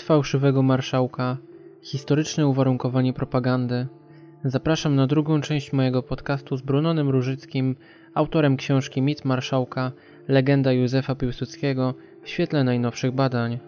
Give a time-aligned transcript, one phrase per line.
[0.00, 1.36] Mit fałszywego marszałka,
[1.82, 3.86] historyczne uwarunkowanie propagandy.
[4.44, 7.76] Zapraszam na drugą część mojego podcastu z Brunonem Różyckim,
[8.14, 9.92] autorem książki Mit marszałka,
[10.28, 13.58] legenda Józefa Piłsudskiego w świetle najnowszych badań.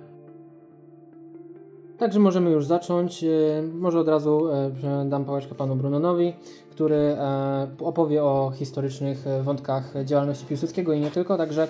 [1.99, 3.25] Także możemy już zacząć.
[3.25, 3.29] E,
[3.75, 6.33] może od razu e, dam pałeczkę panu Brunonowi,
[6.71, 11.37] który e, opowie o historycznych wątkach działalności Piłsudskiego i nie tylko.
[11.37, 11.69] Także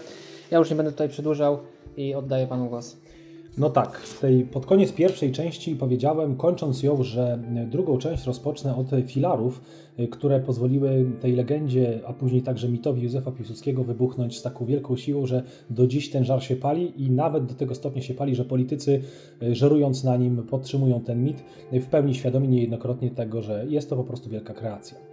[0.51, 1.59] ja już nie będę tutaj przedłużał
[1.97, 2.97] i oddaję panu głos.
[3.59, 7.38] No tak, tej, pod koniec pierwszej części powiedziałem, kończąc ją, że
[7.70, 9.61] drugą część rozpocznę od filarów,
[9.98, 14.97] y, które pozwoliły tej legendzie, a później także mitowi Józefa Piłsudskiego wybuchnąć z taką wielką
[14.97, 18.34] siłą, że do dziś ten żar się pali i nawet do tego stopnia się pali,
[18.34, 19.02] że politycy
[19.42, 23.97] y, żerując na nim podtrzymują ten mit, w pełni świadomi niejednokrotnie tego, że jest to
[23.97, 25.12] po prostu wielka kreacja.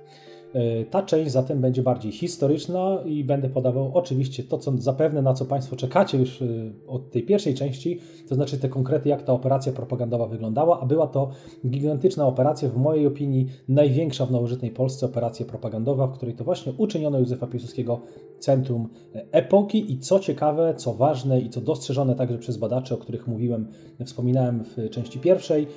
[0.53, 5.33] E, ta część zatem będzie bardziej historyczna i będę podawał oczywiście to, co zapewne na
[5.33, 6.45] co Państwo czekacie już e,
[6.87, 11.07] od tej pierwszej części, to znaczy te konkrety, jak ta operacja propagandowa wyglądała, a była
[11.07, 11.29] to
[11.67, 16.73] gigantyczna operacja, w mojej opinii największa w nowożytnej Polsce operacja propagandowa, w której to właśnie
[16.77, 17.99] uczyniono Józefa Piłsudskiego
[18.39, 18.89] centrum
[19.31, 23.67] epoki i co ciekawe, co ważne i co dostrzeżone także przez badaczy, o których mówiłem,
[24.05, 25.67] wspominałem w części pierwszej,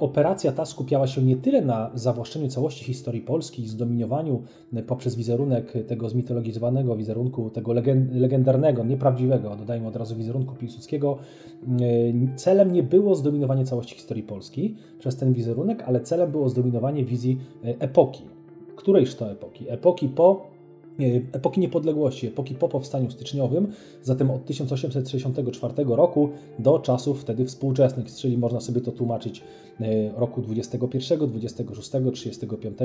[0.00, 4.42] operacja ta skupiała się nie tyle na zawłaszczeniu całości historii Polski i zdominiowaniu
[4.86, 7.72] poprzez wizerunek tego zmitologizowanego wizerunku, tego
[8.12, 11.18] legendarnego, nieprawdziwego, dodajmy od razu wizerunku Piłsudskiego,
[12.36, 17.38] celem nie było zdominowanie całości historii Polski przez ten wizerunek, ale celem było zdominowanie wizji
[17.62, 18.22] epoki.
[18.76, 19.64] Którejż to epoki?
[19.68, 20.57] Epoki po
[21.32, 28.38] epoki niepodległości, epoki po powstaniu styczniowym, zatem od 1864 roku do czasów wtedy współczesnych, czyli
[28.38, 29.42] można sobie to tłumaczyć
[29.80, 29.84] e,
[30.16, 32.78] roku 21, 26, 35.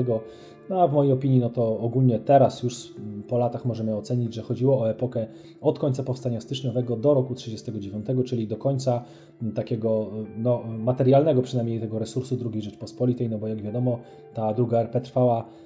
[0.70, 2.94] No a w mojej opinii, no to ogólnie teraz już
[3.28, 5.26] po latach możemy ocenić, że chodziło o epokę
[5.60, 9.04] od końca powstania styczniowego do roku 39, czyli do końca
[9.54, 13.98] takiego no, materialnego przynajmniej tego resursu II Rzeczpospolitej, no bo jak wiadomo,
[14.34, 15.63] ta druga RP trwała e,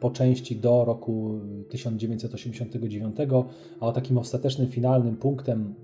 [0.00, 1.40] po części do roku
[1.70, 3.16] 1989,
[3.80, 5.74] a takim ostatecznym, finalnym punktem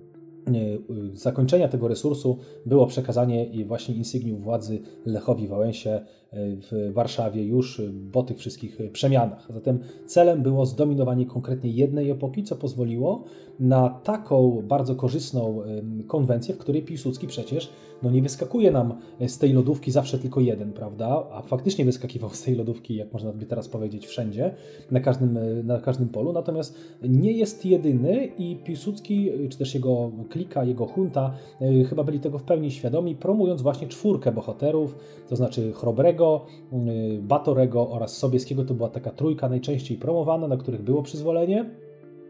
[1.13, 6.01] zakończenia tego resursu było przekazanie właśnie insygniów władzy Lechowi Wałęsie
[6.33, 7.83] w Warszawie już
[8.13, 9.49] po tych wszystkich przemianach.
[9.55, 13.25] Zatem celem było zdominowanie konkretnie jednej epoki, co pozwoliło
[13.61, 15.63] na taką bardzo korzystną
[16.07, 17.73] konwencję, w której Piłsudski przecież
[18.03, 18.95] no nie wyskakuje nam
[19.27, 21.27] z tej lodówki zawsze tylko jeden, prawda?
[21.33, 24.55] A faktycznie wyskakiwał z tej lodówki, jak można by teraz powiedzieć, wszędzie,
[24.91, 26.33] na każdym, na każdym polu.
[26.33, 32.21] Natomiast nie jest jedyny i Piłsudski, czy też jego klika, jego hunta, e, chyba byli
[32.21, 34.97] tego w pełni świadomi, promując właśnie czwórkę bohaterów,
[35.29, 36.77] to znaczy Chrobrego, e,
[37.23, 38.65] Batorego oraz Sobieskiego.
[38.65, 41.71] To była taka trójka najczęściej promowana, na których było przyzwolenie.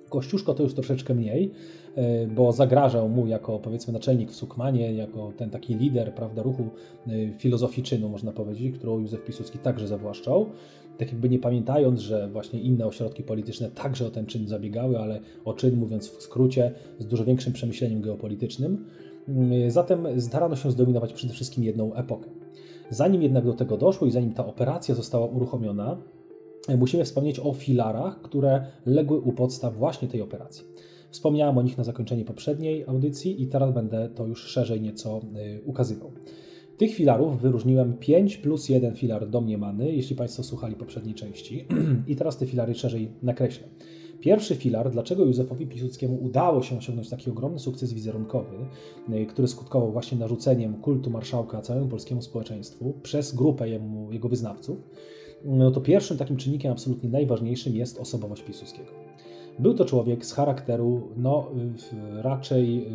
[0.08, 1.50] Kościuszko to już troszeczkę mniej,
[2.34, 6.68] bo zagrażał mu jako powiedzmy naczelnik w Sukmanie, jako ten taki lider prawda, ruchu
[7.38, 10.46] filozofii czynu, można powiedzieć, którą Józef Piłsudski także zawłaszczał.
[10.98, 15.20] Tak jakby nie pamiętając, że właśnie inne ośrodki polityczne także o ten czyn zabiegały, ale
[15.44, 18.86] o czyn, mówiąc w skrócie, z dużo większym przemyśleniem geopolitycznym.
[19.28, 22.30] Mm, zatem starano się zdominować przede wszystkim jedną epokę.
[22.90, 26.02] Zanim jednak do tego doszło i zanim ta operacja została uruchomiona,
[26.78, 30.64] musimy wspomnieć o filarach, które legły u podstaw właśnie tej operacji.
[31.10, 35.60] Wspomniałem o nich na zakończeniu poprzedniej audycji i teraz będę to już szerzej nieco y,
[35.64, 36.10] ukazywał.
[36.76, 41.66] Tych filarów wyróżniłem 5 plus 1 filar domniemany, jeśli Państwo słuchali poprzedniej części.
[42.08, 43.68] I teraz te filary szerzej nakreślę.
[44.20, 48.56] Pierwszy filar, dlaczego Józefowi Piłsudskiemu udało się osiągnąć taki ogromny sukces wizerunkowy,
[49.08, 54.78] y, który skutkował właśnie narzuceniem kultu marszałka całemu polskiemu społeczeństwu przez grupę jemu, jego wyznawców,
[55.44, 59.09] no to pierwszym takim czynnikiem absolutnie najważniejszym jest osobowość Piłsudskiego.
[59.58, 61.50] Był to człowiek z charakteru no,
[62.22, 62.86] raczej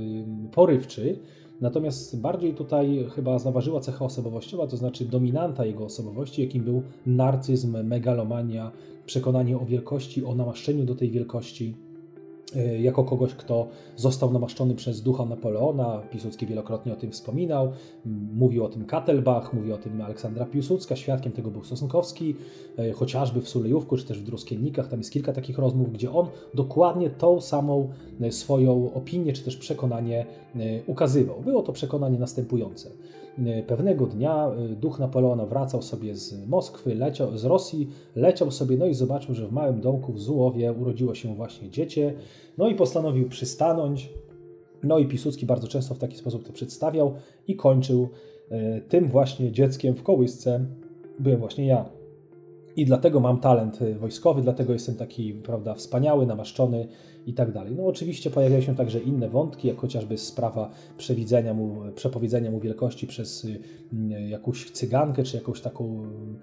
[0.51, 1.19] porywczy,
[1.61, 7.83] Natomiast bardziej tutaj chyba zaważyła cecha osobowościowa, to znaczy dominanta jego osobowości, jakim był narcyzm,
[7.83, 8.71] megalomania,
[9.05, 11.75] przekonanie o wielkości, o namaszczeniu do tej wielkości,
[12.80, 16.01] jako kogoś, kto został namaszczony przez ducha Napoleona.
[16.12, 17.71] Piłsudski wielokrotnie o tym wspominał.
[18.33, 22.36] Mówił o tym Katelbach, mówił o tym Aleksandra Piłsudska, świadkiem tego był Sosnkowski,
[22.77, 24.88] e, chociażby w Sulejówku, czy też w Druskiennikach.
[24.88, 27.89] Tam jest kilka takich rozmów, gdzie on dokładnie tą samą
[28.21, 30.25] e, swoją opinię, czy też przekonanie
[30.88, 31.42] ukazywał.
[31.42, 32.89] Było to przekonanie następujące.
[33.67, 34.51] Pewnego dnia
[34.81, 39.47] duch Napoleona wracał sobie z Moskwy, leciał, z Rosji, leciał sobie, no i zobaczył, że
[39.47, 42.13] w małym domku w Zułowie urodziło się właśnie dziecię,
[42.57, 44.09] no i postanowił przystanąć.
[44.83, 47.13] No i Piłsudski bardzo często w taki sposób to przedstawiał
[47.47, 48.09] i kończył
[48.49, 50.65] e, tym właśnie dzieckiem w kołysce
[51.19, 51.85] byłem właśnie ja.
[52.75, 56.87] i dlatego mam talent wojskowy, dlatego jestem taki, prawda, wspaniały, namaszczony
[57.25, 57.75] i tak dalej.
[57.75, 63.07] No oczywiście pojawiają się także inne wątki, jak chociażby sprawa przewidzenia mu, przepowiedzenia mu wielkości
[63.07, 63.48] przez
[63.94, 66.39] mm, jakąś cygankę, czy jakąś taką mm,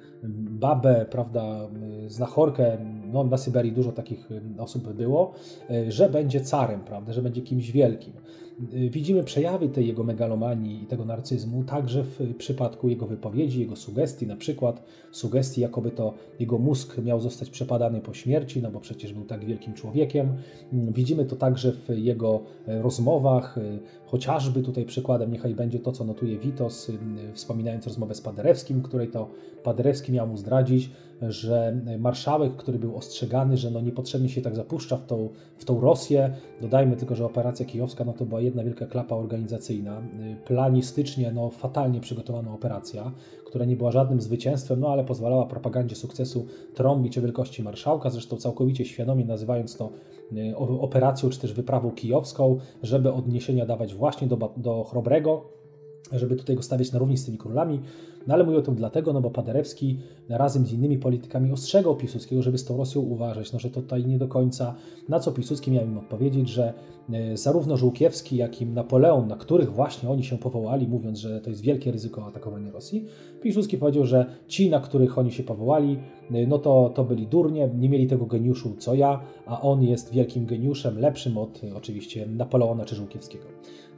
[0.58, 1.69] babę, prawda,
[2.08, 2.79] znachorkę,
[3.12, 5.32] no na Syberii dużo takich osób było,
[5.88, 8.12] że będzie carem, prawda, że będzie kimś wielkim.
[8.75, 13.76] Y, widzimy przejawy tej jego megalomanii i tego narcyzmu także w przypadku jego wypowiedzi, jego
[13.76, 14.82] sugestii, na przykład
[15.12, 19.44] sugestii, jakoby to jego mózg miał zostać przepadany po śmierci, no bo przecież był tak
[19.44, 20.28] wielkim człowiekiem.
[20.72, 23.62] Widzimy to także w jego e, rozmowach, e,
[24.06, 26.98] chociażby tutaj przykładem niechaj będzie to, co notuje Witos, y,
[27.32, 29.28] wspominając rozmowę z Paderewskim, której to
[29.62, 30.90] Paderewski miał mu zdradzić,
[31.22, 35.80] że marszałek, który był ostrzegany, że no niepotrzebnie się tak zapuszcza w tą, w tą
[35.80, 40.02] Rosję, dodajmy tylko, że operacja kijowska no to była jedna wielka klapa organizacyjna,
[40.44, 43.12] planistycznie no fatalnie przygotowana operacja,
[43.52, 48.37] która nie była żadnym zwycięstwem, no ale pozwalała propagandzie sukcesu trąbić o wielkości marszałka, zresztą
[48.37, 49.90] całkowicie świadomie nazywając to
[50.32, 55.44] y, operacją czy też wyprawą kijowską, żeby odniesienia dawać właśnie do, do Chrobrego,
[56.12, 57.81] żeby tutaj go stawiać na równi z tymi królami.
[58.26, 62.43] No ale mówię o tym dlatego, no bo Paderewski razem z innymi politykami ostrzegał Piłsudskiego,
[62.43, 64.75] żeby z tą Rosją uważać, no że tutaj nie do końca,
[65.08, 66.75] na co Piłsudski miał im odpowiedzieć, że
[67.12, 71.50] e, zarówno Żółkiewski, jak i Napoleon, na których właśnie oni się powołali, mówiąc, że to
[71.50, 73.06] jest wielkie ryzyko atakowania Rosji,
[73.43, 75.99] Piłsudski powiedział, że ci, na których oni się powołali,
[76.31, 80.12] e, no to, to byli durnie, nie mieli tego geniuszu co ja, a on jest
[80.12, 83.44] wielkim geniuszem, lepszym od oczywiście Napoleona czy Żółkiewskiego.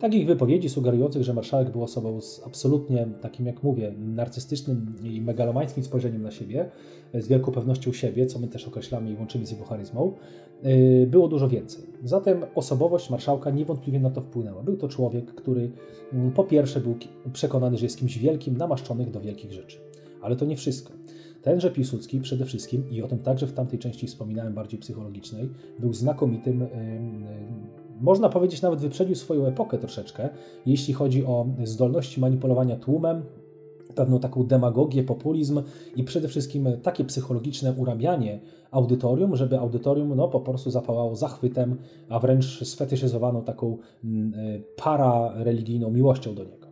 [0.01, 5.85] Takich wypowiedzi sugerujących, że marszałek był osobą z absolutnie takim, jak mówię, narcystycznym i megalomańskim
[5.85, 6.71] spojrzeniem na siebie,
[7.15, 10.13] z wielką pewnością siebie, co my też określamy i łączymy z jego charyzmą,
[10.65, 11.85] y, było dużo więcej.
[12.05, 14.63] Zatem osobowość marszałka niewątpliwie na to wpłynęła.
[14.63, 15.71] Był to człowiek, który
[16.13, 16.95] mm, po pierwsze był
[17.33, 19.79] przekonany, że jest kimś wielkim, namaszczonych do wielkich rzeczy.
[20.23, 20.93] Ale to nie wszystko.
[21.43, 25.93] Tenże Piłsudski przede wszystkim, i o tym także w tamtej części wspominałem bardziej psychologicznej, był
[25.93, 26.67] znakomitym
[28.01, 30.29] można powiedzieć, nawet wyprzedził swoją epokę troszeczkę,
[30.67, 33.23] jeśli chodzi o zdolności manipulowania tłumem,
[33.95, 35.63] pewną taką demagogię, populizm
[35.97, 41.77] i przede wszystkim takie psychologiczne urabianie audytorium, żeby audytorium no, po prostu zapałało zachwytem,
[42.09, 46.64] a wręcz sfetyszyzowaną taką mm, e, parareligijną miłością do niego.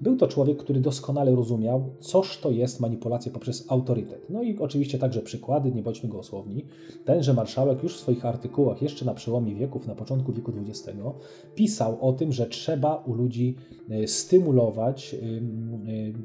[0.00, 4.30] Był to człowiek, który doskonale rozumiał, coż to jest manipulacja poprzez autorytet.
[4.30, 6.64] No i oczywiście także przykłady, nie bądźmy gołosłowni.
[7.04, 10.98] Tenże marszałek już w swoich artykułach, jeszcze na przełomie wieków, na początku wieku XX,
[11.54, 13.56] pisał o tym, że trzeba u ludzi
[13.90, 15.16] e, stymulować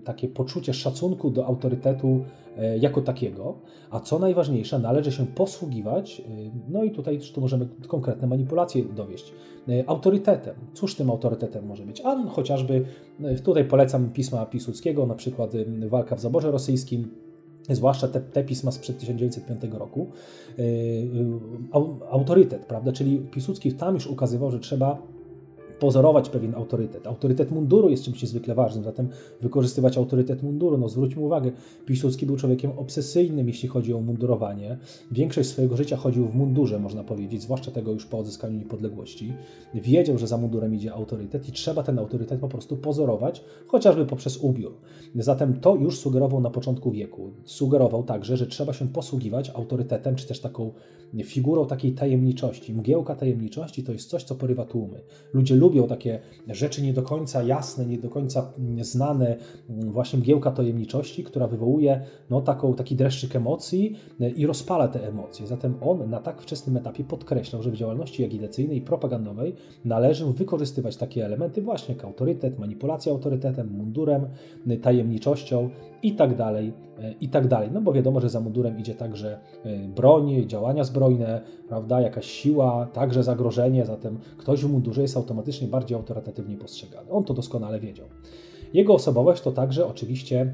[0.04, 2.24] takie poczucie szacunku do autorytetu
[2.80, 3.60] jako takiego,
[3.90, 6.22] a co najważniejsze, należy się posługiwać,
[6.70, 9.34] no i tutaj tu możemy konkretne manipulacje dowieść,
[9.88, 10.56] autorytetem.
[10.74, 12.02] Cóż tym autorytetem może być?
[12.06, 12.86] A chociażby
[13.44, 15.54] tutaj polecam pisma Piłsudskiego, na przykład
[15.90, 17.08] Walka w zaborze rosyjskim,
[17.70, 20.08] zwłaszcza te, te, pisma sprzed 1905 roku,
[22.12, 22.92] autorytet, prawda?
[22.92, 25.02] Czyli Piłsudski tam już ukazywał, że trzeba
[25.82, 27.08] pozorować pewien autorytet.
[27.08, 29.10] Autorytet munduru jest czymś niezwykle ważnym, zatem
[29.42, 30.78] wykorzystywać autorytet munduru.
[30.78, 31.52] No zwróćmy uwagę,
[31.86, 34.78] Piłsudski był człowiekiem obsesyjnym, jeśli chodzi o mundurowanie.
[35.12, 39.34] Większość swojego życia chodził w mundurze, można powiedzieć, zwłaszcza tego już po odzyskaniu niepodległości.
[39.74, 44.38] Wiedział, że za mundurem idzie autorytet i trzeba ten autorytet po prostu pozorować, chociażby poprzez
[44.38, 44.74] ubiór.
[45.16, 47.32] Zatem to już sugerował na początku wieku.
[47.46, 50.72] Sugerował także, że trzeba się posługiwać autorytetem, czy też taką
[51.24, 52.74] figurą takiej tajemniczości.
[52.74, 55.02] Mgiełka tajemniczości to jest coś, co porywa tłumy.
[55.34, 59.38] Ludzie lubią takie rzeczy nie do końca jasne, nie do końca znane,
[59.70, 65.48] właśnie mgiełka tajemniczości, która wywołuje no, taką, taki dreszczyk emocji e, i rozpala te emocje.
[65.48, 70.98] Zatem on na tak wczesnym etapie podkreślał, że w działalności agitacyjnej i propagandowej należy wykorzystywać
[70.98, 74.28] takie elementy właśnie jak autorytet, manipulacja autorytetem, mundurem,
[74.82, 75.70] tajemniczością
[76.04, 77.70] i tak dalej, e, i tak dalej.
[77.74, 82.88] No bo wiadomo, że za mundurem idzie także e, broń, działania zbrojne, prawda, jakaś siła,
[82.94, 87.12] także zagrożenie, zatem ktoś w mundurze jest automatycznie bardziej autorytatywnie postrzegany.
[87.12, 88.08] On to doskonale wiedział.
[88.74, 90.54] Jego osobowość to także oczywiście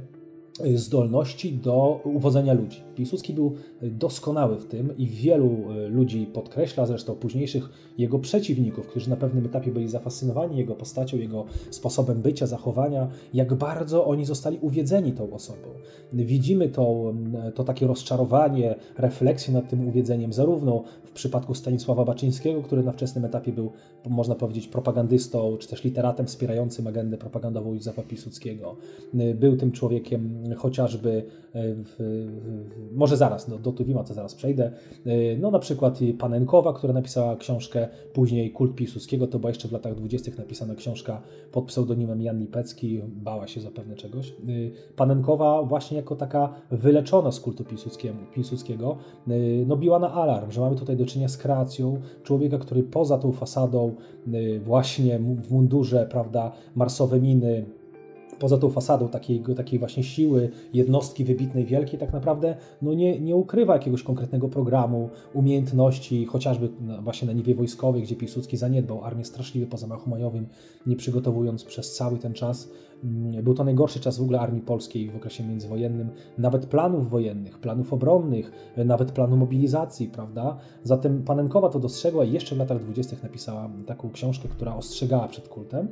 [0.76, 2.82] zdolności do uwodzenia ludzi.
[2.96, 5.50] Piłsudski był doskonały w tym i wielu
[5.86, 11.18] y, ludzi podkreśla, zresztą późniejszych jego przeciwników, którzy na pewnym etapie byli zafascynowani jego postacią,
[11.18, 15.68] jego sposobem bycia, zachowania, jak bardzo oni zostali uwiedzeni tą osobą.
[16.14, 17.14] Widzimy to,
[17.56, 20.84] to takie rozczarowanie, refleksję nad tym uwiedzeniem, zarówno
[21.18, 23.72] przypadku Stanisława Baczyńskiego, który na wczesnym etapie był,
[24.10, 28.76] można powiedzieć, propagandystą, czy też literatem wspierającym agendę propagandową Józefa Piłsudskiego.
[29.36, 34.72] Był tym człowiekiem chociażby w, w, może zaraz, do, do Tuwima to zaraz przejdę,
[35.40, 39.96] no na przykład Panenkowa, która napisała książkę, później Kult Piłsudskiego, to była jeszcze w latach
[39.96, 41.22] dwudziestych napisana książka
[41.52, 44.34] pod pseudonimem Jan Lipecki, bała się zapewne czegoś.
[44.96, 47.64] Panenkowa właśnie jako taka wyleczona z kultu
[48.34, 48.98] Piłsudskiego,
[49.68, 53.32] no biła na alarm, że mamy tutaj do czynienia z kreacją człowieka, który poza tą
[53.32, 53.96] fasadą
[54.66, 57.66] właśnie w mundurze, prawda, marsowe miny,
[58.40, 63.36] poza tą fasadą takiej, takiej właśnie siły, jednostki wybitnej, wielkiej, tak naprawdę no nie, nie
[63.36, 66.70] ukrywa jakiegoś konkretnego programu, umiejętności, chociażby
[67.02, 70.48] właśnie na niwie wojskowej, gdzie Piłsudski zaniedbał armię straszliwie po zamachu majowym,
[70.86, 72.70] nie przygotowując przez cały ten czas.
[73.04, 77.60] Mm, był to najgorszy czas w ogóle armii polskiej w okresie międzywojennym, nawet planów wojennych,
[77.60, 78.52] planów obronnych,
[78.86, 80.58] nawet planu mobilizacji, prawda?
[80.84, 85.48] Zatem Panenkowa to dostrzegła i jeszcze w latach dwudziestych napisała taką książkę, która ostrzegała przed
[85.48, 85.88] kultem.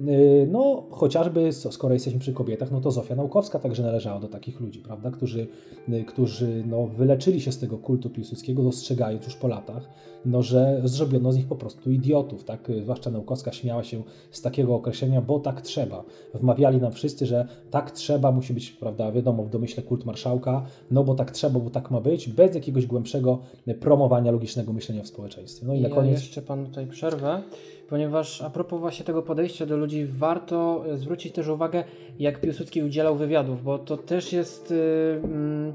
[0.00, 4.60] Y, no, chociażby skoro jesteśmy przy kobietach, no to Zofia Naukowska także należała do takich
[4.60, 5.46] ludzi, prawda, którzy,
[5.88, 9.88] y, którzy no, wyleczyli się z tego kultu piłsudskiego, dostrzegając już po latach,
[10.26, 14.74] no, że zrobiono z nich po prostu idiotów, tak, zwłaszcza Naukowska śmiała się z takiego
[14.74, 16.04] określenia, bo tak trzeba.
[16.34, 21.04] Wmawiali nam wszyscy, że tak trzeba, musi być, prawda, wiadomo, w domyśle kult marszałka, no
[21.04, 23.38] bo tak trzeba, bo tak ma być, bez jakiegoś głębszego
[23.80, 25.66] promowania logicznego myślenia w społeczeństwie.
[25.66, 26.20] No i ja na koniec...
[26.20, 27.42] jeszcze Panu tutaj przerwę
[27.88, 31.84] ponieważ a propos właśnie tego podejścia do ludzi, warto e, zwrócić też uwagę,
[32.18, 35.72] jak Piłsudski udzielał wywiadów, bo to też jest yy,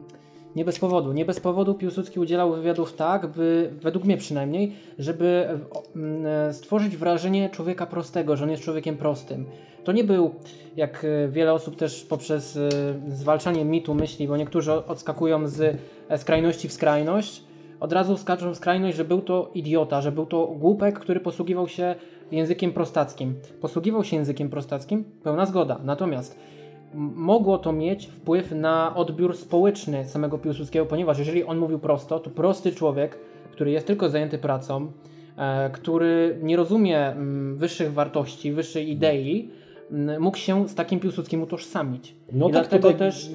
[0.55, 1.13] nie bez powodu.
[1.13, 5.47] Nie bez powodu Piłsudski udzielał wywiadów tak, by, według mnie przynajmniej, żeby
[5.95, 9.45] yy, stworzyć wrażenie człowieka prostego, że on jest człowiekiem prostym.
[9.83, 10.35] To nie był,
[10.75, 12.61] jak wiele osób też poprzez yy,
[13.07, 15.77] zwalczanie mitu myśli, bo niektórzy odskakują z
[16.17, 17.48] skrajności w skrajność,
[17.79, 21.67] od razu skaczą w skrajność, że był to idiota, że był to głupek, który posługiwał
[21.67, 21.95] się
[22.31, 23.35] językiem prostackim.
[23.61, 25.79] Posługiwał się językiem prostackim, pełna zgoda.
[25.83, 26.39] Natomiast
[27.15, 32.29] mogło to mieć wpływ na odbiór społeczny samego Piłsudskiego, ponieważ jeżeli on mówił prosto, to
[32.29, 33.19] prosty człowiek,
[33.51, 34.91] który jest tylko zajęty pracą,
[35.37, 39.49] e, który nie rozumie mm, wyższych wartości, wyższej idei,
[40.19, 42.15] mógł się z takim Piłsudskim utożsamić.
[42.31, 43.31] No I tak dlatego też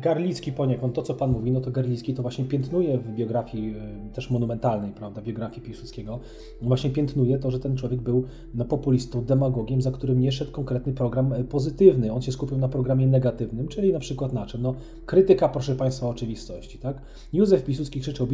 [0.00, 3.74] Garlicki poniekąd, to co Pan mówi, no to Garlicki to właśnie piętnuje w biografii
[4.10, 6.20] e, też monumentalnej, prawda, biografii Piłsudskiego,
[6.62, 8.24] właśnie piętnuje to, że ten człowiek był
[8.54, 12.12] no, populistą, demagogiem, za którym nie szedł konkretny program e, pozytywny.
[12.12, 14.62] On się skupił na programie negatywnym, czyli na przykład na czym?
[14.62, 14.74] No,
[15.06, 17.02] krytyka, proszę Państwa, oczywistości, tak?
[17.32, 18.26] Józef Piłsudski krzyczał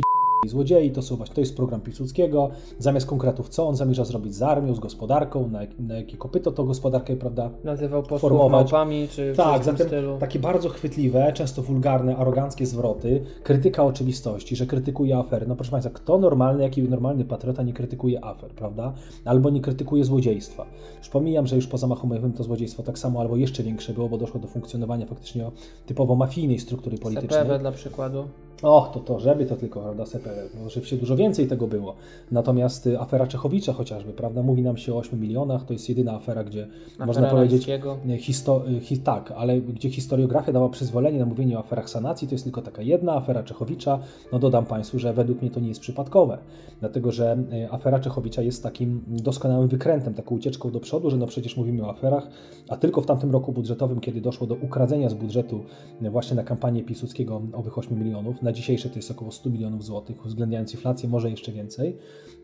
[0.48, 2.50] złodziei, to, są właśnie, to jest program Piłsudskiego.
[2.78, 6.64] Zamiast konkretów, co on zamierza zrobić z armią, z gospodarką, na, na jakie kopyto to
[6.64, 7.50] gospodarkę, prawda?
[7.64, 8.72] Nazywał posłów formować.
[8.72, 10.18] małpami, czy Tak, zatem stylu.
[10.18, 15.46] takie bardzo chwytliwe, często wulgarne, aroganckie zwroty, krytyka oczywistości, że krytykuje afery.
[15.46, 18.92] No proszę Państwa, kto normalny, jaki normalny patriota nie krytykuje afer, prawda?
[19.24, 20.66] Albo nie krytykuje złodziejstwa.
[20.98, 24.08] Już pomijam, że już po zamachu majowym to złodziejstwo tak samo albo jeszcze większe było,
[24.08, 25.50] bo doszło do funkcjonowania faktycznie
[25.86, 27.40] typowo mafijnej struktury politycznej.
[27.40, 28.24] CPW dla przykładu.
[28.62, 30.48] Och, to to, żeby to tylko, prawda, CPR.
[30.54, 31.94] No, oczywiście dużo więcej tego było.
[32.30, 36.14] Natomiast y, afera Czechowicza chociażby, prawda, mówi nam się o 8 milionach, to jest jedyna
[36.14, 41.18] afera, gdzie afera można powiedzieć, y, histo, y, hi, tak, ale gdzie historiografia dała przyzwolenie
[41.18, 43.98] na mówienie o aferach sanacji, to jest tylko taka jedna afera Czechowicza.
[44.32, 46.38] No dodam Państwu, że według mnie to nie jest przypadkowe,
[46.80, 47.36] dlatego że
[47.70, 51.90] afera Czechowicza jest takim doskonałym wykrętem, taką ucieczką do przodu, że no przecież mówimy o
[51.90, 52.28] aferach,
[52.68, 55.64] a tylko w tamtym roku budżetowym, kiedy doszło do ukradzenia z budżetu
[56.00, 60.24] właśnie na kampanię Piłsudskiego owych 8 milionów, na dzisiejsze to jest około 100 milionów złotych,
[60.26, 61.96] uwzględniając inflację, może jeszcze więcej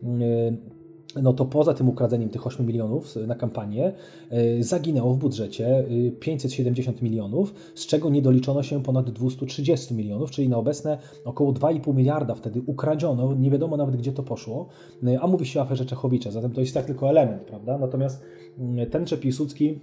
[0.03, 0.57] yy,
[1.21, 3.93] no to poza tym ukradzeniem tych 8 milionów na kampanię
[4.31, 5.85] yy, zaginęło w budżecie
[6.19, 11.53] 570 yy, milionów, z czego nie doliczono się ponad 230 milionów, czyli na obecne około
[11.53, 14.67] 2,5 miliarda wtedy ukradziono, nie wiadomo nawet gdzie to poszło,
[15.21, 17.77] a mówi się o aferze Czechowicza, zatem to jest tak tylko element, prawda?
[17.77, 18.21] Natomiast
[18.91, 19.79] tenże Piłsudski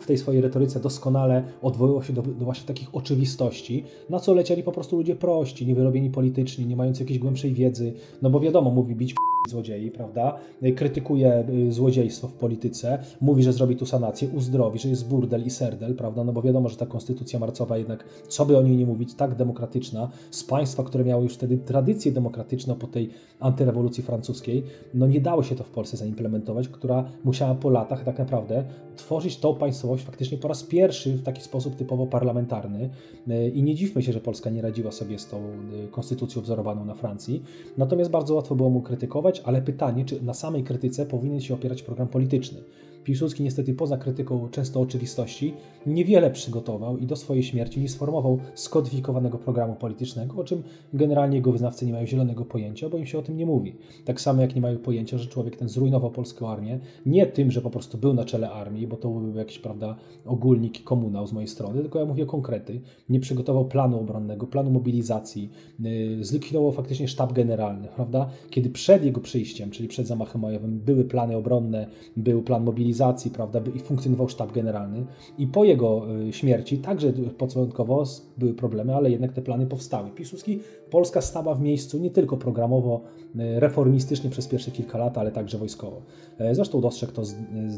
[0.00, 4.62] w tej swojej retoryce doskonale odwoływał się do, do, właśnie takich oczywistości, na co lecieli
[4.62, 8.94] po prostu ludzie prości, niewyrobieni politycznie, nie mający jakiejś głębszej wiedzy, no bo wiadomo, mówi
[8.94, 9.14] bić
[9.48, 10.38] złodziei, prawda?
[10.76, 15.50] Krytykuje y, złodziejstwo w polityce, mówi, że zrobi tu sanację, uzdrowi, że jest burdel i
[15.50, 16.24] serdel, prawda?
[16.24, 19.34] No bo wiadomo, że ta konstytucja marcowa jednak, co by o niej nie mówić, tak
[19.34, 24.62] demokratyczna, z państwa, które miało już wtedy tradycję demokratyczną po tej antyrewolucji francuskiej,
[24.94, 28.64] no nie dało się to w Polsce zaimplementować, która musiała po latach tak naprawdę
[28.96, 32.90] tworzyć tą państwowość faktycznie po raz pierwszy w taki sposób typowo parlamentarny
[33.28, 36.84] y, i nie dziwmy się, że Polska nie radziła sobie z tą y, konstytucją wzorowaną
[36.84, 37.42] na Francji,
[37.76, 41.82] natomiast bardzo łatwo było mu krytykować, ale pytanie, czy na samej krytyce powinien się opierać
[41.82, 42.58] program polityczny.
[43.04, 45.54] Piłsudski niestety poza krytyką często oczywistości
[45.86, 51.52] niewiele przygotował i do swojej śmierci nie sformował skodyfikowanego programu politycznego, o czym generalnie jego
[51.52, 53.76] wyznawcy nie mają zielonego pojęcia, bo im się o tym nie mówi.
[54.04, 57.60] Tak samo jak nie mają pojęcia, że człowiek ten zrujnował polską armię, nie tym, że
[57.60, 61.32] po prostu był na czele armii, bo to był jakiś, prawda, ogólnik i komunał z
[61.32, 62.80] mojej strony, tylko ja mówię konkrety.
[63.08, 68.30] Nie przygotował planu obronnego, planu mobilizacji, yy, zlikwidował faktycznie sztab generalny, prawda?
[68.50, 73.30] Kiedy przed jego przyjściem, czyli przed zamachem majowym, były plany obronne, był plan mobilizacji, mobilizacji,
[73.30, 75.06] prawda, i funkcjonował sztab generalny.
[75.38, 78.04] I po jego y, śmierci także początkowo
[78.38, 80.10] były problemy, ale jednak te plany powstały.
[80.10, 80.60] Piłsudski,
[80.92, 83.00] Polska stała w miejscu nie tylko programowo,
[83.36, 86.02] y, reformistycznie przez pierwsze kilka lat, ale także wojskowo.
[86.38, 87.22] E, zresztą dostrzegł to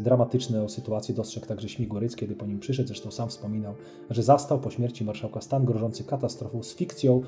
[0.00, 3.74] dramatyczną sytuację, dostrzegł także Śmigłoryc, kiedy po nim przyszedł, zresztą sam wspominał,
[4.10, 7.22] że zastał po śmierci marszałka stan grożący katastrofą z fikcją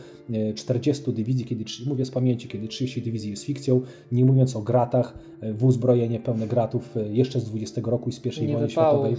[0.54, 3.80] 40 y, dywizji, kiedy, mówię z pamięci, kiedy 30 dywizji jest fikcją,
[4.12, 8.52] nie mówiąc o gratach, w uzbrojenie pełne gratów jeszcze z 20 roku i z I
[8.52, 9.16] wojny światowej.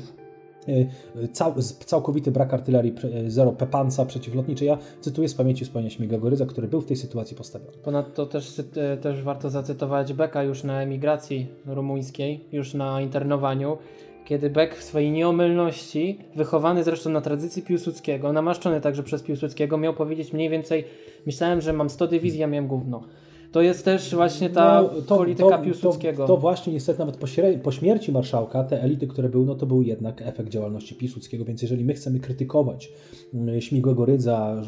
[1.33, 1.53] Cał,
[1.85, 2.93] całkowity brak artylerii,
[3.25, 4.67] e, zero pepanca przeciwlotniczej.
[4.67, 7.77] Ja cytuję z pamięci wspomnienia Śmigagoryza, który był w tej sytuacji postawiony.
[7.83, 13.77] Ponadto też, e, też warto zacytować Beka już na emigracji rumuńskiej, już na internowaniu,
[14.25, 19.93] kiedy Beck w swojej nieomylności, wychowany zresztą na tradycji Piłsudskiego, namaszczony także przez Piłsudskiego, miał
[19.93, 20.85] powiedzieć mniej więcej,
[21.25, 23.03] myślałem, że mam 100 dywizji, a miałem gówno.
[23.51, 26.23] To jest też właśnie ta no, to, polityka to, Piłsudskiego.
[26.23, 27.27] To, to, właśnie niestety nawet po,
[27.63, 31.61] po, śmierci marszałka te elity, które były, no to był jednak efekt działalności Piłsudskiego, więc
[31.61, 32.91] jeżeli my chcemy krytykować
[33.33, 34.63] mm, Śmigłego Rydza,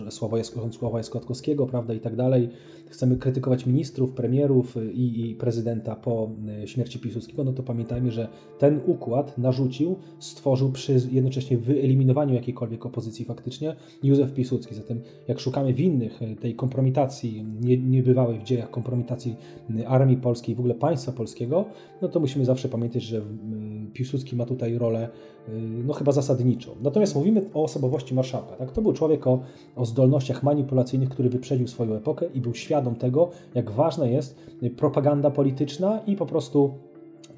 [0.71, 2.49] Sława Jaskowskiego, prawda, i tak dalej,
[2.89, 6.31] chcemy krytykować ministrów, premierów i, i, prezydenta po
[6.63, 8.27] e, śmierci Piłsudskiego, no to pamiętajmy, że
[8.57, 14.75] ten układ narzucił, stworzył przy jednocześnie wyeliminowaniu jakiejkolwiek opozycji faktycznie Józef Piłsudski.
[14.75, 19.35] Zatem jak szukamy winnych e, tej kompromitacji nie, niebywałej w dziejach kompromitacji
[19.87, 21.65] armii polskiej, w ogóle państwa polskiego,
[22.01, 23.21] no to musimy zawsze pamiętać, że
[23.93, 25.09] Piłsudski ma tutaj rolę
[25.85, 26.71] no chyba zasadniczą.
[26.81, 28.55] Natomiast mówimy o osobowości marszałka.
[28.55, 28.71] Tak?
[28.71, 29.39] To był człowiek o,
[29.75, 34.35] o zdolnościach manipulacyjnych, który wyprzedził swoją epokę i był świadom tego, jak ważna jest
[34.77, 36.71] propaganda polityczna i po prostu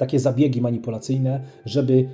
[0.01, 2.09] takie zabiegi manipulacyjne, żeby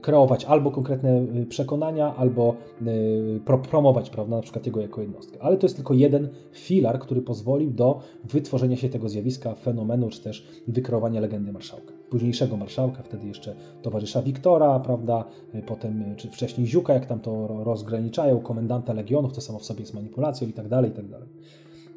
[0.00, 3.40] kreować albo konkretne y, przekonania, albo y,
[3.70, 5.42] promować prawda, na przykład jego jako jednostkę.
[5.42, 10.22] Ale to jest tylko jeden filar, który pozwolił do wytworzenia się tego zjawiska, fenomenu, czy
[10.22, 11.92] też wykreowania legendy marszałka.
[12.14, 17.46] Późniejszego marszałka, wtedy jeszcze towarzysza Wiktora, prawda, y, potem czy wcześniej Ziuka, jak tam to
[17.64, 21.28] rozgraniczają, komendanta legionów, to samo w sobie jest manipulacją i tak dalej, i tak dalej.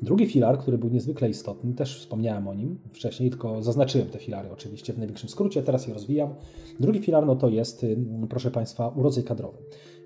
[0.01, 4.49] Drugi filar, który był niezwykle istotny, też wspomniałem o nim wcześniej, tylko zaznaczyłem te filary
[4.51, 6.29] oczywiście w największym skrócie, teraz je rozwijam.
[6.79, 7.85] Drugi filar no to jest,
[8.29, 9.57] proszę Państwa, urodzaj kadrowy.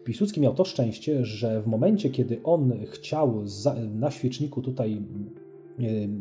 [0.03, 3.43] Piłsudski miał to szczęście, że w momencie, kiedy on chciał
[3.93, 5.01] na świeczniku tutaj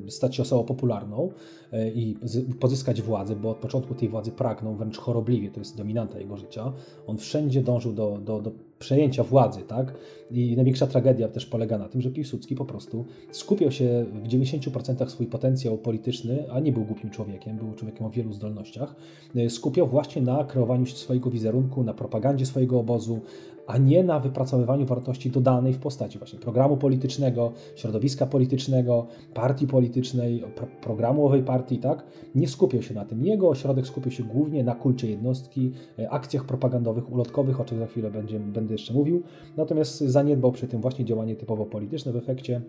[0.09, 1.31] stać się osobą popularną
[1.73, 2.17] e, i
[2.61, 6.73] pozyskać władzę, bo od początku tej władzy pragnął wręcz chorobliwie, to jest dominanta jego życia.
[7.07, 9.95] On wszędzie dążył do, do, do przejęcia władzy, tak?
[10.31, 15.09] I największa tragedia też polega na tym, że Piłsudski po prostu skupiał się w 90%
[15.09, 18.95] swój potencjał polityczny, a nie był głupim człowiekiem, był człowiekiem o wielu zdolnościach,
[19.37, 23.21] e, skupiał właśnie na kreowaniu swojego wizerunku, na propagandzie swojego obozu,
[23.67, 30.45] a nie na wypracowywaniu wartości dodanej w postaci właśnie programu politycznego, środowiska politycznego, partii politycznej,
[30.55, 32.05] pro programu owej partii, tak?
[32.35, 33.25] Nie skupiał się na tym.
[33.25, 37.87] Jego ośrodek skupił się głównie na kulcie jednostki, e, akcjach propagandowych, ulotkowych, o czym za
[37.87, 39.23] chwilę będzie, będę jeszcze mówił.
[39.57, 42.63] Natomiast zaniedbał przy tym właśnie działanie typowo polityczne w efekcie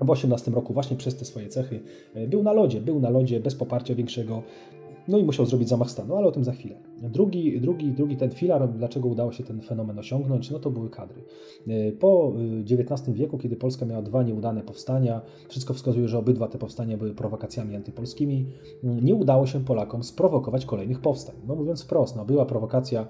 [0.00, 1.80] w 18 roku właśnie przez te swoje cechy
[2.14, 4.42] e, był na lodzie, był na lodzie bez poparcia większego,
[5.08, 6.74] no i musiał zrobić zamach stanu, ale o tym za chwilę.
[7.02, 11.22] Drugi, drugi, drugi ten filar, dlaczego udało się ten fenomen osiągnąć, no to były kadry.
[11.68, 12.32] E, po
[12.70, 16.96] XIX e, wieku, kiedy Polska miała dwa nieudane powstania, wszystko wskazuje, że obydwa te powstania
[16.96, 18.46] były prowokacjami antypolskimi,
[18.82, 21.34] nie udało się Polakom sprowokować kolejnych powstań.
[21.48, 23.06] No mówiąc wprost, no była prowokacja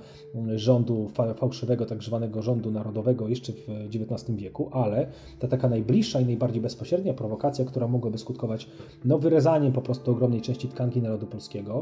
[0.55, 5.07] rządu fałszywego, tak zwanego rządu narodowego jeszcze w XIX wieku, ale
[5.39, 8.69] ta taka najbliższa i najbardziej bezpośrednia prowokacja, która mogłaby skutkować
[9.05, 11.82] no, wyrezaniem po prostu ogromnej części tkanki narodu polskiego,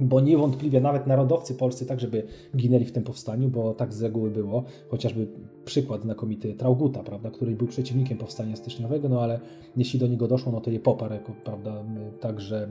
[0.00, 2.26] bo niewątpliwie nawet narodowcy polscy także by
[2.56, 5.26] ginęli w tym powstaniu, bo tak z reguły było, chociażby
[5.64, 9.40] przykład znakomity Trauguta, prawda, który był przeciwnikiem powstania styczniowego, no ale
[9.76, 11.84] jeśli do niego doszło, no to je poparł prawda,
[12.20, 12.68] także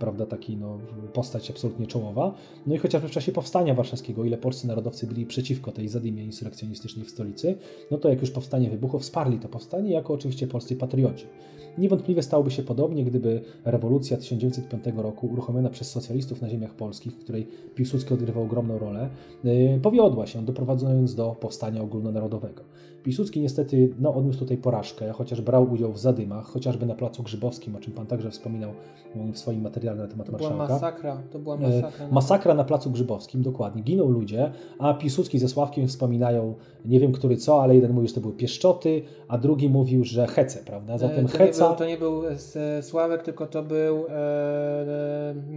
[0.00, 0.78] prawda, taki no,
[1.12, 2.34] postać absolutnie czołowa.
[2.66, 7.04] No i chociażby w czasie powstania warszawskiego, ile polscy narodowcy byli przeciwko tej zadymie insurrekcjonistycznej
[7.04, 7.54] w stolicy,
[7.90, 11.26] no to jak już powstanie wybuchło, wsparli to powstanie jako oczywiście polscy patrioci.
[11.78, 17.18] Niewątpliwie stałoby się podobnie, gdyby rewolucja 1905 roku, uruchomiona przez socjalistów na ziemiach polskich, w
[17.18, 19.08] której Piłsudski odgrywał ogromną rolę,
[19.44, 22.62] yy, powiodła się, doprowadzając do powstania ogólnonarodowego.
[23.02, 27.76] Piłsudski niestety no, odniósł tutaj porażkę, chociaż brał udział w zadymach, chociażby na Placu Grzybowskim,
[27.76, 28.70] o czym Pan także wspominał
[29.32, 30.56] w swoim materiale na temat to marszałka.
[30.56, 32.06] Była masakra, to była masakra.
[32.06, 33.82] E, masakra na Placu Grzybowskim, dokładnie.
[33.82, 38.14] Giną ludzie, a Piłsudski ze Sławkiem wspominają, nie wiem który co, ale jeden mówił, że
[38.14, 40.98] to były pieszczoty, a drugi mówił, że hece, prawda?
[40.98, 41.64] Zatem to heca...
[41.64, 42.22] Nie był, to nie był
[42.82, 44.12] Sławek, tylko to był e,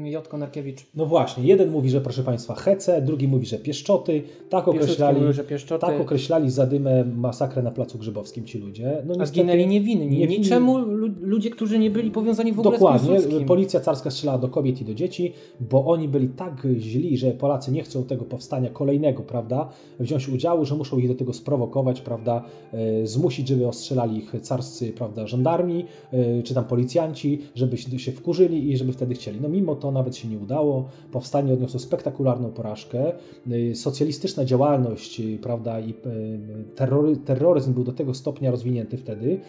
[0.03, 0.27] e, J.
[0.27, 0.85] Konarkiewicz.
[0.95, 4.23] No właśnie, jeden mówi, że proszę Państwa hece, drugi mówi, że pieszczoty.
[4.49, 5.85] Tak określali, mówił, że pieszczoty.
[5.85, 7.03] tak określali zadymę
[7.33, 9.03] masakrę na Placu Grzybowskim ci ludzie.
[9.05, 10.07] No, A zginęli niewinni.
[10.07, 10.39] niewinni.
[10.39, 10.77] Niczemu
[11.21, 13.19] ludzie, którzy nie byli powiązani w ogóle Dokładnie.
[13.19, 13.47] z Dokładnie.
[13.47, 17.71] Policja carska strzelała do kobiet i do dzieci, bo oni byli tak źli, że Polacy
[17.71, 19.69] nie chcą tego powstania kolejnego, prawda,
[19.99, 22.43] wziąć udziału, że muszą ich do tego sprowokować, prawda,
[22.73, 28.71] e, zmusić, żeby ostrzelali ich carscy, prawda, żandarmi, e, czy tam policjanci, żeby się wkurzyli
[28.71, 29.41] i żeby wtedy chcieli.
[29.41, 30.85] No mimo to nawet się nie udało.
[31.11, 33.13] Powstanie odniosło spektakularną porażkę.
[33.71, 35.93] E, socjalistyczna działalność, prawda, i
[36.75, 39.39] terrory, terroryzm był do tego stopnia rozwinięty wtedy,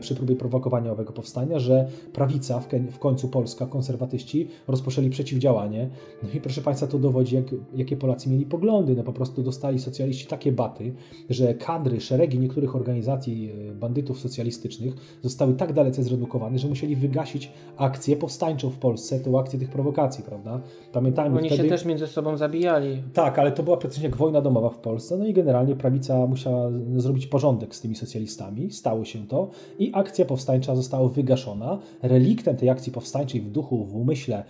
[0.00, 2.60] przy próbie prowokowania owego powstania, że prawica,
[2.90, 5.90] w końcu Polska, konserwatyści, rozpoczęli przeciwdziałanie.
[6.22, 8.94] No i proszę Państwa, to dowodzi, jak, jakie Polacy mieli poglądy.
[8.96, 10.94] No po prostu dostali socjaliści takie baty,
[11.30, 17.52] że kadry, szeregi niektórych organizacji e, bandytów socjalistycznych zostały tak dalece zredukowane, że musieli wygasić
[17.76, 20.60] akcję powstańczą w Polsce, tą akcję tych prowokacji, prawda?
[20.92, 21.62] Pamiętajmy Oni wtedy...
[21.62, 23.02] się też między sobą zabijali.
[23.12, 26.70] Tak, ale to była praktycznie jak wojna domowa w Polsce, no i generalnie prawica musiała
[26.96, 31.78] zrobić porządek z tymi socjalistami, stało się to i akcja powstańcza została wygaszona.
[32.02, 34.44] Reliktem tej akcji powstańczej w duchu, w umyśle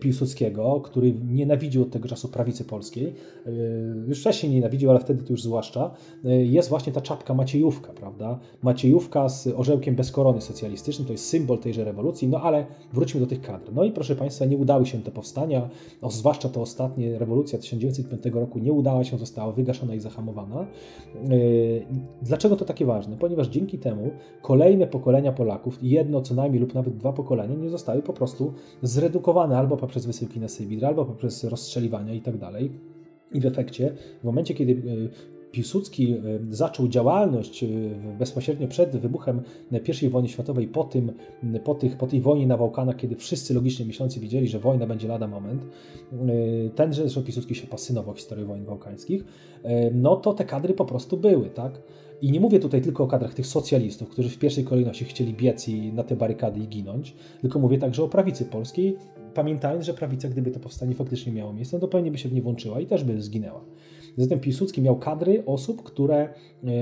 [0.00, 3.06] Piłsudskiego, który nienawidził od tego czasu prawicy polskiej,
[3.46, 3.50] y,
[4.08, 5.90] już wcześniej nienawidził, ale wtedy to już zwłaszcza,
[6.24, 8.38] y, jest właśnie ta czapka Maciejówka, prawda?
[8.62, 13.26] Maciejówka z orzełkiem bez korony socjalistycznym, to jest symbol tejże rewolucji, no ale wróćmy do
[13.26, 13.72] tych kadr.
[13.72, 15.68] No i proszę Państwa, nie udały się te powstania,
[16.08, 20.66] zwłaszcza to ostatnie, rewolucja 1905 roku nie udała się, została wygaszona i zahamowana.
[22.22, 23.16] Dlaczego to takie ważne?
[23.16, 24.10] Ponieważ dzięki temu
[24.42, 29.58] kolejne pokolenia Polaków, jedno co najmniej lub nawet dwa pokolenia, nie zostały po prostu zredukowane
[29.68, 32.70] albo poprzez wysyłki na Sybir, albo poprzez rozstrzeliwania i tak dalej.
[33.32, 34.76] I w efekcie, w momencie, kiedy e,
[35.52, 36.18] Piłsudski e,
[36.50, 37.68] zaczął działalność e,
[38.18, 39.42] bezpośrednio przed wybuchem
[40.02, 41.12] I wojny światowej, po, tym,
[41.64, 45.08] po, tych, po tej wojnie na Bałkanach, kiedy wszyscy logicznie myślący wiedzieli, że wojna będzie
[45.08, 45.62] lada moment,
[46.74, 49.24] tenże zresztą Piłsudski się pasjonował historią wojen bałkańskich,
[49.92, 51.80] no to te kadry po prostu były, tak?
[52.22, 55.68] I nie mówię tutaj tylko o kadrach tych socjalistów, którzy w pierwszej kolejności chcieli biec
[55.68, 58.96] i na te barykady i ginąć, tylko mówię także o prawicy polskiej,
[59.34, 62.32] pamiętając, że prawica, gdyby to powstanie faktycznie miało miejsce, no to pewnie by się w
[62.32, 63.64] nie włączyła i też by zginęła.
[64.16, 66.28] Zatem Piłsudski miał kadry osób, które
[66.62, 66.72] yy,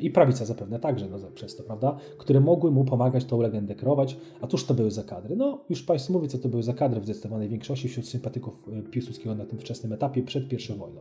[0.00, 4.16] i prawica zapewne także no, przez to, prawda, które mogły mu pomagać tą legendę kreować.
[4.40, 5.36] A cóż to były za kadry?
[5.36, 8.82] No, już Państwu mówię, co to były za kadry w zdecydowanej większości wśród sympatyków e,
[8.82, 11.00] Piłsudskiego na tym wczesnym etapie przed pierwszą wojną.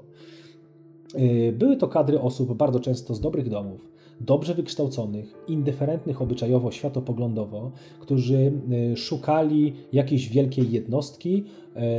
[1.19, 7.71] Y, były to kadry osób bardzo często z dobrych domów, dobrze wykształconych, indyferentnych obyczajowo, światopoglądowo,
[7.99, 8.53] którzy
[8.93, 11.43] y, szukali jakiejś wielkiej jednostki,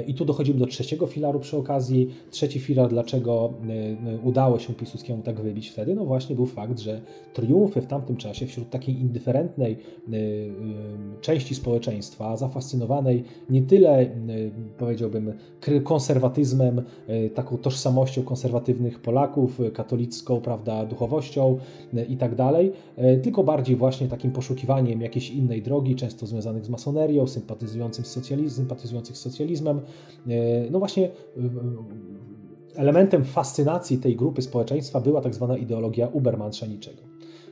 [0.06, 2.08] i tu dochodzimy do trzeciego filaru przy okazji.
[2.30, 3.72] Trzeci filar, dlaczego e,
[4.12, 5.94] e, udało się Piłsudskiemu tak wybić wtedy?
[5.94, 7.00] No właśnie był fakt, że
[7.32, 10.16] triumfy w tamtym czasie wśród takiej indyferentnej e,
[11.20, 14.10] części społeczeństwa, zafascynowanej nie tyle,
[14.78, 15.32] powiedziałbym,
[15.84, 16.82] konserwatyzmem,
[17.34, 21.58] taką tożsamością konserwatywnych Polaków, katolicką, prawda, duchowością
[22.08, 22.72] i tak dalej,
[23.22, 28.56] tylko bardziej właśnie takim poszukiwaniem jakiejś innej drogi, często związanych z masonerią, sympatyzującym z socjalizmem,
[28.56, 31.10] sympatyzujących z socjalizmem, E, no właśnie
[32.74, 37.02] elementem fascynacji tej grupy społeczeństwa była tak zwana ideologia Ubermansza niczego.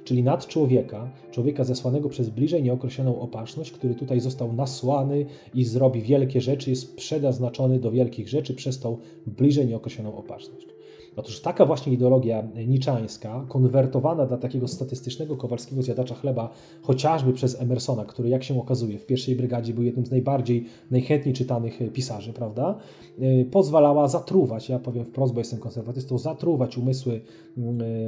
[0.05, 6.03] Czyli nad człowieka, człowieka zesłanego przez bliżej nieokreśloną opatrzność, który tutaj został nasłany i zrobi
[6.03, 10.74] wielkie rzeczy, jest przedaznaczony do wielkich rzeczy przez tą bliżej nieokreśloną opatrzność.
[11.17, 16.51] Otóż taka właśnie ideologia niczańska, konwertowana dla takiego statystycznego kowalskiego zjadacza chleba,
[16.83, 21.35] chociażby przez Emersona, który jak się okazuje w pierwszej brygadzie był jednym z najbardziej, najchętniej
[21.35, 22.79] czytanych pisarzy, prawda,
[23.19, 27.21] y, pozwalała zatruwać, ja powiem wprost, bo jestem konserwatystą, zatruwać umysły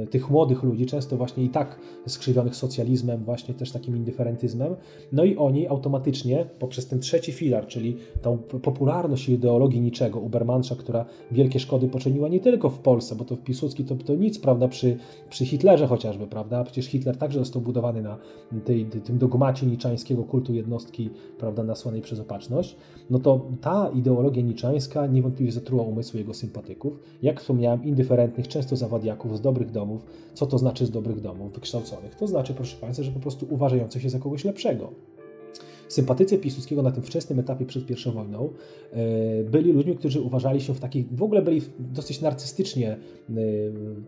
[0.03, 4.75] y, tych młodych ludzi, często właśnie i tak skrzywionych socjalizmem, właśnie też takim indyferentyzmem,
[5.11, 11.05] no i oni automatycznie poprzez ten trzeci filar, czyli tą popularność ideologii niczego, Ubermansza, która
[11.31, 14.67] wielkie szkody poczyniła nie tylko w Polsce, Polsce, bo to Piłsudski to, to nic, prawda,
[14.67, 14.97] przy,
[15.29, 18.17] przy Hitlerze chociażby, prawda, przecież Hitler także został budowany na
[18.65, 22.75] tej, tym dogmacie niczańskiego kultu jednostki, prawda, nasłanej przez opatrzność,
[23.09, 29.37] no to ta ideologia niczańska niewątpliwie zatruła umysły jego sympatyków, jak wspomniałem, indyferentnych, często zawadiaków
[29.37, 30.05] z dobrych domów.
[30.33, 32.15] Co to znaczy z dobrych domów, wykształconych?
[32.15, 34.91] To znaczy, proszę Państwa, że po prostu uważających się za kogoś lepszego.
[35.87, 38.49] Sympatycy Piłsudskiego na tym wczesnym etapie przed I wojną
[38.93, 42.91] e, byli ludźmi, którzy uważali się w takich, w ogóle byli dosyć narcystycznie
[43.29, 43.33] e,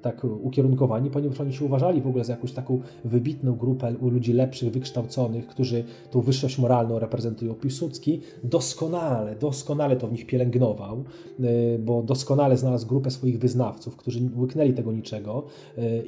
[0.01, 4.71] tak ukierunkowani, ponieważ oni się uważali w ogóle za jakąś taką wybitną grupę ludzi lepszych,
[4.71, 7.53] wykształconych, którzy tą wyższość moralną reprezentują.
[7.53, 11.03] Piłsudski doskonale, doskonale to w nich pielęgnował,
[11.39, 15.43] e, bo doskonale znalazł grupę swoich wyznawców, którzy łyknęli tego niczego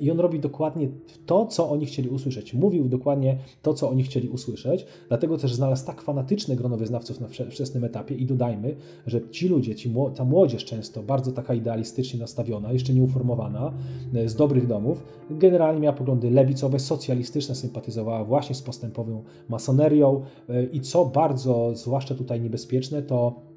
[0.02, 0.90] i on robi dokładnie
[1.26, 2.54] to, co oni chcieli usłyszeć.
[2.54, 7.28] Mówił dokładnie to, co oni chcieli usłyszeć, dlatego też znalazł tak fanatyczne grono wyznawców na
[7.28, 8.76] wczesnym etapie i dodajmy,
[9.08, 13.74] że ci ludzie, ci, ta młodzież często bardzo taka idealistycznie nastawiona, jeszcze nieuformowana,
[14.16, 20.64] e, z dobrych domów, generalnie miała poglądy lewicowe, socjalistyczne, sympatyzowała właśnie z postępową masonerią e,
[20.64, 23.51] i co bardzo, zwłaszcza tutaj niebezpieczne, to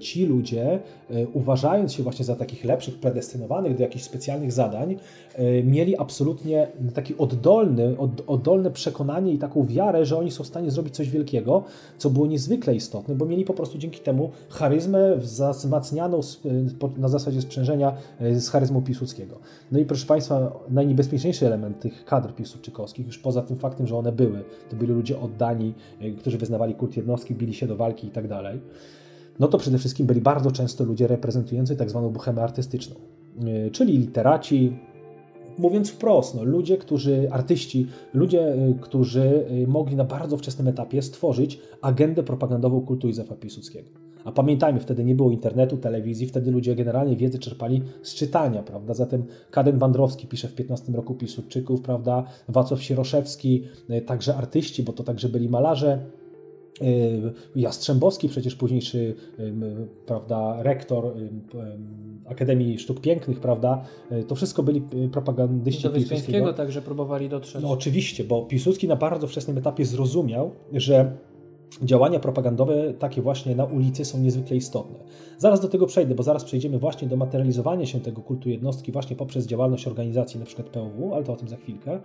[0.00, 0.78] ci ludzie,
[1.10, 4.96] e, uważając się właśnie za takich lepszych, predestynowanych do jakichś specjalnych zadań,
[5.34, 7.96] e, mieli absolutnie taki oddolny,
[8.26, 11.64] oddolne przekonanie i taką wiarę, że oni są w stanie zrobić coś wielkiego,
[11.98, 16.20] co było niezwykle istotne, bo mieli po prostu dzięki temu charyzmę wzmacnianą
[16.96, 19.38] na zasadzie sprzężenia z charyzmą Piłsudskiego.
[19.72, 24.12] No i proszę Państwa, najniebezpieczniejszy element tych kadr piłsudczykowskich, już poza tym faktem, że one
[24.12, 25.74] były, to byli ludzie oddani,
[26.18, 28.60] którzy wyznawali kult jednostki, bili się do walki i tak dalej,
[29.38, 32.12] no to przede wszystkim byli bardzo często ludzie reprezentujący tak zwaną
[32.42, 32.96] artystyczną,
[33.66, 34.72] e, czyli literaci,
[35.58, 41.02] mówiąc wprost, no, ludzie, którzy, artyści, ludzie, e, którzy e, mogli na bardzo wczesnym etapie
[41.02, 43.88] stworzyć agendę propagandową kultu Józefa Piłsudskiego.
[44.24, 48.94] A pamiętajmy, wtedy nie było internetu, telewizji, wtedy ludzie generalnie wiedzę czerpali z czytania, prawda?
[48.94, 52.24] Zatem Kaden Wandrowski pisze w 15 roku Piłsudczyków, prawda?
[52.48, 53.64] Wacław Sieroszewski,
[54.06, 55.98] także artyści, bo to także byli malarze,
[57.56, 59.14] Jastrzębowski, przecież późniejszy
[60.06, 61.14] prawda, rektor
[62.30, 67.62] Akademii Sztuk Pięknych, prawda, y, to wszystko byli y, propagandyści Do Wyspiańskiego także próbowali dotrzeć.
[67.62, 71.12] No oczywiście, bo Piłsudski na bardzo wczesnym etapie zrozumiał, że
[71.82, 74.98] działania propagandowe takie właśnie na ulicy są niezwykle istotne.
[75.38, 79.16] Zaraz do tego przejdę, bo zaraz przejdziemy właśnie do materializowania się tego kultu jednostki właśnie
[79.16, 80.62] poprzez działalność organizacji np.
[80.62, 82.00] POW, ale to o tym za chwilkę.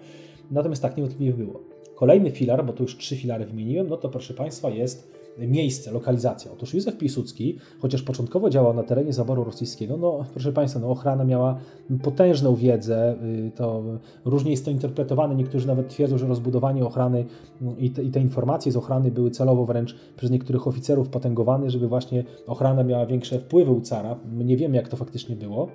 [0.52, 1.75] Natomiast tak niewątpliwie było.
[1.96, 6.52] Kolejny filar, bo tu już trzy filary wymieniłem, no to proszę Państwa jest miejsce, lokalizacja.
[6.52, 11.24] Otóż Józef Piłsudski, chociaż początkowo działał na terenie zaboru rosyjskiego, no proszę Państwa, no ochrana
[11.24, 11.60] miała
[12.04, 13.16] potężną wiedzę,
[13.48, 13.84] y, to
[14.26, 17.26] różnie jest to interpretowane, niektórzy nawet twierdzą, że rozbudowanie ochrany
[17.78, 21.88] i te, i te informacje z ochrany były celowo wręcz przez niektórych oficerów potęgowane, żeby
[21.88, 24.16] właśnie ochrana miała większe wpływy u cara.
[24.32, 25.68] My nie wiemy, jak to faktycznie było.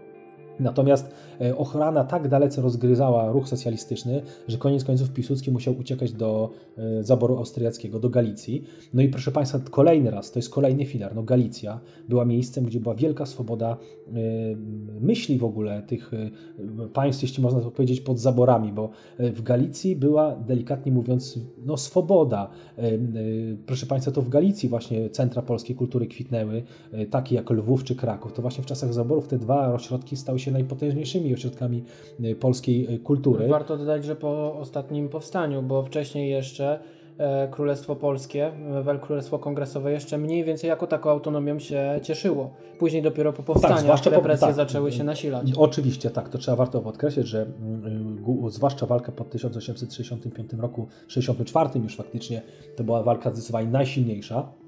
[0.61, 6.51] Natomiast e, ochrana tak dalece rozgryzała ruch socjalistyczny, że koniec końców Piłsudski musiał uciekać do
[6.79, 8.64] e, zaboru austriackiego, do Galicji.
[8.94, 11.14] No i proszę Państwa, kolejny raz, to jest kolejny filar.
[11.14, 14.12] No Galicja była miejscem, gdzie była wielka swoboda e,
[15.01, 16.11] myśli w ogóle tych
[16.92, 22.51] państw, jeśli można to powiedzieć, pod zaborami, bo w Galicji była, delikatnie mówiąc, no swoboda.
[23.66, 26.62] Proszę Państwa, to w Galicji właśnie centra polskiej kultury kwitnęły,
[27.11, 28.33] takie jak Lwów czy Kraków.
[28.33, 31.84] To właśnie w czasach zaborów te dwa ośrodki stały się najpotężniejszymi ośrodkami
[32.24, 33.48] e, polskiej e, kultury.
[33.48, 36.78] Warto dodać, że po ostatnim powstaniu, bo wcześniej jeszcze
[37.18, 38.52] e, Królestwo Polskie,
[39.00, 42.50] Królestwo Kongresowe jeszcze mniej więcej jako taką autonomią się cieszyło.
[42.78, 45.52] Później dopiero po powstaniu tak, represje po, tak, zaczęły się nasilać.
[45.56, 51.96] Oczywiście, tak, to trzeba warto podkreślić, że mm, zwłaszcza walka po 1865 roku, 64 już
[51.96, 52.42] faktycznie,
[52.76, 54.60] to była walka zdecydowanie najsilniejsza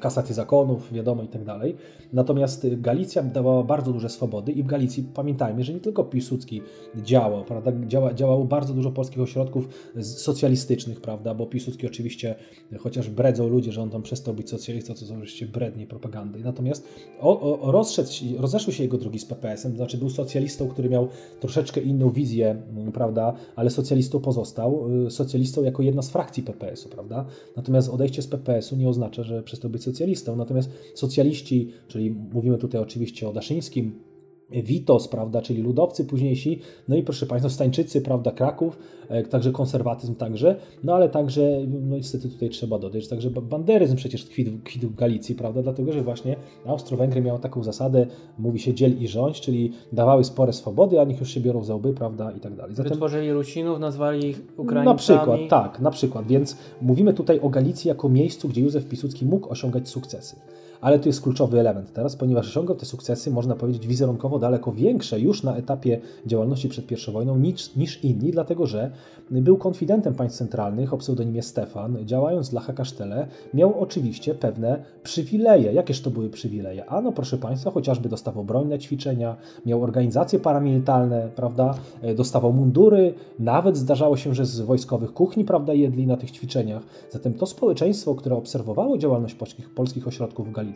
[0.00, 1.76] kasację zakonów, wiadomo i tak dalej.
[2.12, 6.62] Natomiast Galicja dawała bardzo duże swobody i w Galicji pamiętajmy, że nie tylko Piłsudski
[6.96, 7.72] działał, prawda?
[7.86, 9.68] Działa, działało bardzo dużo polskich ośrodków
[10.00, 11.34] socjalistycznych, prawda?
[11.34, 12.34] Bo Piłsudski oczywiście,
[12.78, 16.38] chociaż bredzą ludzie, że on tam przestał być socjalistą, to są oczywiście brednie propagandy.
[16.38, 16.88] Natomiast
[17.20, 21.08] o, o, rozszedł, rozeszły się jego drogi z PPS-em, to znaczy był socjalistą, który miał
[21.40, 22.62] troszeczkę inną wizję,
[22.94, 23.34] prawda?
[23.56, 27.24] Ale socjalistą pozostał, y, socjalistą jako jedna z frakcji PPS-u, prawda?
[27.56, 30.36] Natomiast odejście z PPS-u nie oznacza, że przestał być socjalistą.
[30.36, 34.07] Natomiast socjaliści, czyli mówimy tutaj oczywiście o Daszyńskim,
[34.50, 40.14] Witos, prawda, czyli ludowcy późniejsi, no i proszę Państwa, Stańczycy, prawda, Kraków, e, także konserwatyzm
[40.14, 44.88] także, no ale także, no niestety tutaj trzeba dodać, że także banderyzm przecież kwitł, kwitł
[44.88, 48.06] w Galicji, prawda, dlatego, że właśnie Austro-Węgry miały taką zasadę,
[48.38, 51.74] mówi się dziel i rządź, czyli dawały spore swobody, a niech już się biorą za
[51.74, 52.74] łby, prawda, i tak dalej.
[52.74, 54.84] Zatem, Wytworzyli Rusinów, nazwali ich Ukraińcami.
[54.86, 59.26] Na przykład, tak, na przykład, więc mówimy tutaj o Galicji jako miejscu, gdzie Józef Piłsudski
[59.26, 60.36] mógł osiągać sukcesy.
[60.80, 65.20] Ale tu jest kluczowy element teraz, ponieważ osiągał te sukcesy, można powiedzieć, wizerunkowo daleko większe
[65.20, 68.90] już na etapie działalności przed I wojną niż, niż inni, dlatego że
[69.30, 75.72] był konfidentem państw centralnych o pseudonimie Stefan, działając dla Hakasztele, miał oczywiście pewne przywileje.
[75.72, 76.86] Jakież to były przywileje?
[76.86, 79.36] Ano, proszę Państwa, chociażby dostawał broń na ćwiczenia,
[79.66, 85.74] miał organizacje paramilitarne, prawda, e, dostawał mundury, nawet zdarzało się, że z wojskowych kuchni, prawda,
[85.74, 86.82] jedli na tych ćwiczeniach.
[87.10, 90.67] Zatem to społeczeństwo, które obserwowało działalność polskich, polskich ośrodków w Galicji,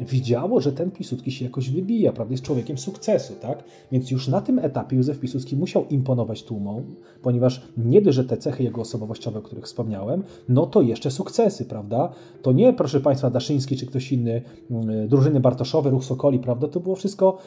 [0.00, 3.64] widziało, że ten Piłsudski się jakoś wybija, prawda, jest człowiekiem sukcesu, tak?
[3.92, 8.36] Więc już na tym etapie Józef Piłsudski musiał imponować tłumom, ponieważ nie dość, że te
[8.36, 12.12] cechy jego osobowościowe, o których wspomniałem, no to jeszcze sukcesy, prawda?
[12.42, 16.68] To nie, proszę Państwa, Daszyński czy ktoś inny, mm, drużyny Bartoszowe, Ruch Sokoli, prawda?
[16.68, 17.38] To było wszystko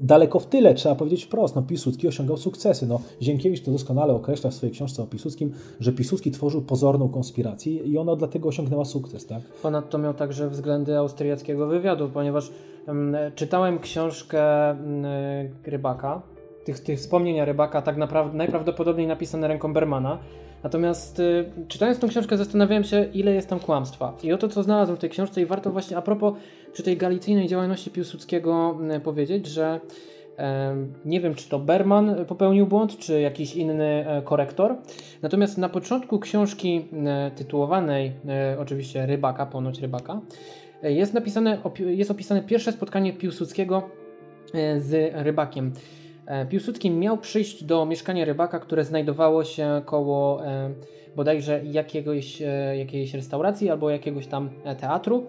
[0.00, 1.56] daleko w tyle, trzeba powiedzieć wprost.
[1.56, 2.86] No, Piłsudski osiągał sukcesy.
[2.86, 7.72] No, Ziemkiewicz to doskonale określa w swojej książce o Piłsudskim, że Piłsudski tworzył pozorną konspirację
[7.72, 9.26] i ona dlatego osiągnęła sukces.
[9.26, 9.42] Tak?
[9.62, 12.50] Ponadto miał także względy austriackiego wywiadu, ponieważ
[13.34, 14.42] czytałem książkę
[15.66, 16.22] Rybaka,
[16.64, 20.18] tych, tych wspomnienia Rybaka, tak naprawdę najprawdopodobniej napisane ręką Bermana.
[20.62, 24.12] Natomiast y, czytając tą książkę zastanawiałem się, ile jest tam kłamstwa.
[24.22, 26.34] I oto co znalazłem w tej książce i warto właśnie a propos
[26.74, 29.80] przy tej galicyjnej działalności Piłsudskiego powiedzieć, że
[31.04, 34.76] nie wiem, czy to Berman popełnił błąd, czy jakiś inny e, korektor.
[35.22, 40.20] Natomiast na początku książki e, tytułowanej, e, oczywiście Rybaka, ponoć Rybaka,
[40.82, 43.82] jest napisane, jest opisane pierwsze spotkanie Piłsudskiego
[44.78, 45.72] z Rybakiem.
[46.26, 50.70] E, Piłsudski miał przyjść do mieszkania rybaka, które znajdowało się koło e,
[51.16, 55.26] bodajże jakiegoś, e, jakiejś restauracji albo jakiegoś tam teatru.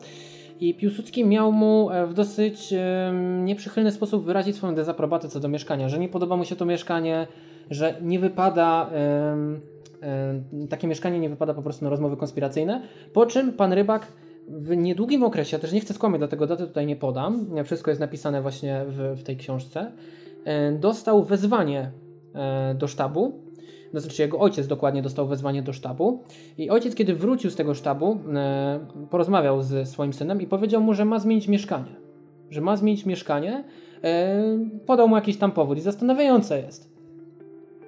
[0.59, 2.73] I Piłsudski miał mu w dosyć
[3.43, 7.27] nieprzychylny sposób wyrazić swoją dezaprobatę co do mieszkania, że nie podoba mu się to mieszkanie,
[7.71, 8.89] że nie wypada
[10.69, 12.81] takie mieszkanie nie wypada po prostu na rozmowy konspiracyjne.
[13.13, 14.07] Po czym pan Rybak
[14.47, 18.01] w niedługim okresie, ja też nie chcę skłamać, dlatego daty tutaj nie podam, wszystko jest
[18.01, 19.91] napisane właśnie w, w tej książce,
[20.45, 21.91] E, dostał wezwanie
[22.33, 23.44] e, do sztabu.
[23.95, 26.23] No, znaczy, jego ojciec dokładnie dostał wezwanie do sztabu.
[26.57, 28.79] I ojciec, kiedy wrócił z tego sztabu, e,
[29.09, 31.95] porozmawiał z swoim synem i powiedział mu, że ma zmienić mieszkanie.
[32.49, 33.63] Że ma zmienić mieszkanie.
[34.85, 35.77] Podał mu jakiś tam powód.
[35.77, 36.94] I zastanawiające jest,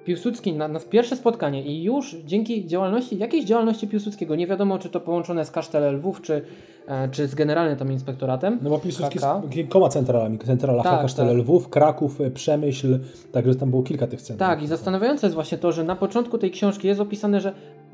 [0.08, 4.88] Piłsudski na, na, pierwsze spotkanie i już dzięki działalności, jakiejś działalności Piłsudskiego, nie wiadomo czy
[4.88, 6.42] to połączone z kasztelem Lwów, czy,
[6.86, 8.58] e, czy z generalnym tam inspektoratem.
[8.62, 11.38] No bo Piłsudski z kilkoma centralami, centrala tak, Kasztele tak.
[11.38, 12.98] Lwów, Kraków, e, Przemyśl,
[13.32, 14.48] także tam było kilka tych centrów.
[14.48, 17.52] Tak i zastanawiające jest właśnie to, że na początku tej książki jest opisane, że,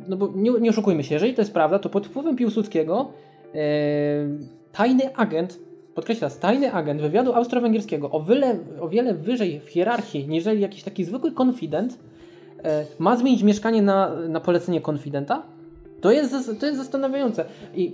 [0.09, 3.09] no bo nie, nie oszukujmy się, jeżeli to jest prawda, to pod wpływem Piłsudskiego
[3.55, 3.59] e,
[4.72, 5.59] tajny agent
[5.94, 11.04] podkreśla, tajny agent wywiadu austro-węgierskiego o, wyle, o wiele wyżej w hierarchii niż jakiś taki
[11.04, 11.98] zwykły konfident
[12.64, 15.42] e, ma zmienić mieszkanie na, na polecenie konfidenta?
[16.04, 17.44] To jest, to jest zastanawiające.
[17.74, 17.92] I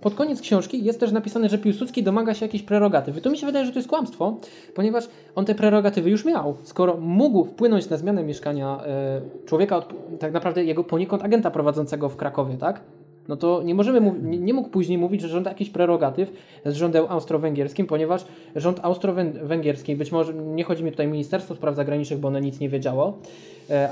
[0.00, 3.20] pod koniec książki jest też napisane, że Piłsudski domaga się jakiejś prerogatywy.
[3.20, 4.36] To mi się wydaje, że to jest kłamstwo,
[4.74, 6.56] ponieważ on te prerogatywy już miał.
[6.62, 9.82] Skoro mógł wpłynąć na zmianę mieszkania e, człowieka,
[10.18, 12.80] tak naprawdę jego poniekąd agenta prowadzącego w Krakowie, tak?
[13.28, 16.32] No to nie możemy nie, nie mógł później mówić, że żąda jakichś prerogatyw
[16.64, 18.24] z rządem austro-węgierskim, ponieważ
[18.56, 22.60] rząd austro-węgierski, być może nie chodzi mi tutaj o Ministerstwo Spraw Zagranicznych, bo one nic
[22.60, 23.18] nie wiedziało,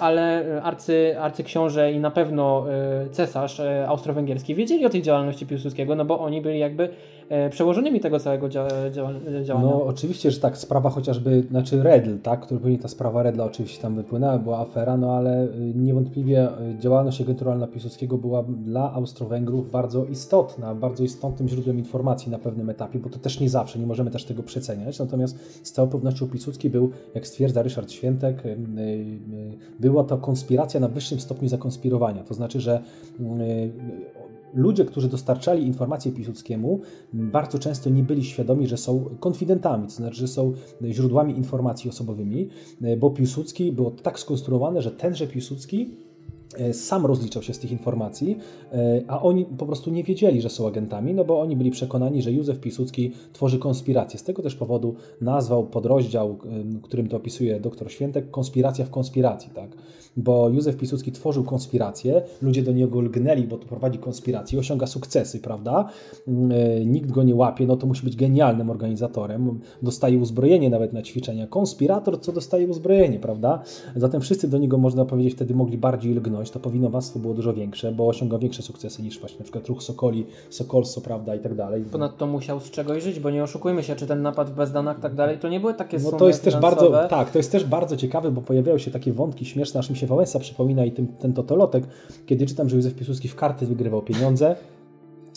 [0.00, 5.94] ale arcy, arcyksiąże i na pewno e, cesarz e, austro-węgierski wiedzieli o tej działalności Piłsudskiego,
[5.94, 6.88] no bo oni byli jakby
[7.50, 9.20] przełożonymi tego całego działania.
[9.62, 13.82] No oczywiście, że tak, sprawa chociażby, znaczy Redl, tak, który później ta sprawa Redla oczywiście
[13.82, 20.74] tam wypłynęła, była afera, no ale niewątpliwie działalność agenturalna Piłsudskiego była dla Austro-Węgrów bardzo istotna,
[20.74, 24.24] bardzo istotnym źródłem informacji na pewnym etapie, bo to też nie zawsze, nie możemy też
[24.24, 28.42] tego przeceniać, natomiast z całą pewnością Piłsudski był, jak stwierdza Ryszard Świętek,
[29.80, 32.24] była to konspiracja na wyższym stopniu zakonspirowania.
[32.24, 32.82] To znaczy, że
[33.20, 33.24] y,
[34.54, 36.80] ludzie, którzy dostarczali informacje Piłsudskiemu,
[37.12, 40.52] bardzo często nie byli świadomi, że są konfidentami, to znaczy, że są
[40.84, 42.48] źródłami informacji osobowymi,
[42.98, 45.90] bo Piłsudski było tak skonstruowane, że tenże Piłsudski
[46.72, 48.38] sam rozliczał się z tych informacji,
[48.72, 52.22] e, a oni po prostu nie wiedzieli, że są agentami, no bo oni byli przekonani,
[52.22, 54.18] że Józef Piłsudski tworzy konspirację.
[54.18, 56.38] Z tego też powodu nazwał podrozdział,
[56.82, 59.70] którym to opisuje dr Świętek, konspiracja w konspiracji, tak?
[60.16, 65.40] Bo Józef Piłsudski tworzył konspirację, ludzie do niego lgnęli, bo to prowadzi konspirację, osiąga sukcesy,
[65.40, 65.88] prawda?
[66.28, 71.02] E, nikt go nie łapie, no to musi być genialnym organizatorem, dostaje uzbrojenie nawet na
[71.02, 71.46] ćwiczenia.
[71.46, 73.62] Konspirator, co dostaje uzbrojenie, prawda?
[73.96, 77.92] Zatem wszyscy do niego, można powiedzieć, wtedy mogli bardziej lgnąć to powinowactwo było dużo większe,
[77.92, 81.84] bo osiągał większe sukcesy niż właśnie na przykład ruch Sokoli, Sokolso, prawda, i tak dalej.
[81.92, 85.14] Ponadto musiał z czegoś żyć, bo nie oszukujmy się, czy ten napad w Bezdanach tak
[85.14, 86.76] dalej, to nie były takie No to jest finansowe.
[86.76, 89.90] też bardzo, tak, to jest też bardzo ciekawe, bo pojawiają się takie wątki śmieszne, aż
[89.90, 91.84] mi się Wałęsa przypomina i ten, ten totolotek,
[92.26, 94.56] kiedy czytam, że Józef Piłsudski w karty wygrywał pieniądze,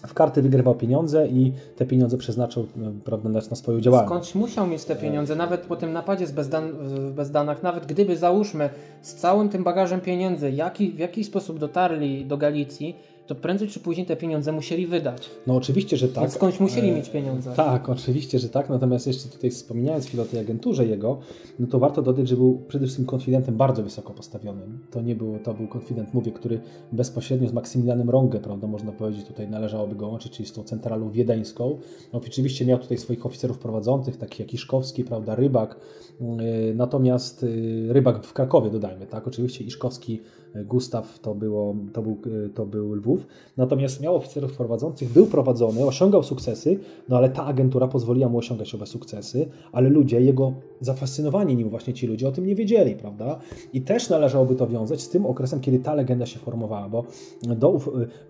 [0.07, 4.09] w karty wygrywał pieniądze i te pieniądze przeznaczył no, prawda, na swoją działalność.
[4.09, 8.17] Skądś musiał mieć te pieniądze, nawet po tym napadzie z bezdan w bezdanach, nawet gdyby
[8.17, 8.69] załóżmy
[9.01, 12.95] z całym tym bagażem pieniędzy, jaki, w jaki sposób dotarli do Galicji,
[13.27, 15.29] to prędzej czy później te pieniądze musieli wydać.
[15.47, 16.23] No oczywiście, że tak.
[16.23, 17.53] Więc skądś musieli e, mieć pieniądze.
[17.55, 18.69] Tak, oczywiście, że tak.
[18.69, 21.19] Natomiast jeszcze tutaj wspominając chwilę o tej agenturze jego,
[21.59, 24.79] no to warto dodać, że był przede wszystkim konfidentem bardzo wysoko postawionym.
[24.91, 26.59] To nie był, to był konfident, mówię, który
[26.91, 31.11] bezpośrednio z Maksymilianem Rongę, prawda, można powiedzieć, tutaj należałoby go łączyć, czyli z tą centralą
[31.11, 31.77] wiedeńską.
[32.13, 35.79] No, oczywiście miał tutaj swoich oficerów prowadzących, takich jak Iszkowski, prawda, Rybak.
[36.21, 40.21] Yy, natomiast yy, Rybak w Krakowie, dodajmy, tak, oczywiście Iszkowski
[40.65, 42.17] Gustaw to, było, to, był,
[42.53, 43.16] to był Lwów.
[43.57, 48.75] Natomiast miał oficerów prowadzących, był prowadzony, osiągał sukcesy, no ale ta agentura pozwoliła mu osiągać
[48.75, 53.39] owe sukcesy, ale ludzie, jego zafascynowani nim właśnie ci ludzie o tym nie wiedzieli, prawda?
[53.73, 57.03] I też należałoby to wiązać z tym okresem, kiedy ta legenda się formowała, bo
[57.41, 57.79] do,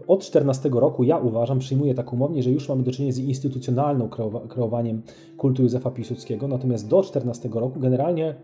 [0.08, 4.10] od 14 roku ja uważam, przyjmuję tak umownie, że już mamy do czynienia z instytucjonalną
[4.50, 5.02] kreowaniem
[5.38, 8.36] kultu Józefa Piłsudskiego, natomiast do 14 roku generalnie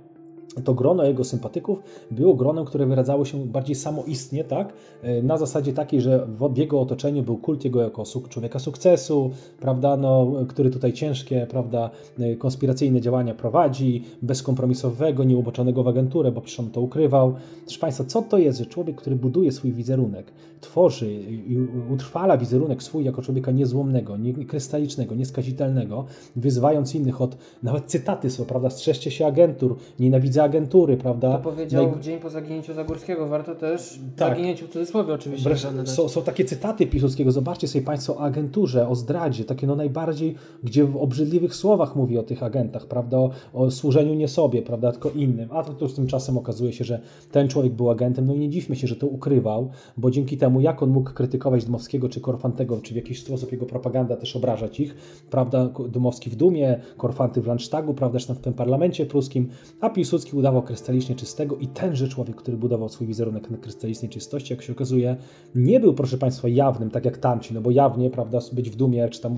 [0.64, 1.80] to grono jego sympatyków
[2.12, 4.74] było gronem, które wyradzało się bardziej samoistnie, tak?
[5.04, 9.98] E, na zasadzie takiej, że w jego otoczeniu był kult jego jako człowieka sukcesu, prawda?
[9.98, 11.90] No, który tutaj ciężkie, prawda,
[12.20, 17.34] e, konspiracyjne działania prowadzi, bezkompromisowego, nieuboczonego w agenturę, bo przecież on to ukrywał.
[17.66, 20.32] Proszę Państwa, co to jest, że człowiek, który buduje swój wizerunek,
[20.62, 21.14] tworzy
[21.48, 21.58] i
[21.94, 28.70] utrwala wizerunek swój jako człowieka niezłomnego, niekrystalicznego, nieskazitelnego, wyzwając innych od, nawet cytaty są, prawda,
[28.70, 31.32] strzeżcie się agentur, nienawidzę agentury, prawda?
[31.32, 32.02] To powiedział Naj...
[32.02, 33.28] dzień po zaginięciu Zagórskiego.
[33.28, 34.30] Warto też, tak.
[34.30, 35.56] zaginięciu w cudzysłowie oczywiście.
[35.86, 40.36] są, są, takie cytaty Piłsudskiego, zobaczcie sobie Państwo o agenturze, o zdradzie, takie no najbardziej,
[40.64, 43.18] gdzie w obrzydliwych słowach mówi o tych agentach, prawda?
[43.18, 44.92] O, o służeniu nie sobie, prawda?
[44.92, 45.50] Tylko innym.
[45.52, 47.00] A to już tymczasem okazuje się, że
[47.32, 50.62] ten człowiek był agentem, no i nie dziwmy się, że to ukrywał, bo dzięki temu,
[50.62, 54.80] jak on mógł krytykować Dmowskiego czy Korfantego, czy w jakiś sposób jego propaganda też obrażać
[54.80, 54.96] ich,
[55.30, 55.70] prawda?
[55.90, 58.20] Dmowski w Dumie, Korfanty w Landsztagu, prawda?
[58.20, 59.50] Czy w tym parlamencie pruskim,
[59.82, 64.54] a Piłsudski udawał krystalicznie czystego i tenże człowiek, który budował swój wizerunek na krystalicznej czystości,
[64.54, 65.16] jak się okazuje,
[65.56, 69.10] nie był, proszę Państwa, jawnym, tak jak tamci, no bo jawnie, prawda, być w dumie,
[69.10, 69.38] czy tam,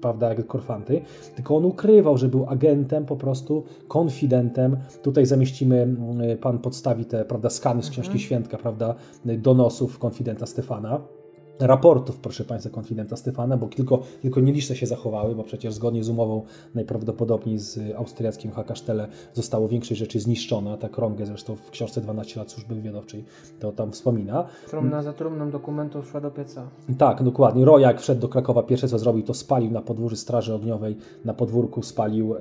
[0.00, 1.00] prawda, jak korfanty,
[1.36, 4.76] tylko on ukrywał, że był agentem, po prostu konfidentem.
[5.02, 8.18] Tutaj zamieścimy, mm, pan podstawi te, prawda, skany z książki mhm.
[8.18, 8.94] Świętka, prawda,
[9.24, 11.15] donosów konfidenta Stefana
[11.60, 16.08] raportów, proszę Państwa, konfidenta Stefana, bo tylko, tylko nieliczne się zachowały, bo przecież zgodnie z
[16.08, 16.42] umową
[16.74, 22.50] najprawdopodobniej z austriackim Hakasztele zostało większość rzeczy zniszczona, tak Ronge zresztą w książce 12 lat
[22.50, 23.24] służby wywiadowczej
[23.60, 24.46] to tam wspomina.
[24.70, 26.68] Trumna za trumną dokumentów szła do pieca.
[26.98, 27.64] Tak, dokładnie.
[27.64, 31.82] Rojak wszedł do Krakowa, pierwsze co zrobił to spalił na podwórzu Straży Ogniowej, na podwórku
[31.82, 32.34] spalił,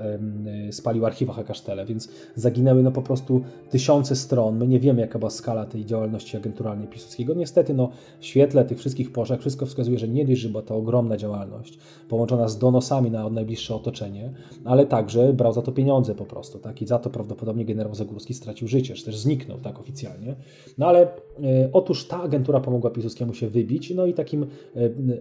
[0.72, 4.58] spalił archiwa Hakasztele, więc zaginęły no po prostu tysiące stron.
[4.58, 7.34] My nie wiemy jaka była skala tej działalności agenturalnej Piłsudskiego.
[7.34, 7.90] Niestety no
[8.20, 11.80] w świetle tych wszystkich wszystkich wszystko wskazuje, że nie dość, że była to ogromna działalność,
[12.10, 14.34] połączona z donosami na najbliższe otoczenie,
[14.66, 16.82] ale także brał za to pieniądze po prostu, tak?
[16.82, 20.36] I za to prawdopodobnie generał Zagórski stracił życie, czy też zniknął, tak oficjalnie.
[20.78, 21.10] No ale e,
[21.74, 24.48] otóż ta agentura pomogła Piłsudskiemu się wybić, no i takim, e,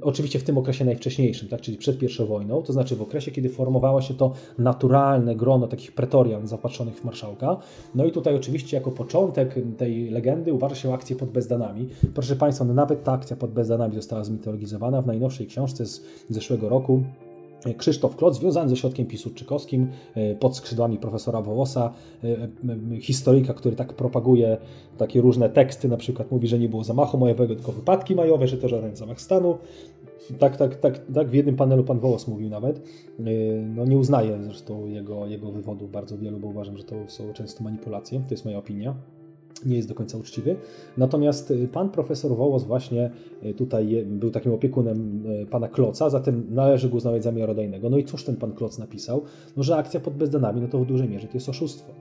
[0.03, 1.61] oczywiście w tym okresie najwcześniejszym, tak?
[1.61, 5.93] Czyli przed pierwszą wojną, to znaczy w okresie, kiedy formowało się to naturalne grono takich
[5.93, 7.57] pretorian zapatrzonych w marszałka.
[7.95, 11.89] No i tutaj oczywiście jako początek tej legendy uważa się akcję pod Bezdanami.
[12.15, 16.03] Proszę Państwa, no nawet ta akcja pod Bezdanami Stanami została zmitologizowana w najnowszej książce z
[16.29, 17.03] zeszłego roku.
[17.77, 21.93] Krzysztof Klot, związany ze środkiem pisudczykowskim, e, pod skrzydłami profesora Wołosa,
[22.25, 24.57] e, e, historyka, który tak propaguje
[24.99, 28.57] takie różne teksty, na przykład mówi, że nie było zamachu majowego, tylko wypadki majowe, że
[28.57, 29.59] to żaden zamach stanu.
[30.39, 32.83] Tak, tak, tak, tak w jednym panelu pan Wołos mówił nawet.
[33.75, 37.65] No nie uznaję zresztą jego, jego wywodu bardzo wielu, bo uważam, że to są często
[37.65, 38.95] manipulacje, to jest moja opinia
[39.67, 40.57] nie jest do końca uczciwy.
[40.97, 43.11] Natomiast y, pan profesor Wołos właśnie
[43.45, 47.91] y, tutaj był takim opiekunem y, pana Kloca, zatem należy go uznawać za miarodajnego.
[47.91, 49.23] No i cóż ten pan Kloc napisał?
[49.57, 51.93] No, że akcja pod Bezdanami, no to w dużej mierze to jest oszustwo.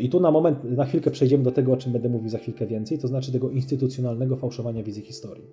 [0.00, 2.66] I tu na moment, na chwilkę przejdziemy do tego, o czym będę mówił za chwilkę
[2.66, 5.44] więcej, to znaczy tego instytucjonalnego fałszowania wizji historii.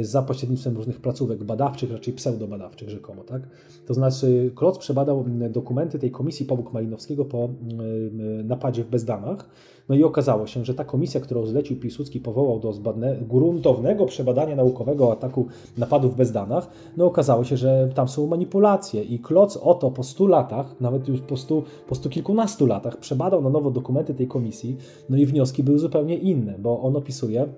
[0.00, 3.42] Za pośrednictwem różnych placówek badawczych, raczej pseudobadawczych rzekomo, tak?
[3.86, 7.48] To znaczy Kloc przebadał dokumenty tej komisji Pobóg Malinowskiego po
[8.44, 9.48] napadzie w Bezdanach,
[9.88, 14.56] no i okazało się, że ta komisja, którą zlecił Piłsudski, powołał do zbadne, gruntownego przebadania
[14.56, 15.46] naukowego ataku
[15.78, 20.26] napadów w Bezdanach, no okazało się, że tam są manipulacje i Kloc oto po 100
[20.26, 24.76] latach, nawet już po 100, po 100 kilkunastu latach przebadał na nowo dokumenty tej komisji,
[25.08, 27.48] no i wnioski były zupełnie inne, bo on opisuje,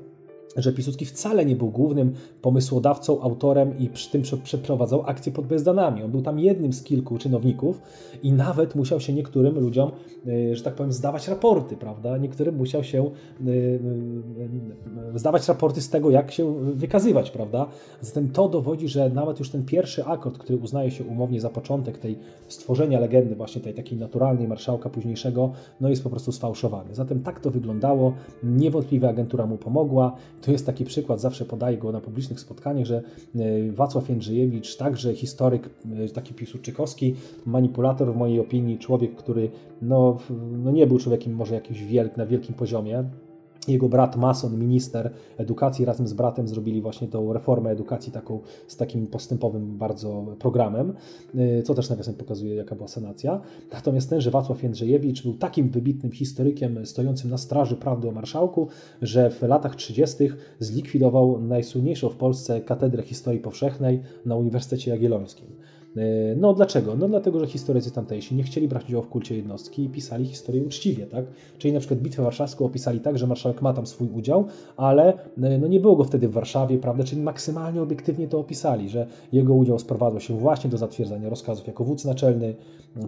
[0.57, 6.03] że Piłsudski wcale nie był głównym pomysłodawcą, autorem i przy tym przeprowadzał akcję pod Bezdanami.
[6.03, 7.81] On był tam jednym z kilku czynowników
[8.23, 9.91] i nawet musiał się niektórym ludziom,
[10.27, 12.17] e, że tak powiem, zdawać raporty, prawda?
[12.17, 13.51] Niektórym musiał się e,
[15.15, 17.67] e, zdawać raporty z tego, jak się wykazywać, prawda?
[18.01, 21.99] Zatem to dowodzi, że nawet już ten pierwszy akord, który uznaje się umownie za początek
[21.99, 26.95] tej stworzenia legendy, właśnie tej takiej naturalnej marszałka późniejszego, no jest po prostu sfałszowany.
[26.95, 28.15] Zatem tak to wyglądało.
[28.43, 30.17] Niewątpliwie agentura mu pomogła.
[30.41, 33.03] To jest taki przykład, zawsze podaję go na publicznych spotkaniach, że
[33.37, 35.71] e, Wacław Jędrzejewicz, także historyk,
[36.05, 37.15] e, taki Piłsudczykowski,
[37.47, 39.51] manipulator w mojej opinii, człowiek, który
[39.83, 40.19] no,
[40.53, 43.05] no nie był człowiekiem może jakimś wielk, na wielkim poziomie,
[43.69, 48.77] jego brat Mason, minister edukacji, razem z bratem zrobili właśnie tą reformę edukacji taką z
[48.77, 50.95] takim postępowym bardzo programem,
[51.35, 53.41] y, co też nawiasem pokazuje, jaka była senacja.
[53.73, 58.69] Natomiast tenże Wacław Jędrzejewicz był takim wybitnym historykiem stojącym na straży prawdy o marszałku,
[59.03, 60.29] że w latach 30.
[60.59, 65.47] zlikwidował najsłynniejszą w Polsce katedrę historii powszechnej na Uniwersytecie Jagiellońskim.
[65.97, 66.97] E, no dlaczego?
[66.97, 70.65] No dlatego, że historycy tamtejsi nie chcieli brać udziału w kulcie jednostki i pisali historię
[70.65, 71.25] uczciwie, tak?
[71.59, 74.45] Czyli na przykład Bitwę Warszawską opisali tak, że marszałek ma tam swój udział,
[74.77, 75.13] ale
[75.43, 77.05] e, no nie było go wtedy w Warszawie, prawda?
[77.05, 81.85] Czyli maksymalnie obiektywnie to opisali, że jego udział sprowadzał się właśnie do zatwierdzania rozkazów jako
[81.85, 82.55] wódz naczelny.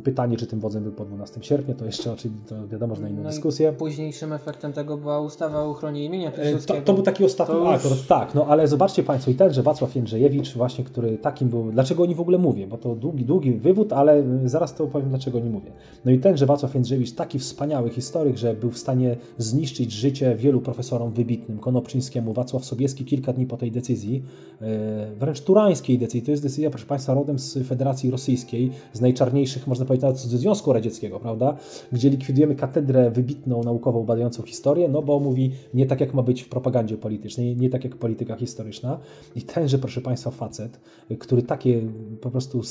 [0.05, 3.09] Pytanie, czy tym wodzem był po 12 sierpnia, to jeszcze oczywiście to wiadomo, że na
[3.09, 3.73] inną no dyskusję.
[3.73, 7.69] Późniejszym efektem tego była ustawa o ochronie imienia e, to, to, był taki ostatni już...
[7.69, 11.73] akord, tak, no ale zobaczcie Państwo i ten, że Wacław Jędrzejewicz właśnie, który takim był,
[11.73, 15.41] dlaczego oni w ogóle mówię, bo to długi, długi wywód, ale zaraz to opowiem, dlaczego
[15.41, 15.73] nie mówię.
[16.05, 20.37] No i ten, że Wacław Jędrzejewicz, taki wspaniały historyk, że był w stanie zniszczyć życie
[20.37, 24.23] wielu profesorom wybitnym, Konopczyńskiemu, Wacław Sobieski kilka dni po tej decyzji,
[24.61, 29.67] e, wręcz turańskiej decyzji, to jest decyzja, proszę Państwa, rodem z Federacji Rosyjskiej, z najczarniejszych,
[29.67, 31.57] można powiedzieć, nawet ze Związku Radzieckiego, prawda,
[31.93, 36.43] gdzie likwidujemy katedrę wybitną, naukową, badającą historię, no bo mówi nie tak, jak ma być
[36.43, 38.99] w propagandzie politycznej, nie tak, jak polityka historyczna.
[39.37, 40.81] I tenże, proszę Państwa, facet,
[41.19, 41.83] który takie
[42.21, 42.62] po prostu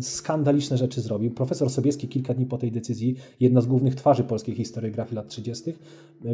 [0.00, 1.30] skandaliczne rzeczy zrobił.
[1.30, 5.72] Profesor Sobieski kilka dni po tej decyzji, jedna z głównych twarzy polskiej historiografii lat 30.,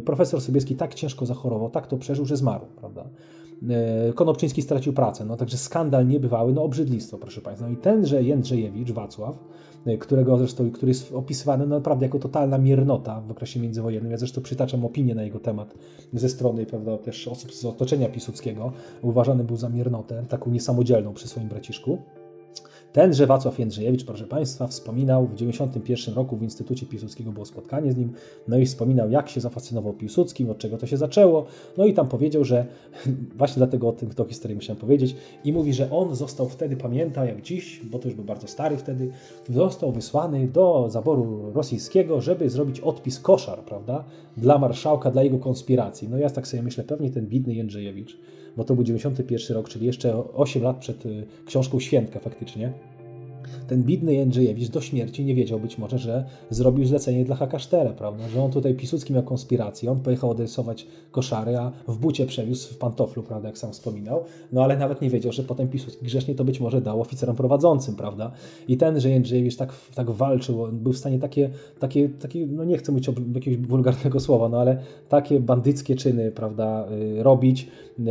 [0.05, 3.09] profesor Sobieski tak ciężko zachorował, tak to przeżył, że zmarł, prawda?
[4.15, 7.67] Konopczyński stracił pracę, no także skandal niebywały, no obrzydlistwo, proszę Państwa.
[7.67, 9.39] No i tenże Jędrzejewicz, Wacław,
[10.01, 14.13] którego zresztą, który jest opisywany no, naprawdę jako totalna miernota w okresie międzywojennym.
[14.13, 15.75] Ja zresztą przytaczam opinię na jego temat
[16.13, 18.73] ze strony prawda, też osób z otoczenia Piłsudskiego.
[19.03, 21.99] Uważany był za miernotę, taką niesamodzielną przy swoim braciszku.
[22.95, 27.97] Tenże Wacław Jędrzejewicz, proszę Państwa, wspominał w 1991 roku w Instytucie Piłsudskiego było spotkanie z
[27.97, 28.13] nim,
[28.49, 31.47] no i wspominał, jak się zafascynował Piłsudskim, od czego to się zaczęło,
[31.79, 32.67] no i tam powiedział, że
[33.39, 37.25] właśnie dlatego o tym, kto historię musiałem powiedzieć, i mówi, że on został wtedy, pamięta
[37.25, 39.11] jak dziś, bo to już był bardzo stary wtedy,
[39.49, 44.05] został wysłany do zaboru rosyjskiego, żeby zrobić odpis koszar, prawda,
[44.37, 46.09] dla marszałka, dla jego konspiracji.
[46.09, 48.19] No ja tak sobie myślę, pewnie ten bidny Jędrzejewicz,
[48.57, 52.73] bo to był 91 rok, czyli jeszcze 8 lat przed y, książką Świętka faktycznie
[53.67, 58.29] ten bidny Jędrzejewicz do śmierci nie wiedział być może, że zrobił zlecenie dla Hakasztera, prawda?
[58.29, 62.79] Że on tutaj Piłsudski miał konspirację, on pojechał odrysować koszary, a w bucie przewiózł w
[62.79, 66.45] pantoflu, prawda, jak sam wspominał, no ale nawet nie wiedział, że potem Piłsudski grzecznie to
[66.45, 68.33] być może dał oficerom prowadzącym, prawda?
[68.69, 72.65] I ten, że Jędrzejewicz tak, tak walczył, on był w stanie takie, takie, takie, no
[72.65, 74.79] nie chcę mówić jakiegoś wulgarnego słowa, no ale
[75.09, 76.87] takie bandyckie czyny, prawda,
[77.19, 78.03] y, robić, y,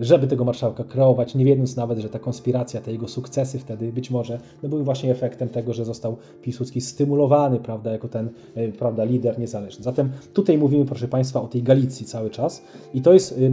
[0.00, 4.10] żeby tego marszałka kreować, nie wiedząc nawet, że ta konspiracja, te jego sukcesy wtedy być
[4.10, 4.25] może
[4.62, 9.38] no były właśnie efektem tego, że został Piłsudski stymulowany, prawda, jako ten, e, prawda, lider
[9.38, 9.84] niezależny.
[9.84, 12.62] Zatem tutaj mówimy, proszę Państwa, o tej Galicji cały czas
[12.94, 13.50] i to jest yy,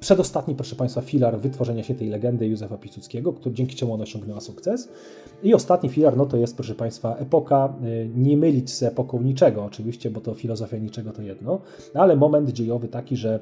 [0.00, 4.40] przedostatni, proszę Państwa, filar wytworzenia się tej legendy Józefa Piłsudskiego, który, dzięki czemu ona osiągnęła
[4.40, 4.88] sukces.
[5.42, 9.64] I ostatni filar, no to jest, proszę Państwa, epoka, yy, nie mylić z epoką niczego
[9.64, 11.60] oczywiście, bo to filozofia niczego to jedno,
[11.94, 13.40] ale moment dziejowy taki, że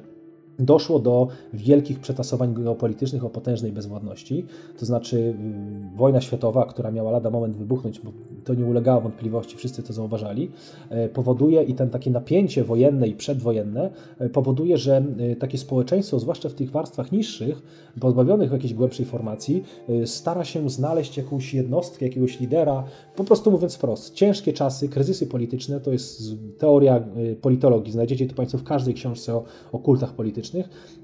[0.59, 4.45] doszło do wielkich przetasowań geopolitycznych o potężnej bezwładności.
[4.79, 8.11] To znaczy y, wojna światowa, która miała lada moment wybuchnąć, bo
[8.47, 10.51] to nie ulegało wątpliwości, wszyscy to zauważali,
[10.89, 13.89] e, powoduje i ten takie napięcie wojenne i przedwojenne
[14.19, 17.61] e, powoduje, że e, takie społeczeństwo, zwłaszcza w tych warstwach niższych,
[17.99, 19.63] pozbawionych jakiejś głębszej formacji,
[20.05, 22.83] stara się znaleźć jakąś jednostkę, jakiegoś lidera,
[23.15, 26.21] po prostu mówiąc wprost, ciężkie czasy, kryzysy polityczne, to jest
[26.57, 27.03] teoria
[27.41, 30.46] politologii, znajdziecie to Państwo w każdej książce o, o kultach politycznych,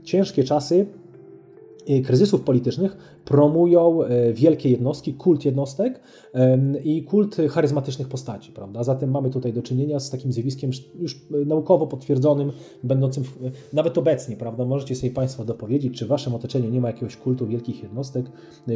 [0.04, 0.86] ciężkie czasy
[2.06, 4.00] kryzysów politycznych promują
[4.34, 6.00] wielkie jednostki, kult jednostek
[6.84, 8.84] i kult charyzmatycznych postaci, prawda?
[8.84, 12.52] Zatem mamy tutaj do czynienia z takim zjawiskiem już naukowo potwierdzonym,
[12.84, 14.66] będącym w, nawet obecnie, prawda?
[14.66, 18.26] Możecie sobie Państwo dopowiedzieć, czy w Waszym otoczeniu nie ma jakiegoś kultu wielkich jednostek,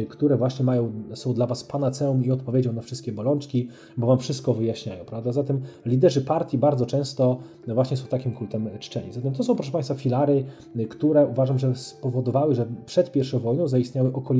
[0.08, 4.54] które właśnie mają, są dla Was panaceum i odpowiedzią na wszystkie bolączki, bo Wam wszystko
[4.54, 5.32] wyjaśniają, prawda?
[5.32, 9.12] Zatem liderzy partii bardzo często właśnie są takim kultem czczeni.
[9.12, 10.44] Zatem to są, proszę Państwa, filary,
[10.88, 14.37] które uważam, że spowodowały, że przed I wojną zaistniały okoliczności,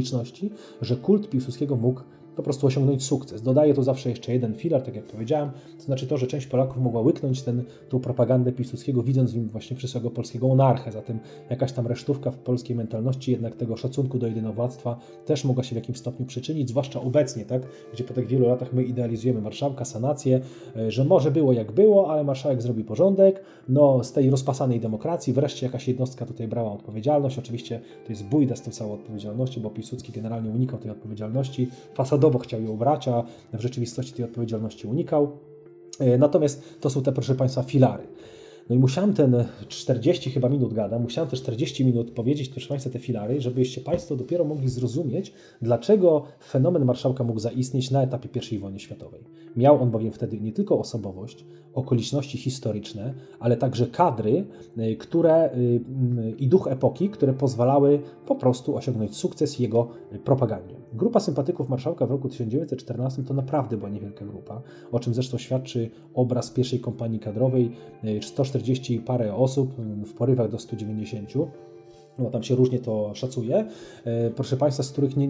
[0.82, 2.00] że kult Piłsudskiego mógł
[2.38, 3.42] po prostu osiągnąć sukces.
[3.42, 6.82] Dodaję tu zawsze jeszcze jeden filar, tak jak powiedziałem, to znaczy to, że część Polaków
[6.82, 10.92] mogła łyknąć ten, tą propagandę Piłsudskiego, widząc w nim właśnie przyszłego polskiego monarchę.
[10.92, 11.18] Zatem
[11.50, 15.76] jakaś tam resztówka w polskiej mentalności jednak tego szacunku do jedynowładztwa też mogła się w
[15.76, 17.62] jakimś stopniu przyczynić, zwłaszcza obecnie, tak,
[17.92, 20.40] gdzie po tak wielu latach my idealizujemy marszałka, sanację,
[20.76, 25.32] e, że może było jak było, ale marszałek zrobi porządek, no z tej rozpasanej demokracji
[25.32, 27.38] wreszcie jakaś jednostka tutaj brała odpowiedzialność.
[27.38, 32.27] Oczywiście to jest bójda z tą całą odpowiedzialnością, bo Piłsudski generalnie unikał tej odpowiedzialności fasadowo
[32.28, 35.38] zawodowo chciał ją brać, a w rzeczywistości tej odpowiedzialności unikał.
[36.00, 38.04] E, natomiast to są te, proszę Państwa, filary.
[38.68, 42.90] No i musiałem ten 40 chyba minut gada, musiałem te 40 minut powiedzieć, proszę Państwa,
[42.90, 48.58] te filary, żebyście Państwo dopiero mogli zrozumieć, dlaczego fenomen marszałka mógł zaistnieć na etapie I
[48.58, 49.20] wojny światowej.
[49.56, 54.44] Miał on bowiem wtedy nie tylko osobowość, okoliczności historyczne, ale także kadry,
[54.78, 55.80] y, które y,
[56.38, 59.88] i duch epoki, które pozwalały po prostu osiągnąć sukces jego
[60.24, 60.74] propagandzie.
[60.92, 64.62] Grupa sympatyków marszałka w roku 1914 to naprawdę była niewielka grupa,
[64.92, 67.72] o czym zresztą świadczy obraz pierwszej kompanii kadrowej,
[68.20, 69.74] 140 y, parę osób
[70.06, 71.32] w porywach do 190
[72.18, 73.66] no tam się różnie to szacuje,
[74.04, 75.28] e, proszę Państwa, z których nie,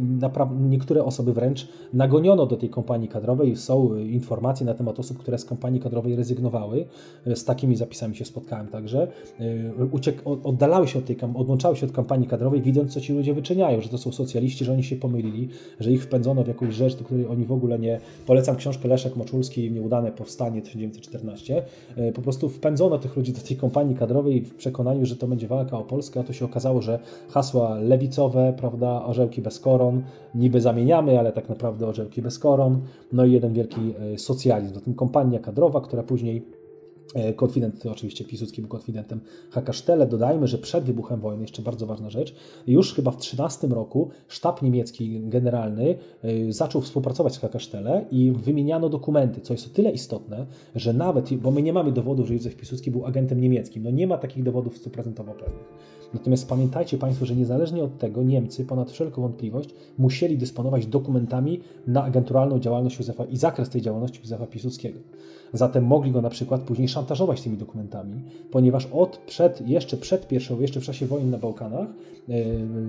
[0.61, 3.57] niektóre osoby wręcz nagoniono do tej kompanii kadrowej.
[3.57, 6.85] Są informacje na temat osób, które z kompanii kadrowej rezygnowały.
[7.27, 9.09] E, z takimi zapisami się spotkałem także.
[9.41, 13.35] E, uciek, oddalały się od tej, odłączały się od kampanii kadrowej, widząc, co ci ludzie
[13.35, 15.49] wyczyniają, że to są socjaliści, że oni się pomylili,
[15.81, 18.01] że ich wpędzono w jakąś rzecz, do której oni w ogóle nie...
[18.27, 21.63] Polecam książkę Leszek Moczulski, Nieudane Powstanie 1914.
[22.15, 25.79] Po prostu wpędzono tych ludzi do tej kompanii kadrowej w przekonaniu, że to będzie walka
[25.79, 26.99] o Polskę, a to się okazało, że
[27.29, 30.03] hasła lewicowe, prawda, orzełki bez koron,
[30.35, 32.81] niby zamieniamy, ale tak naprawdę orzełki bez koron,
[33.13, 33.81] no i jeden wielki
[34.15, 34.75] e, socjalizm.
[34.75, 36.47] Zatem kompania kadrowa, która później
[37.15, 39.21] e, Konfident, oczywiście Piłsudski był konfidentem
[39.51, 40.07] Hakasztele.
[40.07, 42.35] Dodajmy, że przed wybuchem wojny, jeszcze bardzo ważna rzecz,
[42.67, 48.89] już chyba w 13 roku sztab niemiecki generalny e, zaczął współpracować z Hakasztele i wymieniano
[48.89, 52.57] dokumenty, co jest o tyle istotne, że nawet, bo my nie mamy dowodów, że Józef
[52.57, 55.98] Piłsudski był agentem niemieckim, no nie ma takich dowodów stuprocentowo pewnych.
[56.15, 62.05] Natomiast pamiętajcie Państwo, że niezależnie od tego Niemcy ponad wszelką wątpliwość musieli dysponować dokumentami na
[62.05, 64.99] agenturalną działalność Józefa i zakres tej działalności Józefa Piłsudskiego.
[65.53, 70.61] Zatem mogli go na przykład później szantażować tymi dokumentami, ponieważ od przed, jeszcze przed pierwszą,
[70.61, 71.89] jeszcze w czasie wojen na Bałkanach
[72.29, 72.37] yy,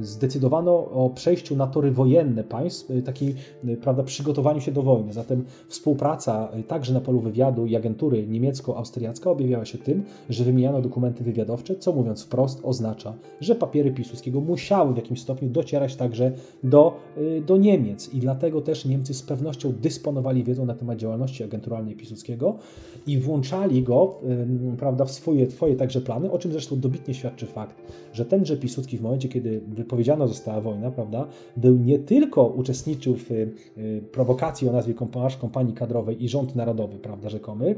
[0.02, 3.36] zdecydowano o przejściu na tory wojenne państw, yy, takiej,
[3.82, 5.14] prawda, przygotowaniu się do wojny.
[5.14, 11.24] Zatem współpraca także na polu wywiadu i agentury niemiecko-austriacka objawiała się tym, że wymieniano dokumenty
[11.24, 16.32] wywiadowcze, co mówiąc wprost oznacza, że papiery Piłsudskiego musiały w jakimś stopniu docierać także
[16.64, 16.98] do,
[17.46, 22.49] do Niemiec i dlatego też Niemcy z pewnością dysponowali wiedzą na temat działalności agenturalnej Piłsudskiego,
[23.08, 24.20] i włączali go
[24.78, 27.76] prawda, w swoje, swoje także plany, o czym zresztą dobitnie świadczy fakt,
[28.14, 31.28] że tenże Piłsudski w momencie, kiedy wypowiedziana została wojna, prawda,
[31.58, 33.30] był nie tylko uczestniczył w
[34.12, 34.94] prowokacji o nazwie
[35.42, 37.76] kompanii kadrowej i rząd narodowy, prawda, rzekomy,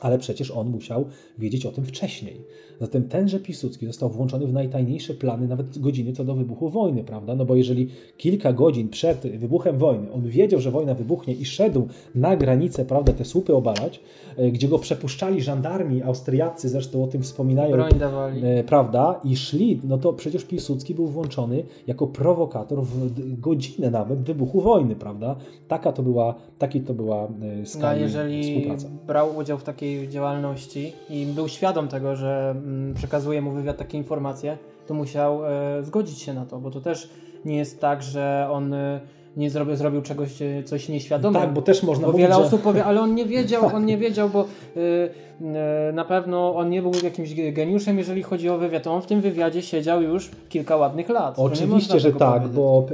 [0.00, 1.04] ale przecież on musiał
[1.38, 2.44] wiedzieć o tym wcześniej.
[2.80, 7.34] Zatem tenże Piłsudski został włączony w najtajniejsze plany, nawet godziny co do wybuchu wojny, prawda?
[7.34, 11.88] No bo jeżeli kilka godzin przed wybuchem wojny on wiedział, że wojna wybuchnie i szedł
[12.14, 14.00] na granicę, prawda, te słupy obalać,
[14.36, 18.40] e, gdzie go przepuszczali żandarmi austriacy, zresztą o tym wspominają, Broń dawali.
[18.44, 24.18] E, prawda, i szli, no to przecież Piłsudski był włączony jako prowokator w godzinę nawet
[24.18, 25.36] wybuchu wojny, prawda?
[25.68, 27.28] Taka to była, taki to była
[27.62, 28.88] e, skala no, jeżeli współpraca.
[29.06, 33.98] brał udział w takiej działalności i był świadom tego, że Mm, przekazuje mu wywiad takie
[33.98, 37.10] informacje, to musiał e, zgodzić się na to, bo to też
[37.44, 39.00] nie jest tak, że on e,
[39.38, 41.40] nie zrobił, zrobił czegoś, e, coś nieświadomie.
[41.40, 42.40] Tak, bo też można bo mówić, wiele że...
[42.40, 46.70] osób powie, ale on nie wiedział, on nie wiedział, bo y, y, na pewno on
[46.70, 48.86] nie był jakimś geniuszem, jeżeli chodzi o wywiad.
[48.86, 51.34] On w tym wywiadzie siedział już kilka ładnych lat.
[51.38, 52.56] Oczywiście, że tak, powiedzieć.
[52.56, 52.86] bo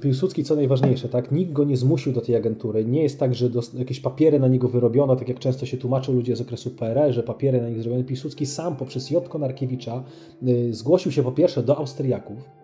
[0.00, 2.84] Piłsudski co najważniejsze, tak, nikt go nie zmusił do tej agentury.
[2.84, 6.36] Nie jest tak, że jakieś papiery na niego wyrobiono, tak jak często się tłumaczą ludzie
[6.36, 8.04] z okresu PRL, że papiery na niego zrobiono.
[8.04, 9.28] Piłsudski sam poprzez J.
[9.28, 10.02] Konarkiewicza
[10.48, 12.59] y, zgłosił się po pierwsze do Austriaków,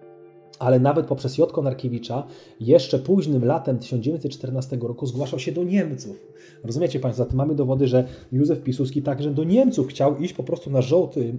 [0.59, 1.53] ale nawet poprzez J.
[1.53, 2.27] Konarkiewicza
[2.61, 6.17] jeszcze późnym latem 1914 roku zgłaszał się do Niemców.
[6.65, 10.71] Rozumiecie Państwo, zatem mamy dowody, że Józef Piłsudski także do Niemców chciał iść po prostu
[10.71, 11.39] na żołty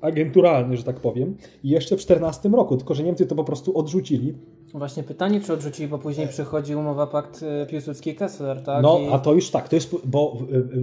[0.00, 4.34] agenturalny, że tak powiem, jeszcze w 14 roku, tylko że Niemcy to po prostu odrzucili,
[4.74, 8.82] Właśnie pytanie, czy odrzucili, bo później przychodzi umowa pakt e, Piłsudski-Kessler, tak?
[8.82, 9.08] No, I...
[9.12, 10.36] a to już tak, to jest, bo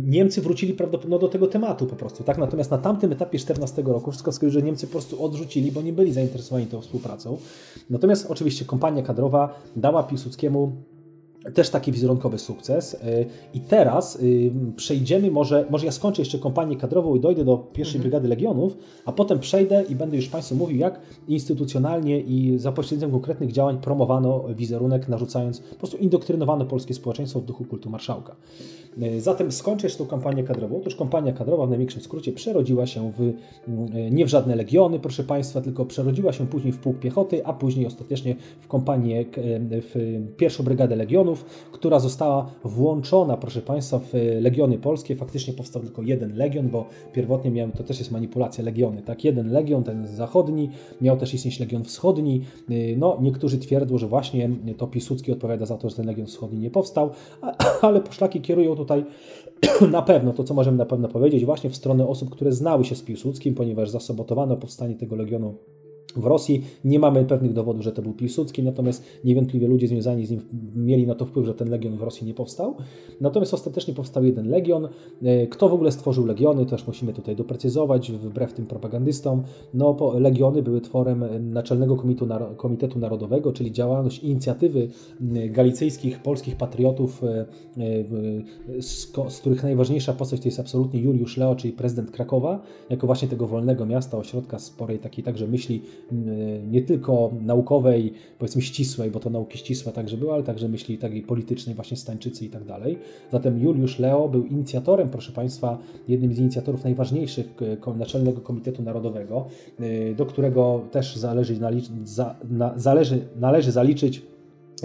[0.03, 2.37] Niemcy wrócili prawdopodobnie no, do tego tematu po prostu, tak?
[2.37, 5.93] Natomiast na tamtym etapie 14 roku wszystko wskazuje, że Niemcy po prostu odrzucili, bo nie
[5.93, 7.37] byli zainteresowani tą współpracą.
[7.89, 10.71] Natomiast oczywiście kompania kadrowa dała Piłsudskiemu
[11.53, 12.93] też taki wizerunkowy sukces.
[12.93, 17.57] Y, I teraz y, przejdziemy, może, może ja skończę jeszcze kompanię kadrową i dojdę do
[17.57, 18.01] pierwszej mhm.
[18.01, 23.11] brygady legionów, a potem przejdę i będę już Państwu mówił, jak instytucjonalnie i za pośrednictwem
[23.11, 28.35] konkretnych działań promowano wizerunek, narzucając, po prostu indoktrynowano polskie społeczeństwo w duchu kultu marszałka.
[29.03, 30.77] Y, zatem skończę jeszcze tą kampanię kadrową.
[30.77, 33.33] Otóż kampania kadrowa w największym skrócie przerodziła się w,
[34.11, 37.85] nie w żadne legiony, proszę Państwa, tylko przerodziła się później w pułk piechoty, a później
[37.85, 39.25] ostatecznie w kompanię,
[39.71, 40.95] w pierwszą brygadę
[41.29, 45.15] legionów która została włączona, proszę Państwa, w legiony polskie.
[45.15, 49.23] Faktycznie powstał tylko jeden legion, bo pierwotnie miałem, to też jest manipulacja legiony, tak?
[49.23, 50.69] Jeden legion, ten zachodni,
[51.01, 52.41] miał też istnieć legion wschodni.
[52.97, 56.71] No, niektórzy twierdzą, że właśnie to Piłsudski odpowiada za to, że ten legion wschodni nie
[56.71, 57.09] powstał,
[57.81, 59.05] ale poszlaki kierują tutaj
[59.91, 62.95] na pewno, to co możemy na pewno powiedzieć, właśnie w stronę osób, które znały się
[62.95, 65.55] z Piłsudskim, ponieważ zasobotowano powstanie tego legionu
[66.15, 66.63] w Rosji.
[66.83, 70.41] Nie mamy pewnych dowodów, że to był Piłsudski, natomiast niewątpliwie ludzie związani z nim
[70.75, 72.75] mieli na to wpływ, że ten legion w Rosji nie powstał.
[73.21, 74.87] Natomiast ostatecznie powstał jeden legion.
[75.23, 79.43] E, kto w ogóle stworzył legiony, też musimy tutaj doprecyzować, wbrew tym propagandystom.
[79.73, 81.97] No, legiony były tworem Naczelnego
[82.57, 84.89] Komitetu Narodowego, czyli działalność inicjatywy
[85.49, 87.45] galicyjskich, polskich patriotów, e,
[88.77, 88.81] e,
[89.29, 93.47] z których najważniejsza postać to jest absolutnie Juliusz Leo, czyli prezydent Krakowa, jako właśnie tego
[93.47, 95.81] wolnego miasta, ośrodka sporej takiej także myśli
[96.71, 101.21] nie tylko naukowej, powiedzmy ścisłej, bo to nauki ścisłe także były, ale także myśli takiej
[101.21, 102.97] politycznej, właśnie Stańczycy i tak dalej.
[103.31, 107.53] Zatem Juliusz Leo był inicjatorem, proszę Państwa, jednym z inicjatorów najważniejszych
[107.97, 109.45] Naczelnego Komitetu Narodowego,
[109.79, 111.59] y, do którego też zależy,
[113.35, 114.21] należy zaliczyć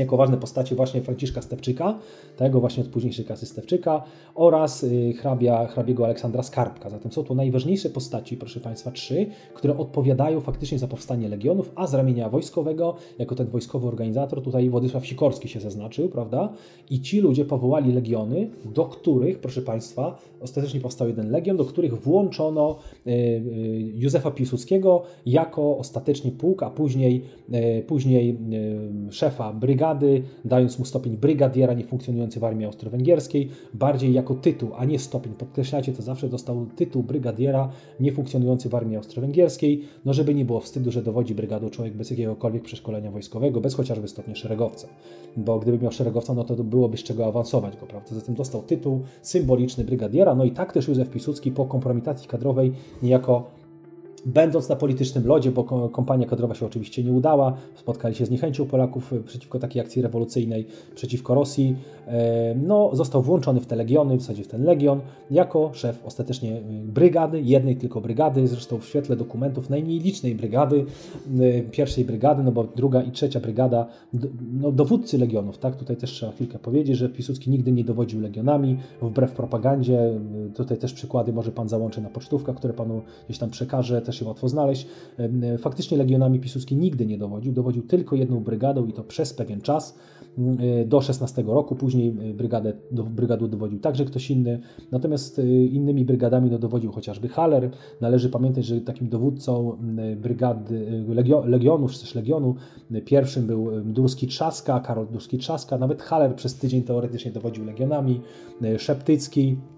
[0.02, 1.98] jako ważne postacie właśnie Franciszka Stewczyka,
[2.36, 4.02] tego właśnie od późniejszej klasy Stewczyka
[4.34, 6.90] oraz y, hrabia, hrabiego Aleksandra Skarbka.
[6.90, 11.86] Zatem są to najważniejsze postaci, proszę Państwa, trzy, które odpowiadają faktycznie za powstanie legionów, a
[11.86, 16.52] z ramienia wojskowego, jako ten wojskowy organizator, tutaj Władysław Sikorski się zaznaczył, prawda?
[16.90, 21.94] I ci ludzie powołali legiony, do których, proszę Państwa, ostatecznie powstał jeden legion, do których
[22.02, 27.24] włączono y, y, Józefa Piłsudskiego jako ostatecznie pułk, a później,
[27.86, 28.38] później
[29.10, 34.84] szefa brygady brygady, dając mu stopień brygadiera niefunkcjonujący w armii austro-węgierskiej, bardziej jako tytuł, a
[34.84, 35.32] nie stopień.
[35.32, 37.68] Podkreślacie, to zawsze dostał tytuł brygadiera
[38.00, 42.62] niefunkcjonujący w armii austro-węgierskiej, no żeby nie było wstydu, że dowodzi brygadą człowiek bez jakiegokolwiek
[42.62, 44.88] przeszkolenia wojskowego, bez chociażby stopnia szeregowca.
[45.36, 48.14] Bo gdyby miał szeregowca, no to byłoby z czego awansować go, prawda?
[48.14, 52.72] Zatem dostał tytuł symboliczny brygadiera, no i tak też Józef Piłsudski po kompromitacji kadrowej
[53.02, 53.63] niejako
[54.26, 58.66] Będąc na politycznym lodzie, bo kompania kadrowa się oczywiście nie udała, spotkali się z niechęcią
[58.66, 64.16] Polaków e, przeciwko takiej akcji rewolucyjnej przeciwko Rosji, e, no, został włączony w te legiony,
[64.16, 65.00] w zasadzie w ten legion,
[65.30, 70.84] jako szef ostatecznie e, brygady, jednej tylko brygady, zresztą w świetle dokumentów najmniej licznej brygady,
[71.70, 73.86] pierwszej brygady, no bo druga i trzecia brygada,
[74.52, 78.78] no, dowódcy legionów, tak, tutaj też trzeba chwilkę powiedzieć, że Piłsudski nigdy nie dowodził legionami,
[79.02, 80.20] wbrew propagandzie,
[80.54, 84.24] tutaj też przykłady może Pan załączy na pocztówkach, które Panu gdzieś tam przekaże, też się
[84.24, 84.86] łatwo znaleźć.
[85.58, 89.98] Faktycznie legionami Piłsudski nigdy nie dowodził, dowodził tylko jedną brygadą i to przez pewien czas
[90.38, 94.60] e, do 16 roku, później e, brygadę, do brygadu dowodził także ktoś inny,
[94.92, 97.70] natomiast e, innymi brygadami no, dowodził chociażby Haller.
[98.00, 99.78] Należy pamiętać, że takim dowódcą
[100.16, 102.54] brygady, legio, legionów, czy też legionu
[103.04, 108.20] pierwszym był Durski Trzaska, Karol Durski Trzaska, nawet Haller przez tydzień teoretycznie dowodził legionami,
[108.78, 109.73] Szeptycki, E,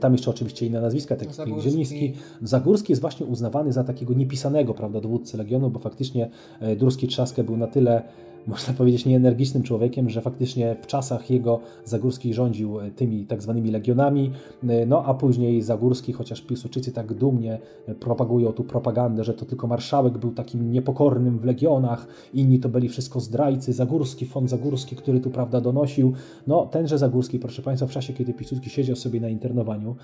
[0.00, 2.12] tam jeszcze oczywiście inne nazwiska, takie jak Zieliński.
[2.42, 7.44] Zagórski jest właśnie uznawany za takiego niepisanego prawda, dowódcę Legionu, bo faktycznie e, Durski Trzaskę
[7.44, 8.02] był na tyle
[8.46, 13.70] można powiedzieć, nieenergicznym człowiekiem, że faktycznie w czasach jego Zagórski rządził e, tymi tak zwanymi
[13.70, 14.30] legionami,
[14.68, 19.44] e, no a później Zagórski, chociaż Piłsudczycy tak dumnie e, propagują tu propagandę, że to
[19.44, 24.96] tylko marszałek był takim niepokornym w legionach, inni to byli wszystko zdrajcy, Zagórski, fon Zagórski,
[24.96, 26.12] który tu prawda donosił,
[26.46, 29.96] no tenże Zagórski, proszę Państwa, w czasie kiedy Piłsudski siedział sobie na internowaniu,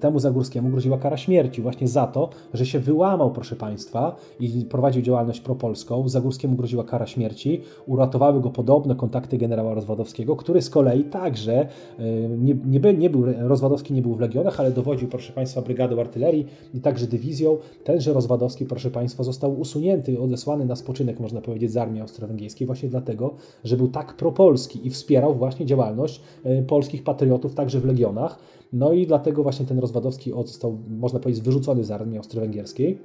[0.00, 5.02] temu Zagórskiemu groziła kara śmierci właśnie za to, że się wyłamał, proszę Państwa, i prowadził
[5.02, 11.04] działalność propolską, Zagórskiemu groziła kara śmierci, uratowały go podobne kontakty generała Rozwadowskiego, który z kolei
[11.04, 11.68] także
[11.98, 16.00] e, nie, nie, nie był, Rozwadowski nie był w legionach, ale dowodził, proszę Państwa, brygadą
[16.00, 17.56] artylerii i także dywizją.
[17.84, 22.88] Tenże Rozwadowski, proszę Państwa, został usunięty, odesłany na spoczynek, można powiedzieć, z armii austro-węgierskiej właśnie
[22.88, 28.38] dlatego, że był tak propolski i wspierał właśnie działalność e, polskich patriotów także w legionach.
[28.72, 32.98] No i dlatego właśnie ten Rozwadowski został, można powiedzieć, wyrzucony z armii austro-węgierskiej.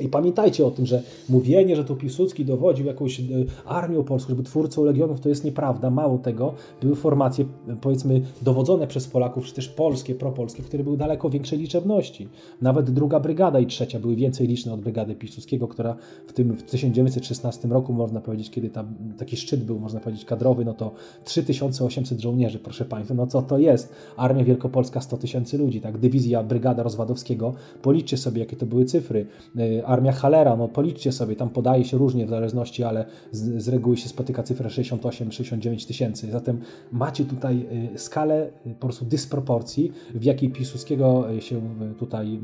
[0.00, 3.24] I pamiętajcie o tym, że mówienie, że tu Piłsudski dowodził jakąś e,
[3.64, 5.90] armią polską, żeby twórcą legionów, to jest nieprawda.
[5.90, 7.44] Mało tego, były formacje,
[7.80, 12.28] powiedzmy, dowodzone przez Polaków, czy też polskie, propolskie, które były daleko większej liczebności.
[12.62, 16.62] Nawet druga brygada i trzecia były więcej liczne od brygady Piłsudskiego, która w tym w
[16.62, 20.92] 1916 roku, można powiedzieć, kiedy tam taki szczyt był, można powiedzieć, kadrowy, no to
[21.24, 23.14] 3800 żołnierzy, proszę Państwa.
[23.14, 23.92] No co to jest?
[24.16, 25.98] Armia Wielkopolska 100 tysięcy ludzi, tak?
[25.98, 27.54] Dywizja, brygada Rozwadowskiego.
[27.82, 29.26] Policzcie sobie, jakie to były cyfry
[29.56, 33.68] e, armia Halera, no policzcie sobie, tam podaje się różnie w zależności, ale z, z
[33.68, 36.30] reguły się spotyka cyfra 68-69 tysięcy.
[36.30, 36.60] Zatem
[36.92, 41.60] macie tutaj y, skalę y, po prostu dysproporcji, w jakiej Piłsudskiego y, się
[41.98, 42.40] tutaj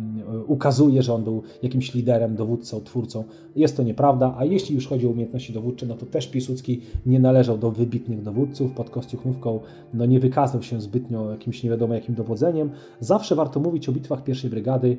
[0.46, 3.24] ukazuje, że on był jakimś liderem, dowódcą, twórcą.
[3.56, 7.20] Jest to nieprawda, a jeśli już chodzi o umiejętności dowódcze, no to też Piłsudski nie
[7.20, 8.72] należał do wybitnych dowódców.
[8.72, 9.60] Pod Kostiuchnówką
[9.94, 12.70] no nie wykazał się zbytnio jakimś nie wiadomo jakim dowodzeniem.
[13.00, 14.96] Zawsze warto mówić o bitwach pierwszej brygady,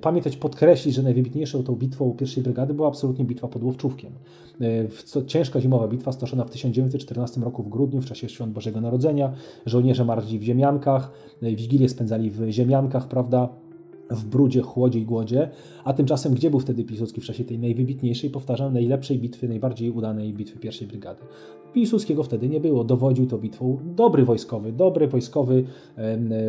[0.00, 4.12] pamiętać, podkreślić, że najwybitniejsze najważniejszą tą bitwą pierwszej brygady była absolutnie bitwa pod Łowczówkiem.
[4.60, 9.32] E, ciężka zimowa bitwa stoczona w 1914 roku w grudniu, w czasie świąt Bożego Narodzenia.
[9.66, 11.10] Żołnierze marli w ziemiankach,
[11.42, 13.48] e, wigilię spędzali w ziemiankach, prawda?
[14.10, 15.50] w brudzie, chłodzie i głodzie,
[15.84, 20.32] a tymczasem gdzie był wtedy Piłsudski w czasie tej najwybitniejszej, powtarzam, najlepszej bitwy, najbardziej udanej
[20.34, 21.22] bitwy pierwszej brygady?
[21.72, 23.78] Piłsudskiego wtedy nie było, dowodził tą bitwą.
[23.96, 25.64] Dobry wojskowy, dobry wojskowy,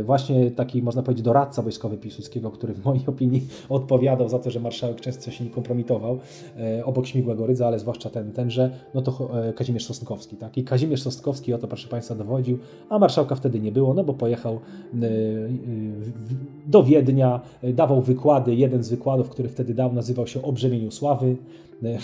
[0.03, 4.59] właśnie taki można powiedzieć doradca wojskowy Piłsudskiego, który w mojej opinii odpowiadał za to, że
[4.59, 6.19] marszałek często się nie kompromitował
[6.57, 10.57] e, obok Śmigłego Rydza, ale zwłaszcza ten, tenże, no to e, Kazimierz Sosnkowski, tak?
[10.57, 12.57] I Kazimierz Sosnkowski o to, proszę Państwa, dowodził,
[12.89, 14.59] a marszałka wtedy nie było, no bo pojechał e,
[16.67, 17.41] do Wiednia,
[17.73, 21.35] dawał wykłady, jeden z wykładów, który wtedy dał, nazywał się O brzemieniu sławy,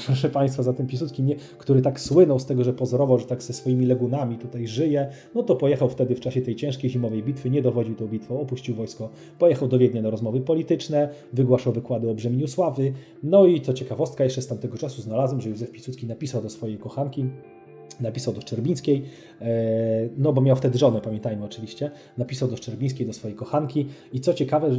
[0.05, 3.53] proszę Państwa, zatem Piłsudski, nie, który tak słynął z tego, że pozorował, że tak ze
[3.53, 7.61] swoimi legunami tutaj żyje, no to pojechał wtedy w czasie tej ciężkiej zimowej bitwy, nie
[7.61, 9.09] dowodził tą bitwą, opuścił wojsko,
[9.39, 14.23] pojechał do Wiednia na rozmowy polityczne, wygłaszał wykłady o brzemieniu sławy, no i to ciekawostka,
[14.23, 17.25] jeszcze z tamtego czasu znalazłem, że Józef Piłsudski napisał do swojej kochanki,
[17.99, 19.03] napisał do Szczerbińskiej,
[19.36, 19.36] e,
[20.17, 24.33] no bo miał wtedy żonę, pamiętajmy oczywiście, napisał do Szczerbińskiej, do swojej kochanki i co
[24.33, 24.69] ciekawe,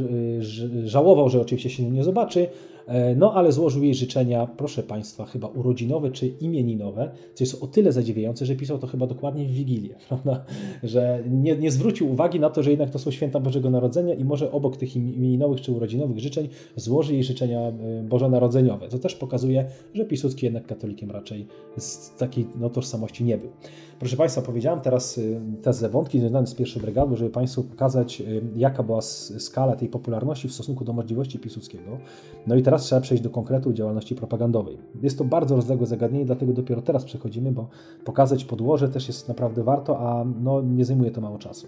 [0.83, 2.47] żałował, że oczywiście się nie zobaczy,
[2.89, 7.67] E, no ale złożył jej życzenia, proszę Państwa, chyba urodzinowe czy imieninowe, co jest o
[7.67, 10.45] tyle zadziwiające, że pisał to chyba dokładnie w Wigilię, prawda?
[10.83, 14.23] że nie, nie zwrócił uwagi na to, że jednak to są święta Bożego Narodzenia i
[14.23, 19.65] może obok tych imieninowych czy urodzinowych życzeń złoży jej życzenia e, bożonarodzeniowe, co też pokazuje,
[19.93, 21.47] że Piłsudski jednak katolikiem raczej
[21.77, 23.49] z takiej no, tożsamości nie był.
[23.99, 28.41] Proszę Państwa, powiedziałem teraz y, te wątki związane z pierwszą brygadą, żeby Państwu pokazać, y,
[28.55, 31.97] jaka była skala tej popularności w stosunku do możliwości Piłsudskiego.
[32.47, 34.77] No i teraz trzeba przejść do konkretu działalności propagandowej.
[35.01, 37.67] Jest to bardzo rozległe zagadnienie, dlatego dopiero teraz przechodzimy, bo
[38.05, 41.67] pokazać podłoże też jest naprawdę warto, a no, nie zajmuje to mało czasu.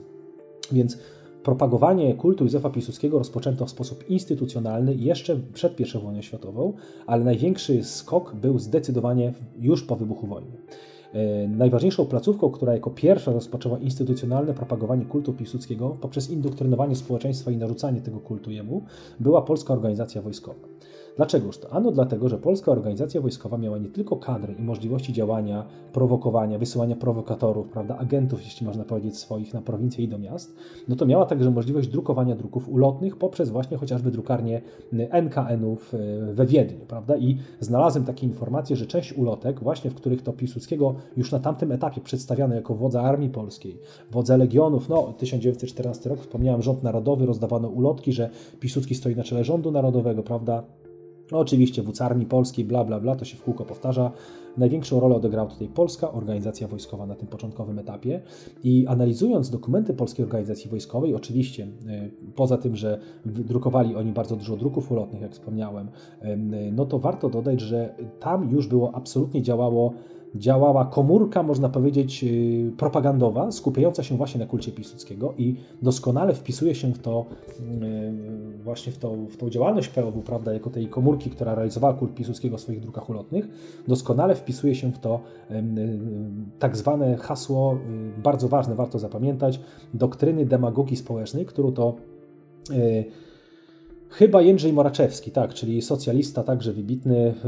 [0.71, 0.97] Więc
[1.43, 6.73] Propagowanie kultu Józefa Piłsudskiego rozpoczęto w sposób instytucjonalny jeszcze przed I wojną światową,
[7.05, 10.57] ale największy skok był zdecydowanie już po wybuchu wojny.
[11.13, 17.57] E, najważniejszą placówką, która jako pierwsza rozpoczęła instytucjonalne propagowanie kultu Piłsudskiego poprzez indoktrynowanie społeczeństwa i
[17.57, 18.83] narzucanie tego kultu jemu,
[19.19, 20.59] była Polska Organizacja Wojskowa.
[21.21, 21.73] Dlaczegoż to?
[21.73, 26.95] Ano dlatego, że polska organizacja wojskowa miała nie tylko kadry i możliwości działania, prowokowania, wysyłania
[26.95, 30.55] prowokatorów, prawda, agentów, jeśli można powiedzieć, swoich na prowincje i do miast,
[30.87, 34.61] no to miała także możliwość drukowania druków ulotnych poprzez właśnie chociażby drukarnię
[34.91, 37.17] NKN-ów e, we Wiedniu, prawda?
[37.17, 41.71] I znalazłem takie informacje, że część ulotek, właśnie w których to Piłsudskiego już na tamtym
[41.71, 43.77] etapie przedstawiano jako wodza Armii Polskiej,
[44.11, 49.43] wodza Legionów, no 1914 rok, wspomniałem, rząd narodowy, rozdawano ulotki, że Piłsudski stoi na czele
[49.43, 50.63] rządu narodowego, prawda?
[51.31, 54.11] No oczywiście Armii Polskiej, bla, bla, bla, to się w kółko powtarza.
[54.57, 58.21] Największą rolę odegrała tutaj Polska Organizacja Wojskowa na tym początkowym etapie
[58.63, 64.57] i analizując dokumenty Polskiej Organizacji Wojskowej, oczywiście y, poza tym, że drukowali oni bardzo dużo
[64.57, 69.93] druków ulotnych, jak wspomniałem, y, no to warto dodać, że tam już było absolutnie działało
[70.35, 76.75] działała komórka, można powiedzieć, y, propagandowa, skupiająca się właśnie na kulcie Piłsudskiego i doskonale wpisuje
[76.75, 77.25] się w to,
[77.59, 82.15] y, właśnie w tą, w tą działalność POW, prawda, jako tej komórki, która realizowała kult
[82.15, 83.47] Piłsudskiego w swoich drukach ulotnych,
[83.87, 85.19] doskonale wpisuje się w to
[85.51, 85.63] y,
[86.59, 87.77] tak zwane hasło,
[88.23, 89.59] bardzo ważne, warto zapamiętać,
[89.93, 91.95] doktryny demagogii społecznej, którą to
[94.11, 97.47] Chyba Jędrzej Moraczewski, tak, czyli socjalista, także wybitny y,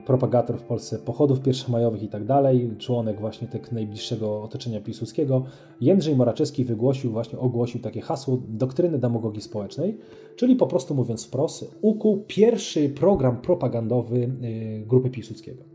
[0.00, 5.44] y, propagator w Polsce pochodów pierwszomajowych i tak dalej, członek właśnie tego najbliższego otoczenia Piłsudskiego.
[5.80, 9.98] Jędrzej Moraczewski wygłosił, właśnie ogłosił takie hasło doktryny demagogii społecznej,
[10.36, 15.73] czyli po prostu mówiąc wprost, ukuł pierwszy program propagandowy y, grupy Piłsudskiego.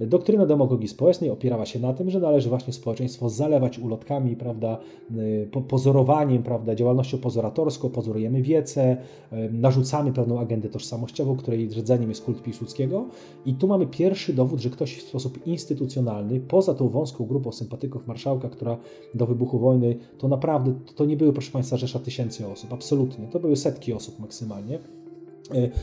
[0.00, 4.78] Doktryna demagogii społecznej opierała się na tym, że należy właśnie społeczeństwo zalewać ulotkami, prawda,
[5.68, 8.96] pozorowaniem, prawda, działalnością pozoratorską, pozorujemy wiece,
[9.52, 13.04] narzucamy pewną agendę tożsamościową, której rdzeniem jest kult Piłsudskiego.
[13.46, 18.06] I tu mamy pierwszy dowód, że ktoś w sposób instytucjonalny, poza tą wąską grupą sympatyków
[18.06, 18.76] marszałka, która
[19.14, 23.40] do wybuchu wojny, to naprawdę, to nie były, proszę Państwa, rzesza tysięcy osób, absolutnie, to
[23.40, 24.78] były setki osób maksymalnie,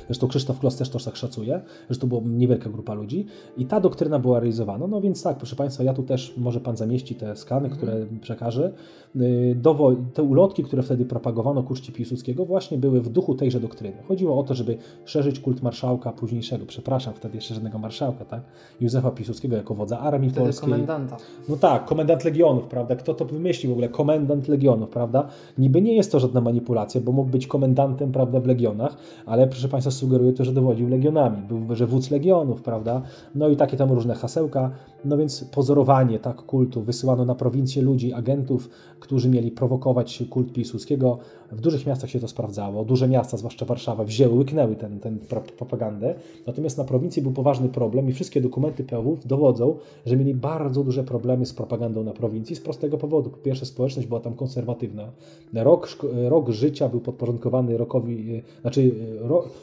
[0.08, 3.26] zresztą Krzysztof Klos też to tak szacuje, że to była niewielka grupa ludzi
[3.58, 4.88] i ta doktryna była realizowana.
[4.88, 7.78] No więc tak, proszę Państwa, ja tu też, może Pan zamieści te skany, mhm.
[7.78, 8.74] które przekażę.
[9.16, 13.60] E, do, te ulotki, które wtedy propagowano ku czci Piłsudskiego właśnie były w duchu tejże
[13.60, 13.98] doktryny.
[14.08, 18.42] Chodziło o to, żeby szerzyć kult marszałka późniejszego, przepraszam, wtedy jeszcze żadnego marszałka, tak?
[18.82, 20.70] Józefa Piłsudskiego jako wodza armii wtedy polskiej.
[20.70, 21.18] komendanta.
[21.50, 22.96] No tak, komendant legionów, prawda?
[22.96, 23.90] Kto to wymyślił w ogóle?
[23.90, 25.28] Komendant legionów, prawda?
[25.58, 29.70] Niby nie jest to żadna manipulacja, bo mógł być komendantem, prawda, w legionach, ale proszę
[29.70, 33.02] Państwa, sugeruje to, że dowodził legionami, był, że wódz legionów, prawda?
[33.36, 34.72] No i takie tam różne hasełka.
[35.06, 41.18] No więc pozorowanie tak kultu, wysyłano na prowincję ludzi, agentów, którzy mieli prowokować kult Piłsudskiego.
[41.52, 42.86] W dużych miastach się to sprawdzało.
[42.86, 45.20] Duże miasta, zwłaszcza Warszawa, wzięły, łyknęły tę ten, ten
[45.58, 46.16] propagandę.
[46.48, 49.76] Natomiast na prowincji był poważny problem i wszystkie dokumenty POW dowodzą,
[50.06, 53.30] że mieli bardzo duże problemy z propagandą na prowincji z prostego powodu.
[53.30, 55.12] Po pierwsze, społeczność była tam konserwatywna.
[55.54, 55.98] Rok,
[56.28, 58.92] rok życia był podporządkowany rokowi, znaczy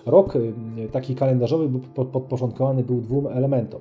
[0.07, 0.35] rok
[0.93, 3.81] taki kalendarzowy był podporządkowany był dwóm elementom.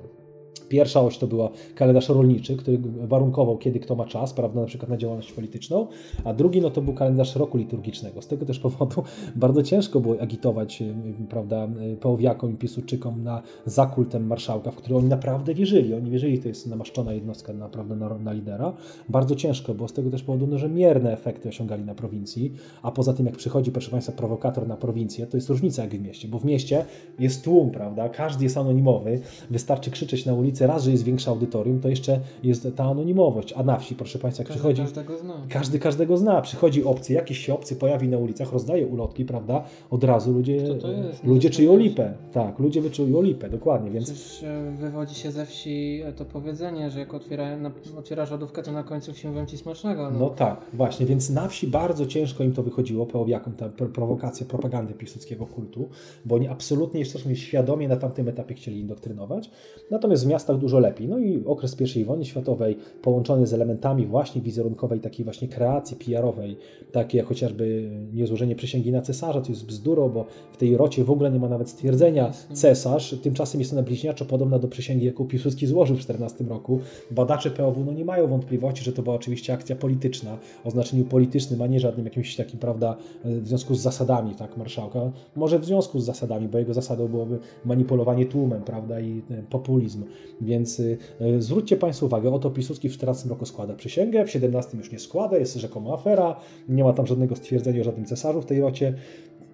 [0.69, 4.89] Pierwsza oś to była kalendarz rolniczy, który warunkował, kiedy kto ma czas, prawda, na przykład
[4.89, 5.87] na działalność polityczną,
[6.23, 8.21] a drugi no to był kalendarz roku liturgicznego.
[8.21, 9.03] Z tego też powodu
[9.35, 10.93] bardzo ciężko było agitować, y,
[11.29, 15.93] prawda, y, połowiakom i pisuczykom na zakultem marszałka, w który oni naprawdę wierzyli.
[15.93, 18.73] Oni wierzyli, to jest namaszczona jednostka naprawdę na, na lidera.
[19.09, 22.91] Bardzo ciężko było z tego też powodu, no, że mierne efekty osiągali na prowincji, a
[22.91, 26.27] poza tym jak przychodzi, proszę Państwa, prowokator na prowincję, to jest różnica jak w mieście,
[26.27, 26.85] bo w mieście
[27.19, 31.79] jest tłum, prawda, każdy jest anonimowy, wystarczy krzyczeć na ulicy raz, że jest większe audytorium,
[31.79, 33.53] to jeszcze jest ta anonimowość.
[33.53, 34.81] A na wsi, proszę Państwa, jak każdy przychodzi...
[34.81, 35.33] Każdego zna.
[35.49, 36.41] Każdy każdego zna.
[36.41, 39.63] Przychodzi obcy, jakiś się obcy pojawi na ulicach, rozdaje ulotki, prawda?
[39.89, 40.77] Od razu ludzie,
[41.23, 42.13] ludzie czują lipę.
[42.33, 43.91] Tak, ludzie wyczują lipę, dokładnie.
[43.91, 44.11] Więc...
[44.11, 48.71] Przecież e, wywodzi się ze wsi to powiedzenie, że jak otwiera, na, otwierasz lodówkę, to
[48.71, 50.11] na końcu wsi mówią Ci smacznego.
[50.11, 50.19] No.
[50.19, 54.93] no tak, właśnie, więc na wsi bardzo ciężko im to wychodziło, pełowiakom, ta prowokacja propagandy
[54.93, 55.89] piłsudskiego kultu,
[56.25, 59.51] bo oni absolutnie jeszcze świadomie na tamtym etapie chcieli indoktrynować.
[59.91, 61.07] Natomiast w miastach dużo lepiej.
[61.07, 66.57] No i okres I wojny światowej połączony z elementami właśnie wizerunkowej, takiej właśnie kreacji PR-owej,
[66.91, 71.11] takie jak chociażby niezłożenie przysięgi na cesarza, to jest bzduro, bo w tej rocie w
[71.11, 75.67] ogóle nie ma nawet stwierdzenia cesarz, tymczasem jest ona bliźniaczo podobna do przysięgi, jaką Piłsudski
[75.67, 76.79] złożył w 14 roku.
[77.11, 81.61] Badacze POW no nie mają wątpliwości, że to była oczywiście akcja polityczna, o znaczeniu politycznym,
[81.61, 85.11] a nie żadnym jakimś takim, prawda, w związku z zasadami, tak, marszałka.
[85.35, 90.03] Może w związku z zasadami, bo jego zasadą byłoby manipulowanie tłumem, prawda, i e, populizm.
[90.41, 90.97] Więc y,
[91.39, 95.37] zwróćcie Państwo uwagę, oto Piłsudski w 14 roku składa przysięgę, w 17 już nie składa,
[95.37, 98.93] jest rzekomo afera, nie ma tam żadnego stwierdzenia o żadnym cesarzu w tej rocie.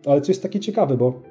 [0.06, 1.22] Ale co jest takie ciekawe, bo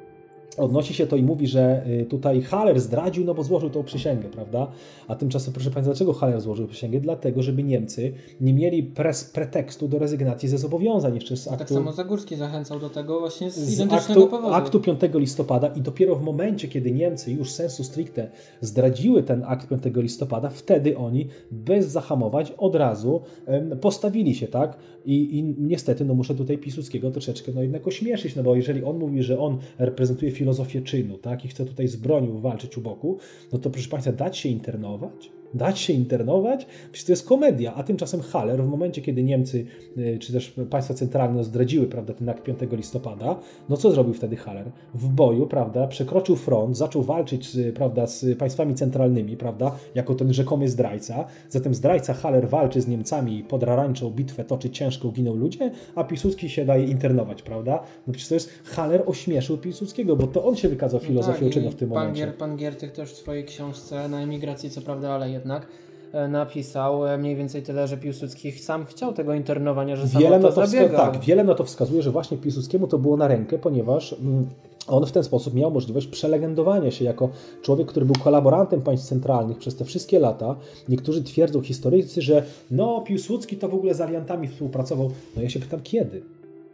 [0.56, 4.28] odnosi się to i mówi, że y, tutaj Haller zdradził, no bo złożył tą przysięgę,
[4.28, 4.66] prawda?
[5.08, 7.00] A tymczasem, proszę Państwa, dlaczego Haller złożył przysięgę?
[7.00, 11.74] Dlatego, żeby Niemcy nie mieli pres, pretekstu do rezygnacji ze zobowiązań jeszcze z tak aktu...
[11.74, 14.54] Tak samo Zagórski zachęcał do tego właśnie z, z identycznego aktu, powodu.
[14.54, 18.30] aktu 5 listopada i dopiero w momencie, kiedy Niemcy już sensu stricte
[18.60, 23.20] zdradziły ten akt 5 listopada, wtedy oni bez zahamować od razu
[23.80, 24.76] postawili się, tak?
[25.04, 28.98] I, i niestety, no muszę tutaj Piłsudskiego troszeczkę no jednak ośmieszyć, no bo jeżeli on
[28.98, 33.18] mówi, że on reprezentuje filozofię czynu, tak, i chce tutaj z bronią walczyć u boku,
[33.52, 35.30] no to proszę Państwa, dać się internować?
[35.54, 39.66] Dać się internować, przecież to jest komedia, a tymczasem Haller w momencie, kiedy Niemcy,
[39.98, 43.36] y, czy też państwa centralne zdradziły, prawda, ten akt 5 listopada,
[43.68, 44.70] no co zrobił wtedy Haller?
[44.94, 50.68] W boju, prawda, przekroczył front, zaczął walczyć, prawda, z państwami centralnymi, prawda, jako ten rzekomy
[50.68, 56.48] zdrajca, zatem zdrajca Haller walczy z Niemcami, podrarańczą bitwę toczy ciężko, giną ludzie, a Piłsudski
[56.48, 57.82] się daje internować, prawda?
[58.06, 61.52] No przecież to jest, Haller ośmieszył Piłsudskiego, bo to on się wykazał filozofią no tak,
[61.52, 62.20] czynu w tym pan momencie.
[62.20, 65.66] Gier, pan Giertych też w swojej książce na emigracji, co prawda, ale jednak
[66.12, 70.42] e, napisał e, mniej więcej tyle, że Piłsudski sam chciał tego internowania, że wiele sam
[70.42, 71.12] to, to zabiegał.
[71.12, 74.46] Tak, wiele na to wskazuje, że właśnie Piłsudskiemu to było na rękę, ponieważ mm,
[74.88, 77.28] on w ten sposób miał możliwość przelegendowania się jako
[77.62, 80.56] człowiek, który był kolaborantem państw centralnych przez te wszystkie lata.
[80.88, 85.10] Niektórzy twierdzą historycy, że no Piłsudski to w ogóle z aliantami współpracował.
[85.36, 86.22] No ja się pytam, kiedy?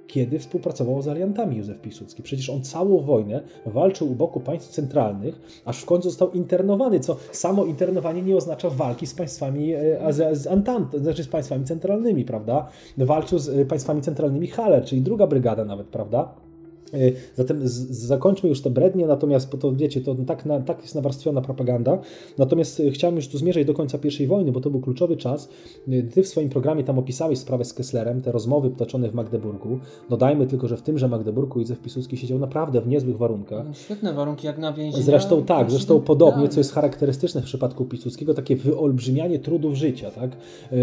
[0.08, 2.22] Kiedy współpracował z aliantami Józef Piłsudski.
[2.22, 7.16] Przecież on całą wojnę walczył u boku państw centralnych, aż w końcu został internowany, co
[7.32, 12.24] samo internowanie nie oznacza walki z państwami e, z, z Entente, znaczy z państwami centralnymi,
[12.24, 12.68] prawda?
[12.98, 16.47] Walczył z e, państwami centralnymi Haller, czyli druga brygada nawet, prawda?
[16.94, 17.60] Y, zatem
[17.90, 21.98] zakończmy już te brednie, natomiast, bo to wiecie, to tak, na, tak jest nawarstwiona propaganda.
[22.38, 25.48] Natomiast y, chciałem już tu zmierzać do końca I wojny, bo to był kluczowy czas.
[25.88, 29.78] Y, ty w swoim programie tam opisałeś sprawę z Kesslerem, te rozmowy toczone w Magdeburgu.
[30.10, 33.66] Dodajmy tylko, że w tymże Magdeburgu Józef Piłsudski siedział naprawdę w niezłych warunkach.
[33.66, 35.04] No, świetne warunki, jak na więzieniu.
[35.04, 40.10] Zresztą tak, zresztą podobnie, co jest charakterystyczne w przypadku Piłsudskiego, takie wyolbrzymianie trudów życia.
[40.10, 40.30] Tak?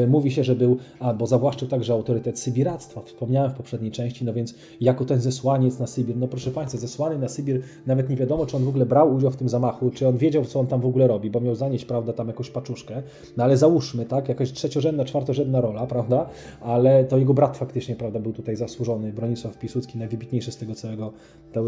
[0.08, 4.56] Mówi się, że był, albo zawłaszczył także autorytet sybiractwa, wspomniałem w poprzedniej części, no więc
[4.82, 6.18] jako ten zesłaniec na Sybir.
[6.18, 9.32] No proszę Państwa, zesłany na Sybir, nawet nie wiadomo, czy on w ogóle brał udział
[9.32, 11.86] w tym zamachu, czy on wiedział, co on tam w ogóle robi, bo miał zanieść,
[11.86, 13.04] prawda, tam jakąś paczuszkę.
[13.38, 16.30] No ale załóżmy, tak, jakaś trzeciorzędna, czwartorzędna rola, prawda,
[16.62, 21.14] ale to jego brat faktycznie, prawda, był tutaj zasłużony, Bronisław Piłsudski, najwybitniejszy z tego całego,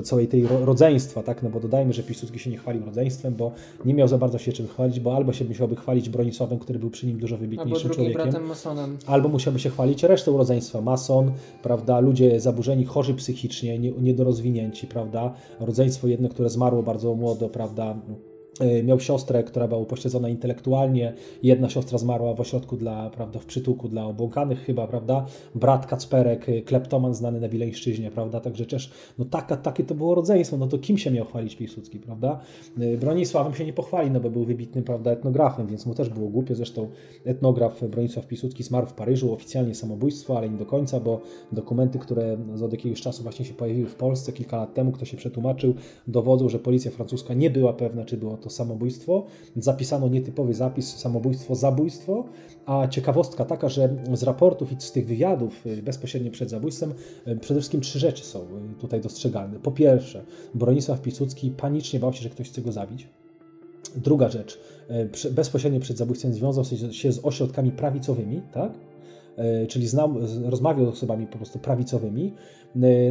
[0.03, 3.51] całej tej rodzeństwa, tak, no bo dodajmy, że Piłsudski się nie chwalił rodzeństwem, bo
[3.85, 6.89] nie miał za bardzo się czym chwalić, bo albo się musiałby chwalić Bronisławem, który był
[6.89, 8.21] przy nim dużo wybitniejszym człowiekiem.
[9.05, 11.31] Albo musiałby się chwalić resztą rodzeństwa, mason,
[11.63, 15.33] prawda, ludzie zaburzeni, chorzy psychicznie, nie, niedorozwinięci, prawda?
[15.59, 17.95] Rodzeństwo jedno, które zmarło bardzo młodo, prawda?
[18.59, 23.45] E, miał siostrę, która była upośledzona intelektualnie, jedna siostra zmarła w ośrodku dla, prawda, w
[23.45, 28.91] przytułku dla obłąkanych chyba, prawda, brat Kacperek, e, kleptoman znany na Wileńszczyźnie, prawda, także też,
[29.19, 32.39] no taka, takie to było rodzeństwo, no to kim się miał chwalić Piłsudski, prawda,
[32.79, 36.29] e, Bronisławem się nie pochwali, no bo był wybitnym, prawda, etnografem, więc mu też było
[36.29, 36.87] głupie, zresztą
[37.25, 42.37] etnograf Bronisław Piłsudski zmarł w Paryżu, oficjalnie samobójstwo, ale nie do końca, bo dokumenty, które
[42.65, 45.73] od jakiegoś czasu właśnie się pojawiły w Polsce kilka lat temu, kto się przetłumaczył,
[46.07, 49.25] dowodzą, że policja francuska nie była pewna, czy było to to samobójstwo.
[49.55, 52.25] Zapisano nietypowy zapis samobójstwo, zabójstwo,
[52.65, 56.93] a ciekawostka taka, że z raportów i z tych wywiadów y, bezpośrednio przed zabójstwem
[57.27, 58.45] y, przede wszystkim trzy rzeczy są y,
[58.81, 59.59] tutaj dostrzegalne.
[59.59, 60.23] Po pierwsze,
[60.53, 63.07] Bronisław Piłsudski panicznie bał się, że ktoś chce go zabić.
[63.95, 64.59] Druga rzecz,
[65.31, 68.71] bezpośrednio przed zabójstwem związał się z ośrodkami prawicowymi, tak?
[69.67, 72.33] czyli znał, rozmawiał z osobami po prostu prawicowymi,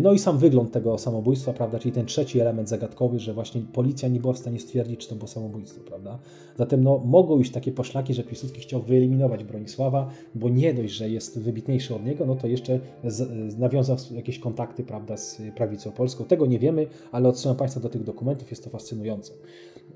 [0.02, 4.08] no i sam wygląd tego samobójstwa, prawda, czyli ten trzeci element zagadkowy, że właśnie policja
[4.08, 6.18] nie była w stanie stwierdzić, czy to było samobójstwo, prawda.
[6.56, 11.10] Zatem no, mogą iść takie poszlaki, że Piłsudski chciał wyeliminować Bronisława, bo nie dość, że
[11.10, 16.24] jest wybitniejszy od niego, no to jeszcze z, nawiązał jakieś kontakty, prawda, z prawicą polską.
[16.24, 19.32] Tego nie wiemy, ale odsyłam Państwa do tych dokumentów, jest to fascynujące.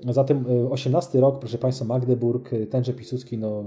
[0.09, 3.63] Zatem 18 e, rok, proszę Państwa, Magdeburg, tenże Piłsudski no,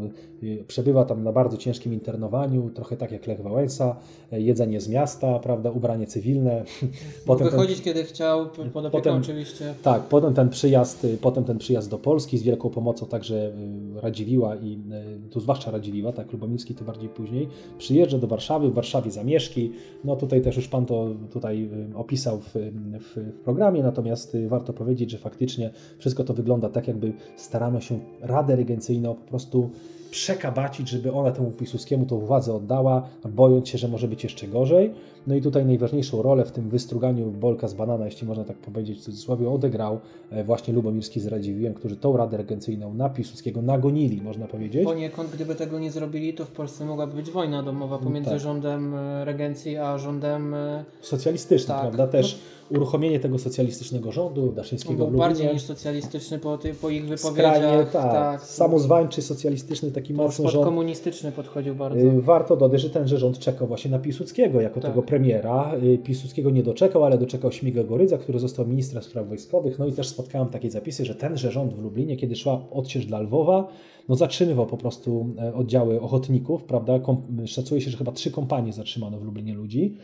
[0.66, 3.96] przebywa tam na bardzo ciężkim internowaniu, trochę tak jak Lech Wałęsa,
[4.32, 6.64] jedzenie z miasta, prawda, ubranie cywilne.
[7.26, 9.74] Potem wychodzić ten, kiedy chciał, pod opieką oczywiście.
[9.82, 13.52] Tak, potem ten przyjazd, potem ten przyjazd do Polski z wielką pomocą także
[13.96, 14.78] y, Radziwiła i
[15.26, 19.72] y, tu zwłaszcza Radziwiła, tak, Lubomirski to bardziej później, przyjeżdża do Warszawy, w Warszawie zamieszki,
[20.04, 22.60] no tutaj też już Pan to tutaj y, opisał w, w,
[23.00, 28.56] w programie, natomiast warto powiedzieć, że faktycznie wszystko to wygląda tak, jakby starano się Radę
[28.56, 29.70] Regencyjną po prostu
[30.14, 34.94] przekabacić, żeby ona temu Piłsudskiemu tą władzę oddała, bojąc się, że może być jeszcze gorzej.
[35.26, 38.98] No i tutaj najważniejszą rolę w tym wystruganiu bolka z banana, jeśli można tak powiedzieć
[38.98, 40.00] w cudzysłowie, odegrał
[40.30, 44.84] e, właśnie Lubomirski z Radziwiłem, którzy tą Radę Regencyjną na Piłsudskiego nagonili, można powiedzieć.
[44.84, 48.40] Poniekąd, gdyby tego nie zrobili, to w Polsce mogłaby być wojna domowa pomiędzy tak.
[48.40, 51.80] rządem e, regencji a rządem e, socjalistycznym, tak.
[51.80, 52.06] prawda?
[52.06, 52.40] Też no
[52.70, 57.56] uruchomienie tego socjalistycznego rządu Daszyńskiego Był bardziej niż socjalistyczny po, ty, po ich wypowiedziach.
[57.56, 58.42] Skrajnie, tak, tak.
[58.42, 60.64] Samozwańczy, socjalistyczny, taki mocny rząd.
[60.64, 62.00] komunistyczny podchodził bardzo.
[62.00, 64.90] Y, warto dodać, że tenże rząd czekał właśnie na Piłsudskiego jako tak.
[64.90, 65.74] tego premiera.
[65.82, 69.78] Y, Piłsudskiego nie doczekał, ale doczekał Śmigła Gorydza, który został ministrem spraw wojskowych.
[69.78, 73.20] No i też spotkałem takie zapisy, że tenże rząd w Lublinie, kiedy szła odsiecz dla
[73.20, 73.68] Lwowa,
[74.08, 77.00] no zatrzymywał po prostu e, oddziały ochotników, prawda?
[77.46, 79.96] Szacuje się, że chyba trzy kompanie zatrzymano w Lublinie ludzi,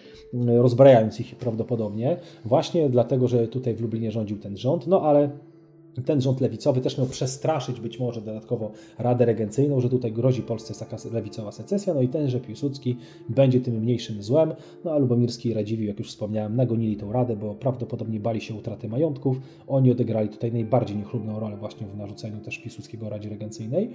[0.47, 5.31] rozbrajając ich prawdopodobnie, właśnie dlatego, że tutaj w Lublinie rządził ten rząd, no ale
[6.05, 10.75] ten rząd lewicowy też miał przestraszyć być może dodatkowo Radę Regencyjną, że tutaj grozi Polsce
[10.75, 12.97] taka lewicowa secesja, no i tenże Piłsudski
[13.29, 17.37] będzie tym mniejszym złem, no a Lubomirski i Radziwiłł, jak już wspomniałem, nagonili tą Radę,
[17.37, 22.41] bo prawdopodobnie bali się utraty majątków, oni odegrali tutaj najbardziej niechlubną rolę właśnie w narzuceniu
[22.41, 23.91] też Piłsudskiego Radzie Regencyjnej,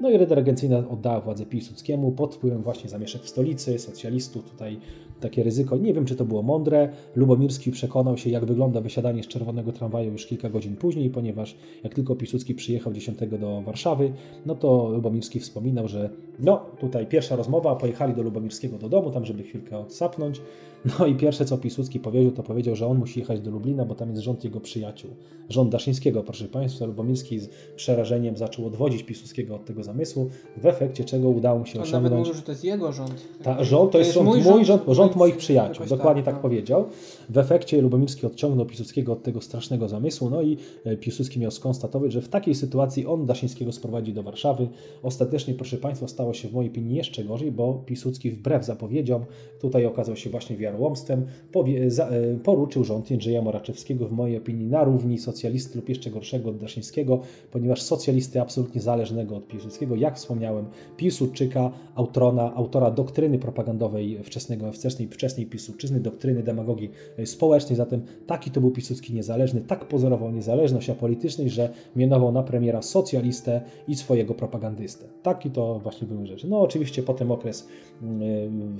[0.00, 4.80] no i Rada Regencyjna oddała władzę Piłsudskiemu pod wpływem właśnie zamieszek w stolicy, socjalistów, tutaj
[5.20, 5.76] takie ryzyko.
[5.76, 6.88] Nie wiem, czy to było mądre.
[7.16, 11.94] Lubomirski przekonał się, jak wygląda wysiadanie z czerwonego tramwaju już kilka godzin później, ponieważ jak
[11.94, 14.12] tylko Piłsudski przyjechał 10 do Warszawy,
[14.46, 19.24] no to Lubomirski wspominał, że no tutaj pierwsza rozmowa, pojechali do Lubomirskiego do domu, tam
[19.24, 20.40] żeby chwilkę odsapnąć.
[20.84, 23.94] No i pierwsze co Piłsudski powiedział, to powiedział, że on musi jechać do Lublina, bo
[23.94, 25.10] tam jest rząd jego przyjaciół.
[25.48, 26.86] Rząd Daszyńskiego, proszę Państwa.
[26.86, 31.80] Lubomirski z przerażeniem zaczął odwodzić Piłsudskiego od tego zamysłu, w efekcie czego udało mu się
[31.80, 31.92] osiągnąć...
[31.92, 33.28] nawet mówił, że to jest jego rząd.
[33.42, 35.86] Ta, rząd to, to jest, jest rząd, mój rząd, rząd, rząd moich przyjaciół.
[35.86, 36.84] Dokładnie tak, tak powiedział.
[37.28, 42.12] W efekcie Lubomirski odciągnął Piłsudskiego od tego strasznego zamysłu, no i e, Piłsudski miał skonstatować,
[42.12, 44.68] że w takiej sytuacji on Daszyńskiego sprowadzi do Warszawy.
[45.02, 49.24] Ostatecznie, proszę Państwa, stało się w mojej opinii jeszcze gorzej, bo Piłsudski wbrew zapowiedziom,
[49.60, 54.66] tutaj okazał się właśnie wiarołomstwem, powie, za, e, poruczył rząd Jędrzeja Moraczewskiego w mojej opinii
[54.66, 60.16] na równi socjalisty lub jeszcze gorszego od Daszyńskiego, ponieważ socjalisty absolutnie zależnego od Piłsudskiego, jak
[60.16, 60.66] wspomniałem,
[60.96, 66.90] Piłsudczyka, autrona, autora doktryny propagandowej wczesnego, wczesnej, wczesnej Piłsudczyzny, doktryny demagogii
[67.24, 72.82] społecznej, zatem taki to był Piłsudski niezależny, tak pozorował niezależność apolitycznej, że mianował na premiera
[72.82, 75.06] socjalistę i swojego propagandystę.
[75.22, 76.48] Taki to właśnie były rzeczy.
[76.48, 77.68] No oczywiście potem okres
[78.02, 78.78] mm,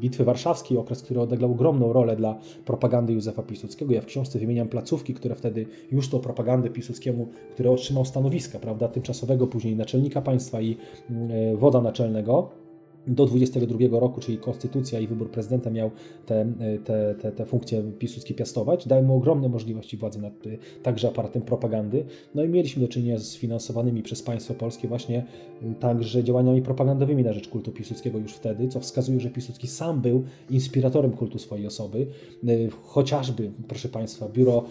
[0.00, 3.94] Bitwy Warszawskiej, okres, który odegrał ogromną rolę dla propagandy Józefa Piłsudskiego.
[3.94, 8.88] Ja w książce wymieniam placówki, które wtedy już to propagandę Piłsudskiemu, który otrzymał stanowiska, prawda,
[8.88, 10.76] tymczasowego, później naczelnika państwa i
[11.10, 12.59] mm, woda naczelnego
[13.06, 15.90] do 22 roku, czyli konstytucja i wybór prezydenta miał
[16.26, 16.52] te,
[16.84, 21.42] te, te, te funkcje Piłsudski piastować, dały mu ogromne możliwości władzy nad y, także aparatem
[21.42, 22.04] propagandy.
[22.34, 25.26] No i mieliśmy do czynienia z finansowanymi przez państwo polskie właśnie
[25.62, 30.00] y, także działaniami propagandowymi na rzecz kultu Piłsudskiego już wtedy, co wskazuje, że Piłsudski sam
[30.00, 32.06] był inspiratorem kultu swojej osoby.
[32.48, 34.64] Y, chociażby, proszę Państwa, biuro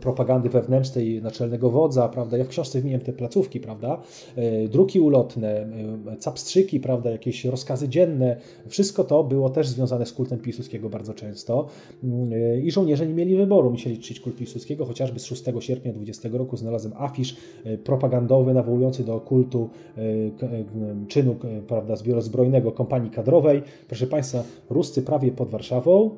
[0.00, 4.02] propagandy wewnętrznej naczelnego wodza, prawda, ja w książce wymieniam te placówki, prawda,
[4.70, 5.66] druki ulotne,
[6.18, 8.36] capstrzyki, prawda, jakieś rozkazy rozkazy dzienne.
[8.68, 11.66] Wszystko to było też związane z kultem Piłsudskiego bardzo często
[12.62, 16.56] i żołnierze nie mieli wyboru, musieli czcić kult Piłsudskiego, chociażby z 6 sierpnia 20 roku
[16.56, 20.64] znalazłem afisz e, propagandowy nawołujący do kultu e, e,
[21.08, 21.36] czynu
[21.68, 23.62] prawda, zbrojnego kompanii kadrowej.
[23.88, 26.10] Proszę Państwa, Ruscy prawie pod Warszawą,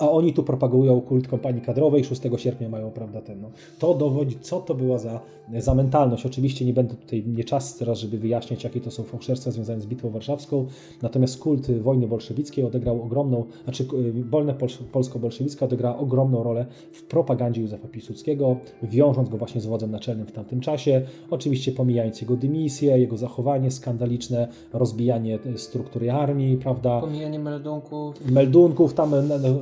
[0.00, 3.50] a oni tu propagują kult kompanii kadrowej, 6 sierpnia mają, prawda, ten, no.
[3.78, 5.20] To dowodzi, co to była za,
[5.58, 6.26] za mentalność.
[6.26, 9.86] Oczywiście nie będę tutaj, nie czas teraz, żeby wyjaśniać, jakie to są fałszerstwa związane z
[9.86, 10.66] Bitwą Warszawską,
[11.02, 13.86] natomiast kult wojny bolszewickiej odegrał ogromną, znaczy
[14.30, 14.54] wolna
[14.92, 20.32] polsko-bolszewicka odegrała ogromną rolę w propagandzie Józefa Piłsudskiego, wiążąc go właśnie z wodzem naczelnym w
[20.32, 27.00] tamtym czasie, oczywiście pomijając jego dymisję, jego zachowanie skandaliczne, rozbijanie struktury armii, prawda.
[27.00, 28.30] Pomijanie meldunków.
[28.30, 29.14] Meldunków, tam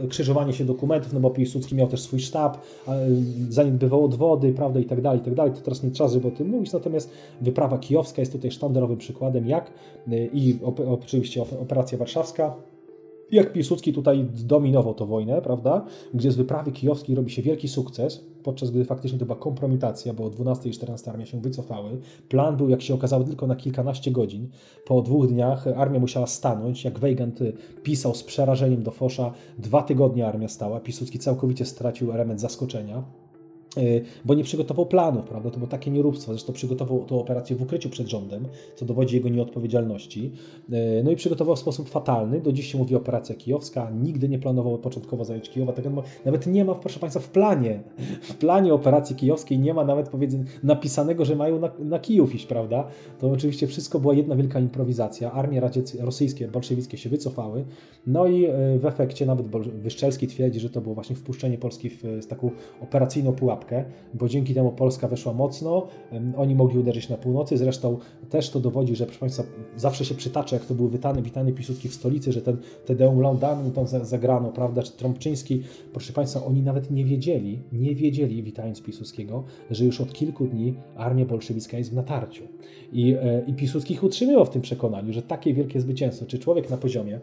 [0.09, 2.59] krzyż krzyżowanie się dokumentów, no bo Piłsudski miał też swój sztab,
[3.49, 5.53] zaniedbywał odwody, prawda, i tak dalej, i tak dalej.
[5.53, 7.11] To teraz nie czas, żeby o tym mówić, natomiast
[7.41, 9.71] wyprawa kijowska jest tutaj sztandarowym przykładem, jak
[10.09, 10.59] y, i
[10.91, 12.55] oczywiście operacja warszawska,
[13.31, 15.85] jak Piłsudski tutaj dominował tę wojnę, prawda,
[16.15, 20.31] gdzie z wyprawy kijowskiej robi się wielki sukces, podczas gdy faktycznie to była kompromitacja, bo
[20.31, 21.99] 12 i 14 armia się wycofały.
[22.29, 24.49] Plan był, jak się okazało, tylko na kilkanaście godzin.
[24.87, 26.85] Po dwóch dniach armia musiała stanąć.
[26.85, 27.41] Jak Weigand
[27.83, 30.81] pisał z przerażeniem do Fosza, dwa tygodnie armia stała.
[30.81, 33.28] Piłsudski całkowicie stracił element zaskoczenia.
[33.79, 35.51] Y, bo nie przygotował planów, prawda?
[35.51, 36.33] To było takie nieróbstwo.
[36.33, 40.33] Zresztą przygotował tę operację w ukryciu przed rządem, co dowodzi jego nieodpowiedzialności.
[40.73, 42.41] Y, no i przygotował w sposób fatalny.
[42.41, 43.91] Do dziś się mówi operacja kijowska.
[43.91, 45.73] Nigdy nie planował początkowo zająć Kijowa.
[45.73, 45.85] Tak,
[46.25, 47.81] nawet nie ma, proszę Państwa, w planie,
[48.23, 52.47] w planie operacji kijowskiej nie ma nawet powiedzmy napisanego, że mają na, na Kijów iść,
[52.47, 52.89] prawda?
[53.21, 55.33] To oczywiście wszystko była jedna wielka improwizacja.
[55.33, 57.65] Armie radzieckie, rosyjskie, bolszewickie się wycofały.
[58.07, 62.03] No i y, w efekcie nawet Wyszczelski twierdzi, że to było właśnie wpuszczenie Polski w,
[62.03, 62.51] w taką
[62.83, 63.68] operacyjną pułapkę
[64.15, 65.87] bo dzięki temu Polska weszła mocno,
[66.37, 67.99] oni mogli uderzyć na północy, zresztą
[68.31, 69.43] też to dowodzi, że proszę Państwa,
[69.77, 73.73] zawsze się przytacza, jak to był witany, witany Piłsudski w stolicy, że ten Tedeum Laudanum
[73.73, 75.63] tam zagrano, prawda, czy Trąbczyński,
[75.93, 80.75] proszę Państwa, oni nawet nie wiedzieli, nie wiedzieli, witając Piłsudskiego, że już od kilku dni
[80.97, 82.45] armia bolszewicka jest w natarciu.
[82.93, 86.71] I, e, i Piłsudski ich utrzymywał w tym przekonaniu, że takie wielkie zwycięstwo, czy człowiek
[86.71, 87.21] na poziomie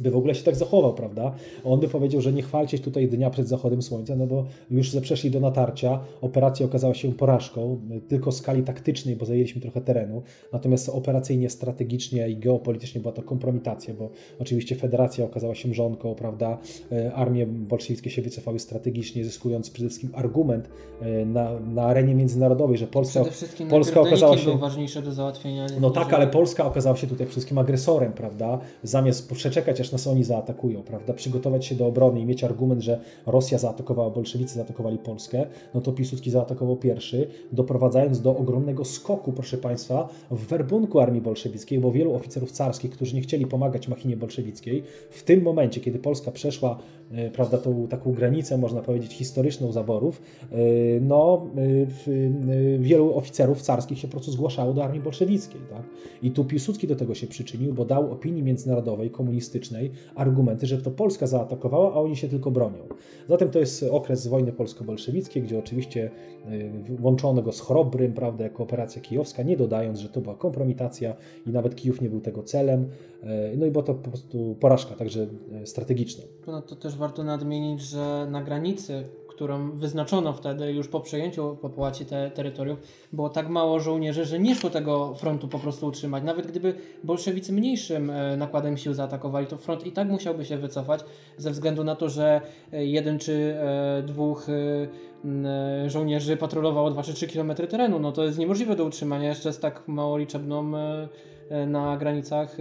[0.00, 1.34] by w ogóle się tak zachował, prawda?
[1.64, 5.30] On by powiedział, że nie chwalcie tutaj dnia przed zachodem słońca, no bo już przeszli
[5.30, 10.22] do natarcia, operacja okazała się porażką, tylko w skali taktycznej, bo zajęliśmy trochę terenu,
[10.52, 16.58] natomiast operacyjnie, strategicznie i geopolitycznie była to kompromitacja, bo oczywiście federacja okazała się mrzonką, prawda?
[16.92, 20.68] E, armie bolszewickie się wycofały strategicznie, zyskując przede wszystkim argument
[21.00, 24.58] e, na, na arenie międzynarodowej, że Polska, przede wszystkim Polska okazała się...
[24.58, 25.66] ważniejsze do załatwienia.
[25.80, 28.58] No tak, ale Polska okazała się tutaj wszystkim agresorem, prawda?
[28.82, 31.12] Zamiast przeczekać chociaż nas oni zaatakują, prawda?
[31.12, 35.92] Przygotować się do obrony i mieć argument, że Rosja zaatakowała, bolszewicy zaatakowali Polskę, no to
[35.92, 42.14] Piłsudski zaatakował pierwszy, doprowadzając do ogromnego skoku, proszę Państwa, w werbunku armii bolszewickiej, bo wielu
[42.14, 46.78] oficerów carskich, którzy nie chcieli pomagać machinie bolszewickiej, w tym momencie, kiedy Polska przeszła,
[47.12, 50.56] e, prawda, tą taką granicę, można powiedzieć, historyczną zaborów, e,
[51.00, 51.46] no,
[52.06, 55.82] e, wielu oficerów carskich się po prostu zgłaszało do armii bolszewickiej, tak?
[56.22, 59.73] I tu Piłsudski do tego się przyczynił, bo dał opinii międzynarodowej, komunistycznej,
[60.14, 62.78] argumenty, że to Polska zaatakowała, a oni się tylko bronią.
[63.28, 66.10] Zatem to jest okres wojny polsko-bolszewickiej, gdzie oczywiście
[66.52, 66.70] y,
[67.02, 71.14] łączono go z Chorobrym, prawda, jako operacja kijowska, nie dodając, że to była kompromitacja
[71.46, 72.82] i nawet Kijów nie był tego celem.
[72.82, 75.26] Y, no i była to po prostu porażka, także
[75.62, 76.24] y, strategiczna.
[76.46, 82.06] No to też warto nadmienić, że na granicy którą wyznaczono wtedy już po przejęciu popłaci
[82.06, 82.78] te terytoriów,
[83.12, 86.24] było tak mało żołnierzy, że nie szło tego frontu po prostu utrzymać.
[86.24, 86.74] Nawet gdyby
[87.04, 91.00] bolszewicy mniejszym e, nakładem sił zaatakowali, to front i tak musiałby się wycofać
[91.36, 92.40] ze względu na to, że
[92.72, 93.56] e, jeden czy
[94.06, 94.46] dwóch
[95.86, 97.98] żołnierzy patrolowało 2 czy 3 km terenu.
[97.98, 101.08] No to jest niemożliwe do utrzymania jeszcze z tak mało liczebną E,
[101.66, 102.56] na granicach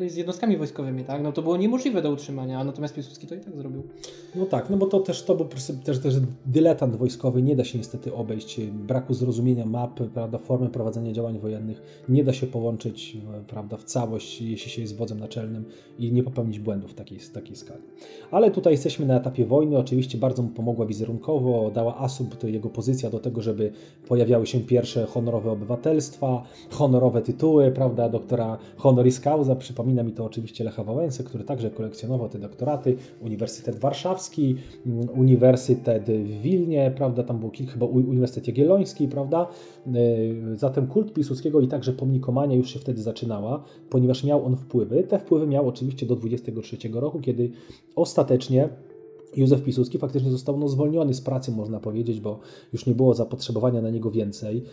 [0.00, 1.22] e, z jednostkami wojskowymi, tak?
[1.22, 3.82] No to było niemożliwe do utrzymania, natomiast Piłsudski to i tak zrobił.
[4.34, 5.46] No tak, no bo to też to był
[5.84, 6.14] też, też
[6.46, 12.04] dyletant wojskowy, nie da się niestety obejść braku zrozumienia map, prawda, formy prowadzenia działań wojennych,
[12.08, 13.16] nie da się połączyć,
[13.46, 15.64] prawda, w całość, jeśli się jest wodzem naczelnym
[15.98, 17.82] i nie popełnić błędów takiej, takiej skali.
[18.30, 22.68] Ale tutaj jesteśmy na etapie wojny, oczywiście bardzo mu pomogła wizerunkowo, dała asumpt to jego
[22.68, 23.72] pozycja do tego, żeby
[24.08, 30.64] pojawiały się pierwsze honorowe obywatelstwa, honorowe tytuły, prawda, doktora honoris causa, przypomina mi to oczywiście
[30.64, 34.56] Lecha Wałęsy, który także kolekcjonował te doktoraty, Uniwersytet Warszawski,
[34.86, 39.46] mm, Uniwersytet w Wilnie, prawda, tam był kilka, chyba Uniwersytet Jagielloński, prawda,
[39.86, 45.02] y, zatem kult Piłsudskiego i także pomnikomania już się wtedy zaczynała, ponieważ miał on wpływy,
[45.02, 47.50] te wpływy miał oczywiście do 23 roku, kiedy
[47.96, 48.68] ostatecznie
[49.36, 52.40] Józef Piłsudski faktycznie został no, zwolniony z pracy, można powiedzieć, bo
[52.72, 54.64] już nie było zapotrzebowania na niego więcej.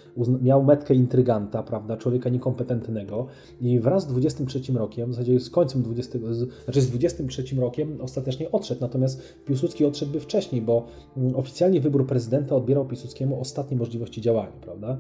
[0.42, 3.26] Miał metkę intryganta, prawda, człowieka niekompetentnego
[3.62, 6.20] i wraz z 23 rokiem, w zasadzie z końcem 20,
[6.64, 10.86] znaczy z 23 rokiem ostatecznie odszedł, natomiast Piłsudski odszedłby wcześniej, bo
[11.18, 14.98] mm, oficjalnie wybór prezydenta odbierał Piłsudskiemu ostatnie możliwości działania, prawda?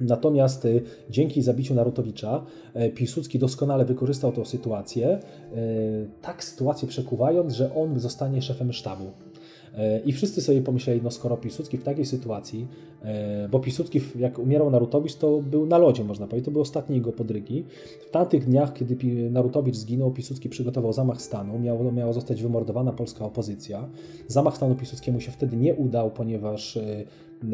[0.00, 2.44] Natomiast y, dzięki zabiciu Narutowicza
[2.76, 9.04] y, Piłsudski doskonale wykorzystał tę sytuację, y, tak sytuację przekuwając, że on zostanie szefem sztabu.
[10.04, 12.68] I wszyscy sobie pomyśleli, no skoro Piłsudski w takiej sytuacji,
[13.50, 17.12] bo Piłsudski jak umierał Narutowicz, to był na lodzie, można powiedzieć, to były ostatnie jego
[17.12, 17.64] podrygi.
[18.08, 21.58] W tamtych dniach, kiedy Narutowicz zginął, Piłsudski przygotował zamach stanu,
[21.92, 23.88] miała zostać wymordowana polska opozycja.
[24.28, 26.78] Zamach stanu Piłsudskiemu się wtedy nie udał, ponieważ
[27.42, 27.48] Yy,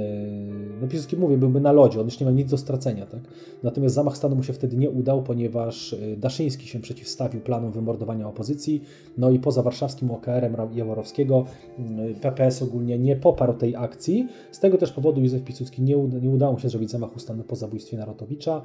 [0.80, 3.20] no Piłsudski mówię, byłby na lodzie, on już nie ma nic do stracenia, tak?
[3.62, 8.28] Natomiast zamach stanu mu się wtedy nie udał, ponieważ yy, Daszyński się przeciwstawił planom wymordowania
[8.28, 8.82] opozycji,
[9.18, 11.44] no i poza warszawskim OKR-em Jaworowskiego
[11.78, 14.28] yy, PPS ogólnie nie poparł tej akcji.
[14.50, 17.42] Z tego też powodu Józef Piłsudski nie, uda, nie udało mu się zrobić zamachu stanu
[17.42, 18.62] po zabójstwie Narotowicza.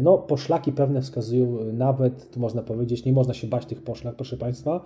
[0.00, 4.36] No, poszlaki pewne wskazują nawet, tu można powiedzieć, nie można się bać tych poszlak, proszę
[4.36, 4.84] Państwa,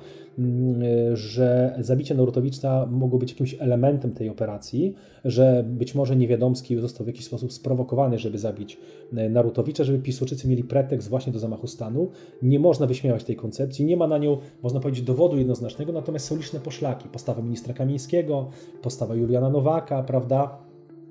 [1.14, 4.94] że zabicie Narutowicza mogło być jakimś elementem tej operacji,
[5.24, 8.78] że być może Niewiadomski został w jakiś sposób sprowokowany, żeby zabić
[9.16, 12.10] e, Narutowicza, żeby Piłsudczycy mieli pretekst właśnie do zamachu stanu.
[12.42, 16.36] Nie można wyśmiewać tej koncepcji, nie ma na nią, można powiedzieć, dowodu jednoznacznego, natomiast są
[16.36, 17.08] liczne poszlaki.
[17.08, 18.50] Postawa ministra Kamińskiego,
[18.82, 20.63] postawa Juliana Nowaka, prawda?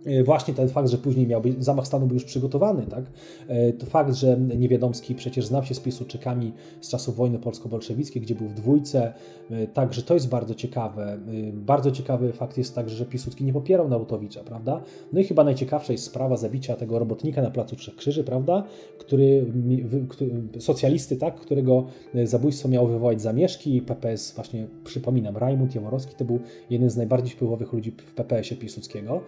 [0.06, 3.06] E, właśnie ten fakt, że później miał być, zamach stanu był już przygotowany, tak?
[3.48, 8.36] E, to fakt, że Niewiadomski przecież znał się z Piłsudczykami z czasów wojny polsko-bolszewickiej, gdzie
[8.36, 9.14] był w dwójce,
[9.52, 11.18] e, także to jest bardzo ciekawe.
[11.54, 14.82] Bardzo ciekawy fakt jest także, że Piłsudski nie popierał Narutowicza, prawda?
[15.14, 18.64] No i chyba najciekawsza jest sprawa zabicia tego robotnika na Placu Trzech Krzyży, prawda?
[18.98, 19.46] Który,
[20.60, 21.36] socjalisty, tak?
[21.36, 21.86] Którego
[22.24, 23.82] zabójstwo miało wywołać zamieszki.
[23.82, 26.40] PPS, właśnie przypominam, Rajmund Jaworowski to był
[26.70, 29.22] jeden z najbardziej wpływowych ludzi w PPS-ie Piłsudskiego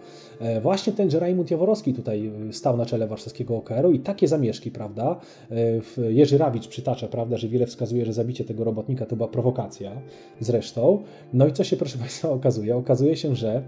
[0.66, 4.70] właśnie ten, że Rajmund Jaworowski tutaj y, stał na czele warszawskiego OKR-u i takie zamieszki,
[4.70, 5.20] prawda,
[5.98, 9.92] y, Jerzy Rawicz przytacza, prawda, że wiele wskazuje, że zabicie tego robotnika to była prowokacja
[10.40, 11.02] zresztą.
[11.32, 12.76] No i co się, proszę Państwa, okazuje?
[12.76, 13.62] Okazuje się, że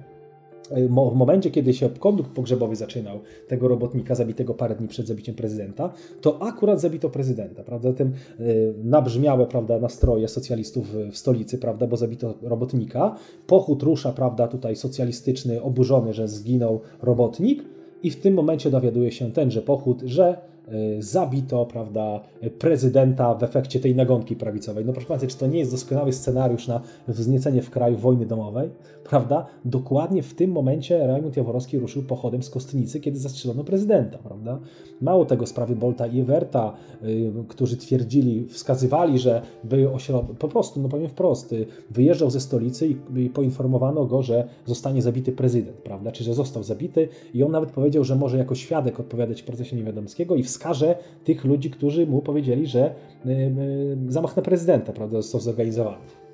[1.12, 5.92] w momencie, kiedy się kondukt pogrzebowy zaczynał tego robotnika zabitego parę dni przed zabiciem prezydenta,
[6.20, 7.92] to akurat zabito prezydenta, prawda?
[7.92, 13.16] Tym y, nabrzmiałe, prawda, nastroje socjalistów w stolicy, prawda, bo zabito robotnika.
[13.46, 17.64] Pochód rusza, prawda, tutaj socjalistyczny, oburzony, że zginął robotnik
[18.02, 22.20] i w tym momencie dowiaduje się tenże pochód, że Y, zabito prawda,
[22.58, 24.84] prezydenta w efekcie tej nagonki prawicowej.
[24.84, 28.70] No proszę Państwa, czy to nie jest doskonały scenariusz na wzniecenie w kraju wojny domowej?
[29.08, 29.46] Prawda?
[29.64, 34.18] Dokładnie w tym momencie Rajmund Jaworowski ruszył pochodem z Kostnicy, kiedy zastrzelono prezydenta.
[34.18, 34.58] Prawda?
[35.00, 36.72] Mało tego, sprawy Bolta i Ewerta,
[37.04, 42.40] y, którzy twierdzili, wskazywali, że by ośrodek, po prostu, no powiem wprost, y, wyjeżdżał ze
[42.40, 46.12] stolicy i, i poinformowano go, że zostanie zabity prezydent, prawda?
[46.12, 49.76] Czy że został zabity i on nawet powiedział, że może jako świadek odpowiadać w procesie
[49.76, 52.94] niewiadomskiego i wskaże tych ludzi, którzy mu powiedzieli, że
[53.26, 56.27] y, y, zamach na prezydenta prawda, został zorganizowany.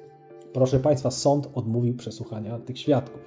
[0.54, 3.20] Proszę Państwa, sąd odmówił przesłuchania tych świadków.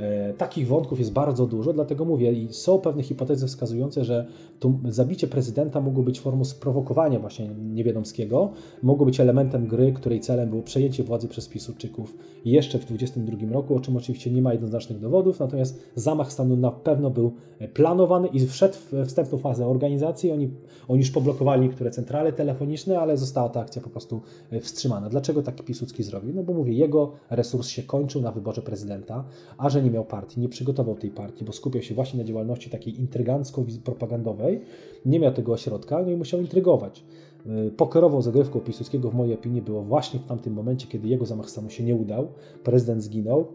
[0.00, 4.26] E, takich wątków jest bardzo dużo, dlatego mówię, i są pewne hipotezy wskazujące, że
[4.58, 8.52] to zabicie prezydenta mogło być formą sprowokowania właśnie Niewiadomskiego,
[8.82, 13.76] mogło być elementem gry, której celem było przejęcie władzy przez Piłsudczyków jeszcze w 2022 roku,
[13.76, 17.32] o czym oczywiście nie ma jednoznacznych dowodów, natomiast zamach stanu na pewno był
[17.74, 20.32] planowany i wszedł w wstępną fazę organizacji.
[20.32, 20.50] Oni,
[20.88, 24.20] oni już poblokowali niektóre centrale telefoniczne, ale została ta akcja po prostu
[24.60, 25.08] wstrzymana.
[25.08, 26.34] Dlaczego taki Piłsudski zrobił?
[26.34, 29.24] No bo mówię, jego resurs się kończył na wyborze prezydenta,
[29.58, 32.70] a że nie miał partii, nie przygotował tej partii, bo skupiał się właśnie na działalności
[32.70, 34.60] takiej intrygancko-propagandowej,
[35.06, 37.04] nie miał tego ośrodka, no i musiał intrygować.
[37.46, 41.50] Y, pokerową zagrywką Piłsudskiego w mojej opinii było właśnie w tamtym momencie, kiedy jego zamach
[41.50, 42.28] stanu się nie udał,
[42.64, 43.46] prezydent zginął,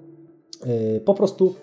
[0.95, 1.53] y, po prostu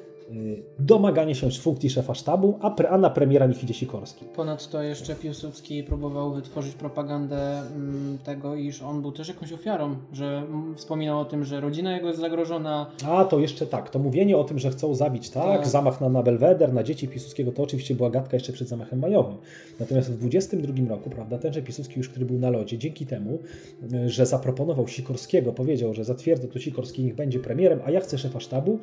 [0.79, 4.25] domaganie się funkcji szefa sztabu, a, pre, a na premiera idzie Sikorski.
[4.25, 10.39] Ponadto jeszcze Piłsudski próbował wytworzyć propagandę mm, tego, iż on był też jakąś ofiarą, że
[10.39, 12.87] mm, wspominał o tym, że rodzina jego jest zagrożona.
[13.07, 15.67] A, to jeszcze tak, to mówienie o tym, że chcą zabić, tak, tak.
[15.67, 19.37] zamach na, na Belweder, na dzieci Piłsudskiego, to oczywiście była gadka jeszcze przed zamachem majowym.
[19.81, 23.39] Natomiast w 22 roku, prawda, tenże Piłsudski już, który był na lodzie, dzięki temu,
[23.93, 28.19] y, że zaproponował Sikorskiego, powiedział, że zatwierdza to Sikorski niech będzie premierem, a ja chcę
[28.19, 28.79] szefa sztabu,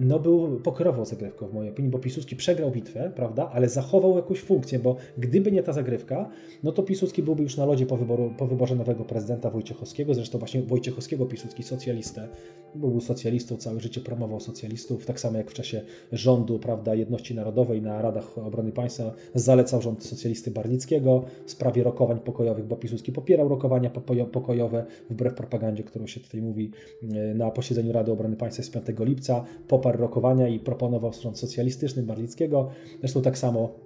[0.00, 4.40] no był pokrował zagrywką w mojej opinii, bo Piłsudski przegrał bitwę, prawda, ale zachował jakąś
[4.40, 6.30] funkcję, bo gdyby nie ta zagrywka,
[6.62, 10.38] no to Piłsudski byłby już na lodzie po, wyboru, po wyborze nowego prezydenta Wojciechowskiego, zresztą
[10.38, 12.28] właśnie Wojciechowskiego Piłsudski, socjalistę,
[12.74, 15.82] był socjalistą, całe życie promował socjalistów, tak samo jak w czasie
[16.12, 19.14] rządu, prawda, jedności narodowej na Radach Obrony Państwa.
[19.34, 23.90] Zalecał rząd socjalisty Barnickiego w sprawie rokowań pokojowych, bo Piłsudski popierał rokowania
[24.32, 26.70] pokojowe wbrew propagandzie, którą się tutaj mówi
[27.02, 32.02] e, na posiedzeniu Rady Obrony Państwa z 5 lipca poparł rokowania i proponował stron socjalistyczny
[32.02, 32.68] Barlickiego.
[33.00, 33.85] Zresztą tak samo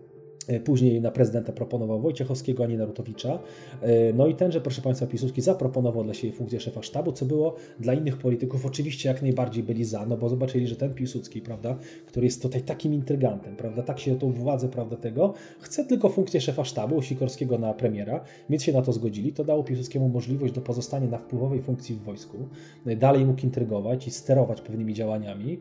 [0.64, 3.38] później na prezydenta proponował Wojciechowskiego, a nie Narutowicza.
[3.82, 7.54] E, no i tenże, proszę Państwa, Piłsudski zaproponował dla siebie funkcję szefa sztabu, co było
[7.80, 11.76] dla innych polityków oczywiście jak najbardziej byli za, no bo zobaczyli, że ten Piłsudski, prawda,
[12.06, 16.08] który jest tutaj takim intrygantem, prawda, tak się o tą władzę, prawda, tego, chce tylko
[16.08, 19.32] funkcję szefa sztabu, Sikorskiego na premiera, więc się na to zgodzili.
[19.32, 22.38] To dało Piłsudskiemu możliwość do pozostania na wpływowej funkcji w wojsku,
[22.86, 25.58] e, dalej mógł intrygować i sterować pewnymi działaniami.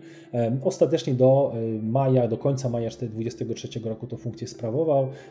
[0.64, 1.54] Ostatecznie do
[1.84, 4.69] maja, do końca maja 2023 roku to funkcję sprawował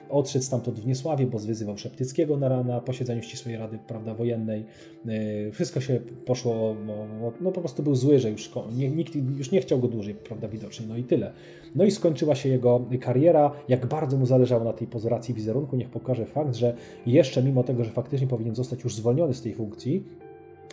[0.08, 4.64] odszedł stamtąd w Niesławie, bo zwyzywał Szeptyckiego na, na posiedzeniu ścisłej Rady prawda, Wojennej.
[5.06, 9.50] E, wszystko się poszło, no, no po prostu był zły, że już nie, nikt już
[9.50, 11.32] nie chciał go dłużej, prawda, widocznie, no i tyle.
[11.74, 15.90] No i skończyła się jego kariera, jak bardzo mu zależało na tej pozoracji wizerunku, niech
[15.90, 16.74] pokaże fakt, że
[17.06, 20.04] jeszcze mimo tego, że faktycznie powinien zostać już zwolniony z tej funkcji,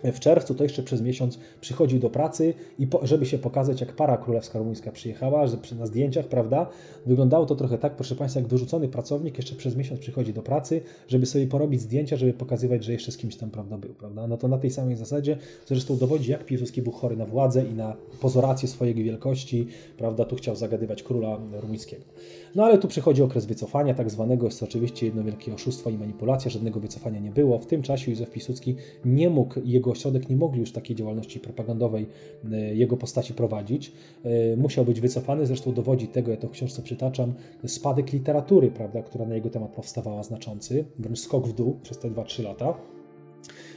[0.03, 3.93] w czerwcu to jeszcze przez miesiąc przychodził do pracy i po, żeby się pokazać, jak
[3.93, 6.69] para królewska rumuńska przyjechała, że na zdjęciach, prawda,
[7.05, 10.81] wyglądało to trochę tak, proszę Państwa, jak wyrzucony pracownik jeszcze przez miesiąc przychodzi do pracy,
[11.07, 14.27] żeby sobie porobić zdjęcia, żeby pokazywać, że jeszcze z kimś tam, prawda, był, prawda.
[14.27, 17.73] No to na tej samej zasadzie zresztą dowodzi, jak Piłsudski był chory na władzę i
[17.73, 19.67] na pozorację swojej wielkości,
[19.97, 22.03] prawda, tu chciał zagadywać króla rumuńskiego.
[22.55, 25.97] No ale tu przychodzi okres wycofania tak zwanego, jest to oczywiście jedno wielkie oszustwo i
[25.97, 27.59] manipulacja, żadnego wycofania nie było.
[27.59, 28.75] W tym czasie Józef Piłsudski
[29.05, 32.07] nie mógł, jego ośrodek nie mogli już takiej działalności propagandowej
[32.51, 33.91] e, jego postaci prowadzić.
[34.23, 37.33] E, musiał być wycofany, zresztą dowodzi tego, ja to w książce przytaczam,
[37.65, 42.09] spadek literatury, prawda, która na jego temat powstawała znaczący, wręcz skok w dół przez te
[42.09, 42.94] 2-3 lata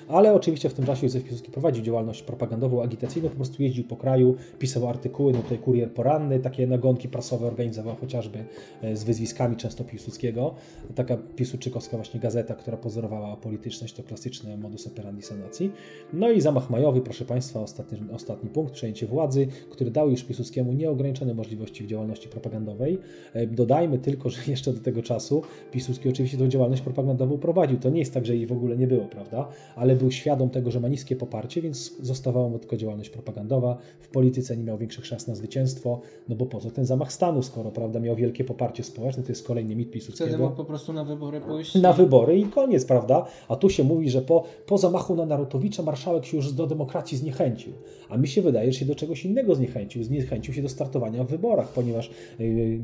[0.08, 3.96] ale oczywiście w tym czasie Józef Piłsudski prowadził działalność propagandową, agitacyjną, po prostu jeździł po
[3.96, 8.44] kraju, pisał artykuły, no tutaj kurier poranny, takie nagonki prasowe organizował chociażby
[8.82, 10.54] e, z wyzwiskami często Piłsudskiego.
[10.94, 15.72] Taka piłsudczykowska właśnie gazeta, która pozorowała polityczność, to klasyczny modus operandi sanacji.
[16.12, 20.72] No i zamach majowy, proszę Państwa, ostatni, ostatni punkt, przejęcie władzy, który dał już Piłsudskiemu
[20.72, 22.98] nieograniczone możliwości w działalności propagandowej.
[23.34, 27.78] E, dodajmy tylko, że jeszcze do tego czasu Piłsudski oczywiście tą działalność propagandową prowadził.
[27.78, 29.48] To nie jest tak, że jej w ogóle nie było, prawda?
[29.76, 33.78] Ale był świadom tego, że ma niskie poparcie, więc zostawała mu tylko działalność propagandowa.
[34.00, 37.42] W polityce nie miał większych szans na zwycięstwo, no bo po co ten zamach stanu,
[37.42, 40.30] skoro prawda, miał wielkie poparcie społeczne, to jest kolejny mit Piłsudskiego.
[40.30, 41.74] Wtedy mógł po prostu na wybory pójść.
[41.74, 43.26] Na wybory i koniec, prawda?
[43.48, 47.18] A tu się mówi, że po, po zamachu na Narutowicza marszałek się już do demokracji
[47.18, 47.72] zniechęcił.
[48.08, 50.04] A mi się wydaje, że się do czegoś innego zniechęcił.
[50.04, 52.80] Zniechęcił się do startowania w wyborach, ponieważ yy,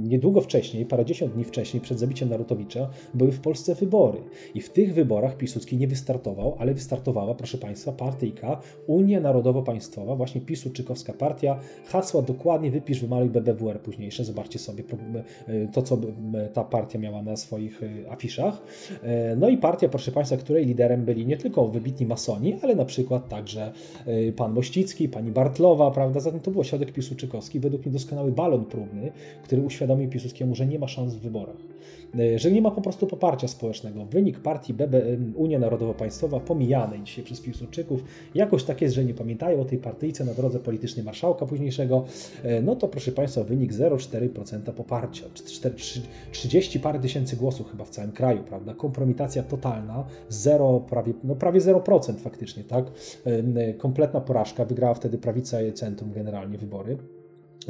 [0.00, 4.18] niedługo wcześniej, parędziesiąt dni wcześniej, przed zabiciem Narutowicza, były w Polsce wybory.
[4.54, 10.40] I w tych wyborach Piłsudski nie wystartował, ale wystartowała, proszę Państwa, partyjka Unia Narodowo-Państwowa, właśnie
[10.40, 11.58] Piłsudczykowska partia.
[11.86, 14.24] Hasła dokładnie wypisz, wymaluj BBWR późniejsze.
[14.24, 14.84] Zobaczcie sobie
[15.46, 15.98] e, to, co
[16.52, 18.62] ta partia miała na swoich e, afiszach.
[19.02, 22.84] E, no i partia, proszę Państwa, której liderem byli nie tylko wybitni masoni, ale na
[22.84, 23.72] przykład także
[24.36, 26.20] pan Mościcki, pani Bartlowa, prawda?
[26.20, 29.12] Zatem to był ośrodek piłsudczykowski, według mnie doskonały balon próbny,
[29.42, 31.56] który uświadomił Piłsudskiemu, że nie ma szans w wyborach.
[32.36, 34.04] Że nie ma po prostu poparcia społecznego.
[34.04, 35.02] Wynik partii BB,
[35.34, 38.04] Unia Narodowo-Państwowa pomijanej dzisiaj przez Piłsudczyków.
[38.34, 42.04] Jakoś tak jest, że nie pamiętają o tej partyjce na drodze politycznej marszałka późniejszego.
[42.42, 45.24] E, no to proszę Państwa, wynik 0,4% poparcia.
[46.32, 48.74] 30 parę tysięcy głosów chyba w całym kraju, prawda?
[48.74, 52.84] Kompromitacja totalna, 0, prawie, no prawie 0% faktycznie, tak?
[53.24, 56.98] E, kompletna porażka, wygrała wtedy prawica i centrum generalnie wybory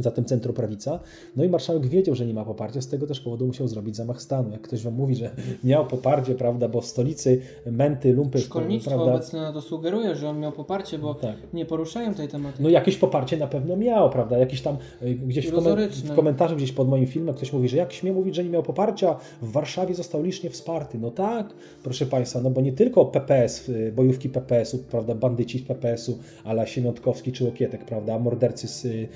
[0.02, 1.00] zatem centroprawica.
[1.36, 4.22] No i marszałek wiedział, że nie ma poparcia, z tego też powodu musiał zrobić zamach
[4.22, 4.50] stanu.
[4.50, 5.30] Jak ktoś wam mówi, że
[5.64, 8.38] miał poparcie, prawda, bo w stolicy męty, lumpy...
[8.38, 11.36] Szkolnictwo prawda, obecne na to sugeruje, że on miał poparcie, bo tak.
[11.52, 12.62] nie poruszają tej tematyki.
[12.62, 16.56] No jakieś poparcie na pewno miał, prawda, jakiś tam y, gdzieś w, komen w komentarzu
[16.56, 19.52] gdzieś pod moim filmem ktoś mówi, że jak śmie mówić, że nie miał poparcia, w
[19.52, 20.98] Warszawie został licznie wsparty.
[20.98, 25.62] No tak, proszę Państwa, no bo nie tylko PPS, y, bojówki PPS-u, prawda, bandyci z
[25.62, 29.08] PPS-u, ale Siemiątkowski czy Okietek, prawda, mordercy z, y,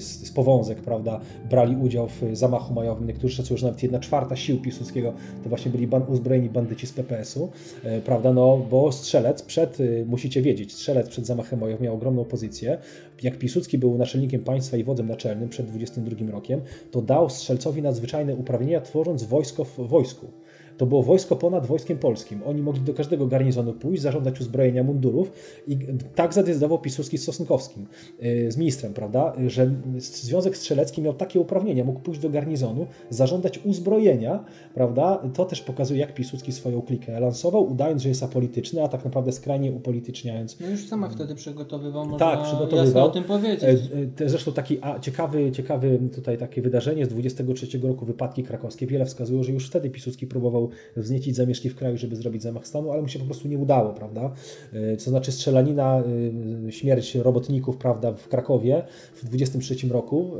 [0.00, 1.20] z z Powązek, prawda,
[1.50, 3.06] brali udział w zamachu majowym.
[3.06, 5.12] Niektórzy szacują, że nawet jedna czwarta sił Piłsudskiego
[5.42, 7.50] to właśnie byli ban uzbrojeni bandyci z PPS-u,
[7.84, 12.24] e, prawda, no bo strzelec przed, y, musicie wiedzieć, strzelec przed zamachem majowym miał ogromną
[12.24, 12.78] pozycję.
[13.22, 18.34] Jak Piłsudski był naczelnikiem państwa i wodzem naczelnym przed 22 rokiem, to dał strzelcowi nadzwyczajne
[18.34, 20.26] uprawnienia, tworząc wojsko w wojsku.
[20.80, 22.40] To było wojsko ponad wojskiem polskim.
[22.46, 25.32] Oni mogli do każdego garnizonu pójść, zażądać uzbrojenia mundurów
[25.66, 25.78] i
[26.14, 27.86] tak zadecydował Piłsudski z Sosnkowskim,
[28.22, 33.60] y, z ministrem, prawda, że Związek Strzelecki miał takie uprawnienia, mógł pójść do garnizonu, zażądać
[33.64, 34.44] uzbrojenia,
[34.74, 39.04] prawda, to też pokazuje, jak Piłsudski swoją klikę lansował, udając, że jest apolityczny, a tak
[39.04, 40.60] naprawdę skrajnie upolityczniając.
[40.60, 42.84] No już sama wtedy przygotowywał, można tak, przygotowywał.
[42.84, 43.64] jasno o tym powiedzieć.
[43.64, 48.86] E, e, zresztą taki a, ciekawy, ciekawy tutaj takie wydarzenie z 23 roku, wypadki krakowskie,
[48.86, 52.92] wiele wskazuje, że już wtedy Piłsudski próbował wzniecić zamieszki w kraju, żeby zrobić zamach stanu,
[52.92, 54.32] ale mu się po prostu nie udało, prawda?
[54.72, 56.02] E, co znaczy strzelanina,
[56.68, 58.82] e, śmierć robotników, prawda, w Krakowie
[59.14, 60.32] w 23 roku,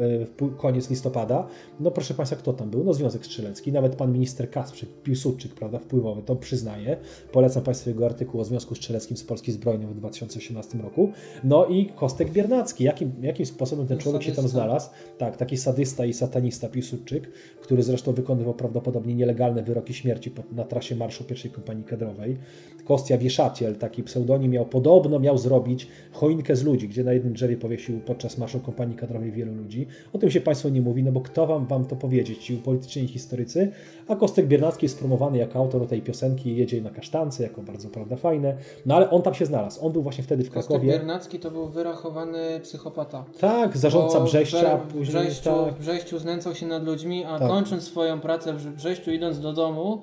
[0.43, 1.47] e, koniec listopada.
[1.81, 2.85] No proszę Państwa, kto tam był?
[2.85, 6.97] No Związek Strzelecki, nawet pan minister Kasprzyk, Piłsudczyk, prawda, wpływowy, to przyznaje.
[7.33, 11.13] Polecam Państwu jego artykuł o Związku Strzeleckim z Polski Zbrojnej w 2018 roku.
[11.45, 12.85] No i Kostek Biernacki.
[12.85, 14.43] Jakim, jakim sposobem ten człowiek sadysta.
[14.43, 14.91] się tam znalazł?
[15.19, 17.31] Tak, taki sadysta i satanista Piłsudczyk,
[17.63, 22.37] który zresztą wykonywał prawdopodobnie nielegalne wyroki śmierci śmierci na trasie marszu pierwszej kompanii kadrowej.
[22.85, 27.57] Kostia Wieszaciel, taki pseudonim miał, podobno miał zrobić choinkę z ludzi, gdzie na jednym drzewie
[27.57, 29.87] powiesił podczas marszu kompanii kadrowej wielu ludzi.
[30.13, 33.09] O tym się Państwo nie mówi, no bo kto Wam, wam to powiedzieć, ci upolitycznieni
[33.09, 33.73] historycy,
[34.09, 38.17] a Kostek Biernacki jest promowany jako autor tej piosenki Jedzie na kasztance, jako bardzo prawda
[38.17, 38.57] fajne,
[38.87, 40.79] no ale on tam się znalazł, on był właśnie wtedy w Krakowie.
[40.79, 43.25] Kostek Biernacki to był wyrachowany psychopata.
[43.41, 44.77] Tak, zarządca Brześcia.
[44.77, 45.75] W, później, Brześciu, tak.
[45.75, 47.49] w Brześciu znęcał się nad ludźmi, a tak.
[47.49, 50.03] kończąc swoją pracę w Brześciu, idąc do domu,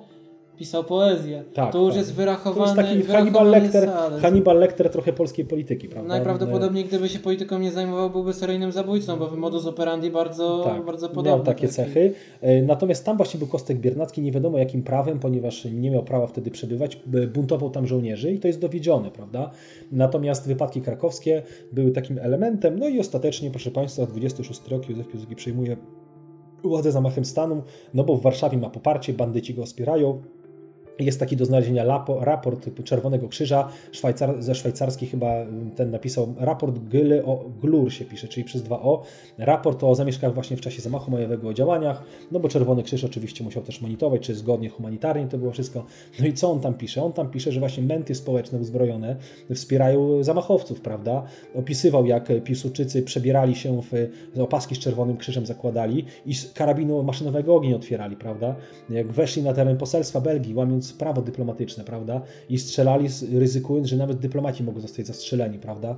[0.58, 1.44] pisał poezję.
[1.54, 1.96] Tak, to już tak.
[1.96, 2.74] jest wyrachowany.
[2.74, 3.90] To jest taki Hannibal Lecter,
[4.22, 6.08] Hannibal Lecter trochę polskiej polityki, prawda?
[6.08, 10.84] Najprawdopodobniej gdyby się polityką nie zajmował, byłby seryjnym zabójcą, bo w modus operandi bardzo, tak,
[10.84, 11.30] bardzo podobny.
[11.30, 11.74] Miał takie taki.
[11.74, 12.12] cechy.
[12.40, 16.26] E, natomiast tam właśnie był Kostek Biernacki, nie wiadomo jakim prawem, ponieważ nie miał prawa
[16.26, 17.00] wtedy przebywać,
[17.34, 19.50] buntował tam żołnierzy i to jest dowiedzione, prawda?
[19.92, 25.36] Natomiast wypadki krakowskie były takim elementem, no i ostatecznie, proszę Państwa, 26 rok Józef Piłsudski
[25.36, 25.76] przejmuje
[26.64, 27.62] władzę zamachem stanu,
[27.94, 30.22] no bo w Warszawie ma poparcie, bandyci go wspierają,
[30.98, 31.84] jest taki do znalezienia
[32.20, 35.34] raport Czerwonego Krzyża, Szwajcar, ze szwajcarski chyba
[35.76, 39.02] ten napisał, raport Gyly o Glur się pisze, czyli przez dwa O.
[39.38, 42.02] Raport o zamieszkach właśnie w czasie zamachu majowego o działaniach,
[42.32, 45.84] no bo Czerwony Krzyż oczywiście musiał też monitorować, czy zgodnie humanitarnie to było wszystko.
[46.20, 47.02] No i co on tam pisze?
[47.02, 49.16] On tam pisze, że właśnie menty społeczne uzbrojone
[49.54, 51.22] wspierają zamachowców, prawda?
[51.54, 57.56] Opisywał, jak Piłsudczycy przebierali się w opaski z Czerwonym Krzyżem zakładali i z karabinu maszynowego
[57.56, 58.54] ogień otwierali, prawda?
[58.90, 62.20] Jak weszli na teren poselstwa Belgii, łamiąc prawo dyplomatyczne, prawda?
[62.50, 65.96] I strzelali, ryzykując, że nawet dyplomaci mogą zostać zastrzeleni, prawda?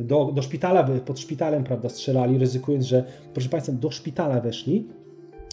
[0.00, 3.04] Do, do szpitala, pod szpitalem, prawda, strzelali, ryzykując, że,
[3.34, 4.88] proszę Państwa, do szpitala weszli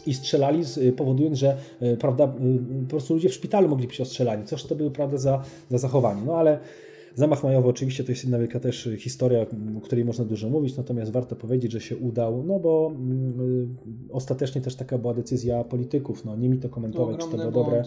[0.05, 0.63] i strzelali,
[0.97, 1.57] powodując, że
[1.99, 4.45] prawda, po prostu ludzie w szpitalu mogli być ostrzelani.
[4.45, 6.21] Coż to były, prawda, za, za zachowanie.
[6.25, 6.59] No ale
[7.19, 9.45] Zamach majowy oczywiście to jest jedna wielka też historia,
[9.77, 13.75] o której można dużo mówić, natomiast warto powiedzieć, że się udał, no bo mm,
[14.11, 16.25] ostatecznie też taka była decyzja polityków.
[16.25, 17.67] No, nie mi to komentować, to czy to było błąd.
[17.67, 17.83] dobre.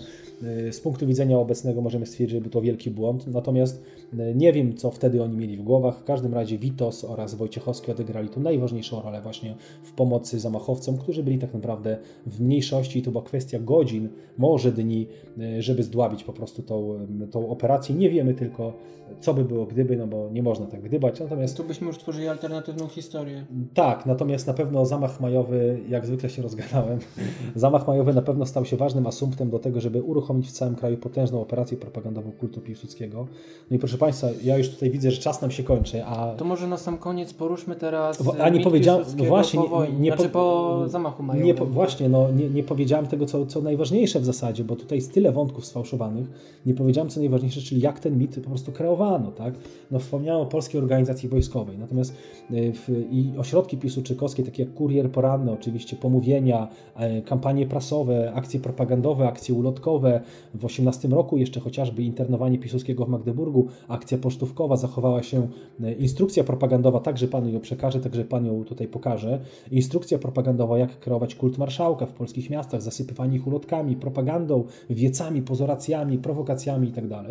[0.69, 4.02] Y, z punktu widzenia obecnego możemy stwierdzić, że był to wielki błąd, natomiast y,
[4.35, 5.99] nie wiem, co wtedy oni mieli w głowach.
[5.99, 11.23] W każdym razie Witos oraz Wojciechowski odegrali tu najważniejszą rolę właśnie w pomocy zamachowcom, którzy
[11.23, 14.09] byli tak naprawdę w mniejszości i to była kwestia godzin,
[14.39, 15.07] może dni,
[15.39, 16.99] y, żeby zdławić po prostu tą,
[17.31, 17.95] tą operację.
[17.95, 18.73] Nie wiemy tylko,
[19.21, 21.21] co by było gdyby, no bo nie można tak gdybać.
[21.21, 23.45] Natomiast tu byśmy już tworzyli alternatywną historię.
[23.75, 26.99] Tak, natomiast na pewno zamach majowy, jak zwykle się rozgadałem,
[27.55, 30.97] zamach majowy na pewno stał się ważnym asumptem do tego, żeby uruchomić w całym kraju
[30.97, 33.27] potężną operację propagandową kultu Piłsudskiego.
[33.71, 36.35] No i proszę Państwa, ja już tutaj widzę, że czas nam się kończy, a...
[36.35, 40.01] To może na sam koniec poruszmy teraz a nie powiedziałem, no właśnie, po wojnie, nie,
[40.01, 41.47] nie znaczy po zamachu majowym.
[41.47, 45.13] Nie, właśnie, no nie, nie powiedziałem tego, co, co najważniejsze w zasadzie, bo tutaj jest
[45.15, 46.27] tyle wątków sfałszowanych,
[46.67, 49.55] nie powiedziałem co najważniejsze, czyli jak ten mit po prostu kreowano, tak?
[49.91, 52.15] No wspomniałem o Polskiej Organizacji Wojskowej, natomiast
[52.51, 58.61] y, w, i ośrodki piłsudczykowskie, takie jak Kurier Poranny, oczywiście pomówienia, e, kampanie prasowe, akcje
[58.61, 60.21] propagandowe, akcje ulotkowe.
[60.55, 65.49] W 18 roku jeszcze chociażby internowanie Piłsudskiego w Magdeburgu, akcja pocztówkowa, zachowała się
[65.83, 69.41] e, instrukcja propagandowa, także Panu ją przekażę, także Pan ją tutaj pokażę.
[69.71, 76.19] Instrukcja propagandowa, jak kreować kult marszałka w polskich miastach, zasypywanie ich ulotkami, propagandą, wiecami, pozoracjami,
[76.19, 77.09] prowokacjami itd.
[77.09, 77.27] Tak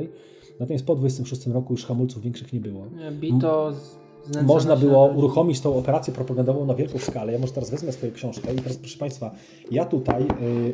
[0.59, 2.85] Natomiast po 26 roku już hamulców większych nie było.
[3.19, 3.73] Bito
[4.43, 7.33] można było uruchomić tą operację propagandową na wielką skalę.
[7.33, 9.31] Ja może teraz wezmę swoją książkę i teraz proszę Państwa,
[9.71, 10.73] ja tutaj y,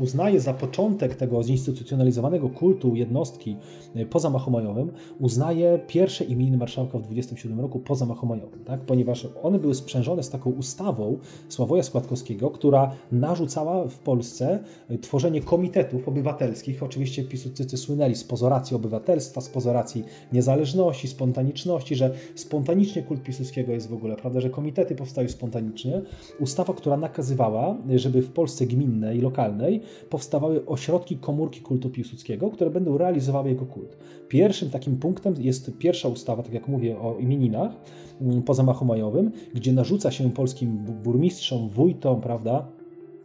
[0.00, 3.56] uznaję za początek tego zinstytucjonalizowanego kultu jednostki
[3.96, 8.80] y, po zamachu majowym, uznaję pierwsze imieniny marszałka w 27 roku po zamachu majowym, tak?
[8.80, 14.58] ponieważ one były sprzężone z taką ustawą Sławoja Składkowskiego, która narzucała w Polsce
[14.90, 16.82] y, tworzenie komitetów obywatelskich.
[16.82, 23.72] Oczywiście Piłsudczycy słynęli z pozoracji obywatelstwa, z pozoracji niezależności, spontaniczności, że spontaniczność spontanicznie kult Piłsudskiego
[23.72, 26.02] jest w ogóle, prawda, że komitety powstają spontanicznie.
[26.40, 29.80] Ustawa, która nakazywała, żeby w Polsce gminnej i lokalnej
[30.10, 33.96] powstawały ośrodki, komórki kultu Piłsudskiego, które będą realizowały jego kult.
[34.28, 37.72] Pierwszym takim punktem jest pierwsza ustawa, tak jak mówię o imieninach
[38.20, 42.68] mm, po zamachu majowym, gdzie narzuca się polskim burmistrzom, wójtom, prawda,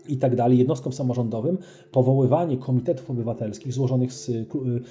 [0.09, 1.57] i tak dalej, jednostkom samorządowym,
[1.91, 4.45] powoływanie komitetów obywatelskich złożonych z y,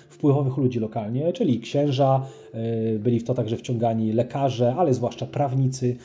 [0.09, 2.27] wpływowych ludzi lokalnie, czyli księża,
[2.99, 5.97] byli w to także wciągani lekarze, ale zwłaszcza prawnicy,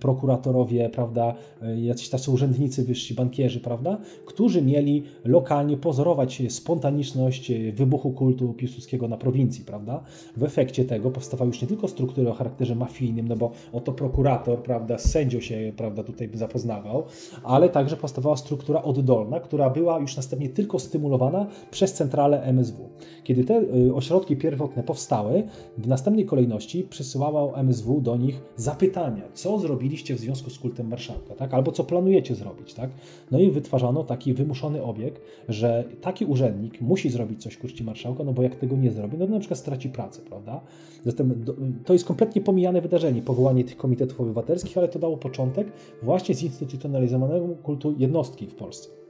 [0.00, 8.10] prokuratorowie, prawda, y, jacyś tacy urzędnicy wyżsi, bankierzy, prawda, którzy mieli lokalnie pozorować spontaniczność wybuchu
[8.10, 10.02] kultu piłsudskiego na prowincji, prawda.
[10.36, 14.62] W efekcie tego powstawały już nie tylko struktury o charakterze mafijnym, no bo oto prokurator,
[14.62, 17.04] prawda, z sędzią się, prawda, tutaj zapoznawał,
[17.44, 22.88] ale także powstawała struktura oddolna, która była już następnie tylko stymulowana przez centralę MSW.
[23.24, 23.62] Kiedy te
[23.94, 25.42] ośrodki pierwotne powstały,
[25.78, 31.34] w następnej kolejności przysyłało MSW do nich zapytania, co zrobiliście w związku z kultem marszałka,
[31.34, 31.54] tak?
[31.54, 32.74] albo co planujecie zrobić.
[32.74, 32.90] Tak?
[33.30, 38.32] No i wytwarzano taki wymuszony obieg, że taki urzędnik musi zrobić coś czci marszałka, no
[38.32, 40.60] bo jak tego nie zrobi, no to na przykład straci pracę, prawda?
[41.04, 41.44] Zatem
[41.84, 45.66] to jest kompletnie pomijane wydarzenie, powołanie tych komitetów obywatelskich, ale to dało początek
[46.02, 49.01] właśnie zinstytucjonalizowanego kultu jednostki w Polsce.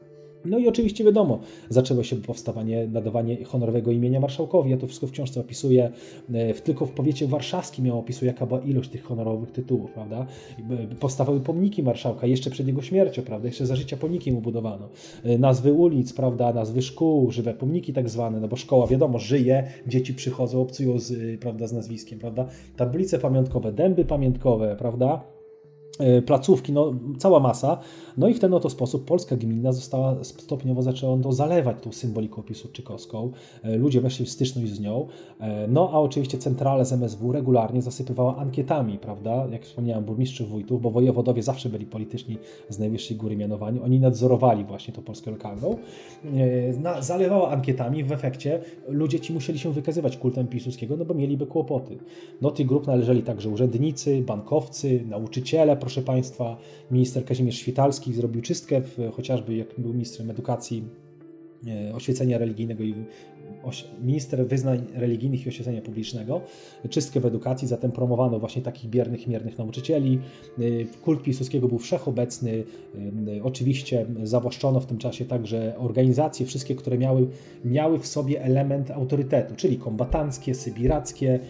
[0.44, 4.70] No i oczywiście wiadomo, zaczęło się powstawanie, nadawanie honorowego imienia marszałkowi.
[4.70, 5.90] Ja to wszystko w książce opisuję.
[6.35, 10.27] E, tylko w powiecie warszawskim ja opisuję, jaka była ilość tych honorowych tytułów, prawda?
[10.93, 13.48] E, powstawały pomniki marszałka jeszcze przed jego śmiercią, prawda?
[13.48, 14.89] Jeszcze za życia pomniki mu budowano.
[15.24, 16.52] E, nazwy ulic, prawda?
[16.52, 21.40] Nazwy szkół, żywe pomniki tak zwane, no bo szkoła, wiadomo, żyje, dzieci przychodzą, obcują z,
[21.40, 22.48] prawda, z nazwiskiem, prawda?
[22.77, 25.41] Tablice pamiątkowe, dęby pamiątkowe, prawda?
[25.98, 27.78] E, placówki, no, cała masa.
[28.16, 33.31] No i w ten oto sposób polska gmina została stopniowo zaczęła zalewać tą symboliką piłsudczykowską.
[33.62, 35.06] E, ludzie weszli w styczność z nią.
[35.40, 39.47] E, no a oczywiście centrale z MSW regularnie zasypywała ankietami, prawda?
[39.52, 42.39] Jak wspomniałem, burmistrzów, wójtów, bo wojewodowie zawsze byli polityczni
[42.69, 43.81] z najwyższej góry mianowani.
[43.81, 45.77] Oni nadzorowali właśnie tą Polskę lokalną.
[47.01, 48.05] Zalewała ankietami.
[48.05, 51.98] W efekcie ludzie ci musieli się wykazywać kultem Piłsudskiego, no bo mieliby kłopoty.
[52.43, 56.57] Do tych grup należeli także urzędnicy, bankowcy, nauczyciele, proszę Państwa,
[56.91, 60.85] minister Kazimierz Świtalski zrobił czystkę, w, chociażby jak był ministrem edukacji,
[61.67, 62.95] e, oświecenia religijnego i
[64.03, 66.41] minister wyznań religijnych i oświecenia publicznego,
[66.91, 70.19] czystkę w edukacji, zatem promowano właśnie takich biernych, miernych nauczycieli.
[70.59, 72.51] Y, kult Piłsudskiego był wszechobecny.
[72.51, 77.29] Y, oczywiście zawłaszczono w tym czasie także organizacje, wszystkie, które miały,
[77.65, 81.41] miały w sobie element autorytetu, czyli kombatanckie, sybirackie,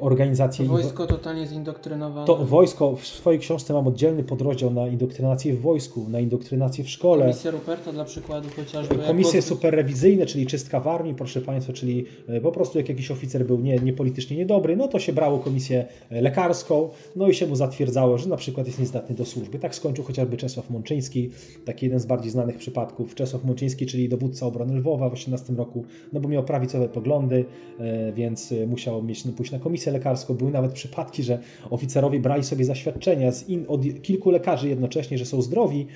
[0.00, 0.66] organizacje...
[0.66, 2.26] Wojsko totalnie zindoktrynowane.
[2.26, 6.88] To wojsko, w swojej książce mam oddzielny podrozdział na indoktrynację w wojsku, na indoktrynację w
[6.88, 7.22] szkole.
[7.22, 8.94] Komisja Ruperta dla przykładu chociażby.
[8.94, 13.46] Komisje superrewizyjne, czyli czystka w armii, proszę Państwa, czyli e, po prostu jak jakiś oficer
[13.46, 17.46] był nie, nie politycznie niedobry, no to się brało komisję e, lekarską, no i się
[17.46, 19.58] mu zatwierdzało, że na przykład jest niezdatny do służby.
[19.58, 21.30] Tak skończył chociażby Czesław Mączyński,
[21.64, 23.14] taki jeden z bardziej znanych przypadków.
[23.14, 27.44] Czesław Mączyński, czyli dowódca obrony Lwowa w 18 roku, no bo miał prawicowe poglądy,
[27.80, 30.34] e, więc musiał mieć no, pójść na komisję lekarską.
[30.34, 31.38] Były nawet przypadki, że
[31.70, 35.86] oficerowie brali sobie zaświadczenia in, od kilku lekarzy jednocześnie, że są zdrowi,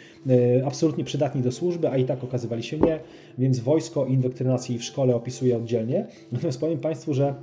[0.67, 3.01] absolutnie przydatni do służby, a i tak okazywali się nie,
[3.39, 6.07] więc wojsko, indoktrynacji w szkole opisuje oddzielnie.
[6.33, 7.35] Natomiast powiem Państwu, że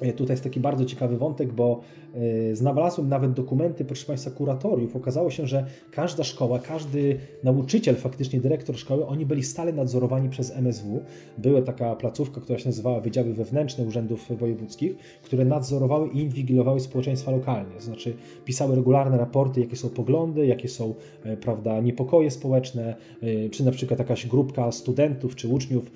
[0.00, 2.05] E, tutaj jest taki bardzo ciekawy wątek, bo e,
[2.52, 4.96] znalazłem nawet dokumenty, proszę Państwa, kuratoriów.
[4.96, 10.50] Okazało się, że każda szkoła, każdy nauczyciel, faktycznie dyrektor szkoły, oni byli stale nadzorowani przez
[10.50, 11.00] MSW.
[11.38, 17.30] Była taka placówka, która się nazywała Wydziały Wewnętrzne Urzędów Wojewódzkich, które nadzorowały i inwigilowały społeczeństwa
[17.30, 17.74] lokalne.
[17.74, 18.14] To znaczy
[18.44, 22.94] pisały regularne raporty, jakie są poglądy, jakie są e, prawda, niepokoje społeczne,
[23.50, 25.90] czy na przykład jakaś grupka studentów czy uczniów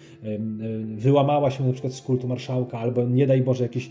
[0.96, 3.90] wyłamała się na przykład z kultu marszałka, albo nie daj Boże jakieś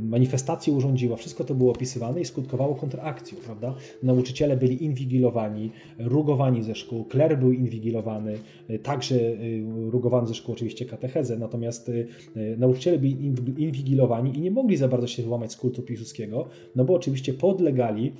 [0.00, 3.74] manifestacje urządziła, wszystko to było opisywane i skutkowało kontrakcją, prawda?
[4.02, 8.38] Nauczyciele byli inwigilowani, rugowani ze szkół, kler był inwigilowany,
[8.70, 11.90] y, także y, rugowany ze szkół oczywiście katechezę, natomiast
[12.58, 13.24] nauczyciele byli
[13.58, 18.12] inwigilowani i nie mogli za bardzo się wyłamać z kultu Piłsudskiego, no bo oczywiście podlegali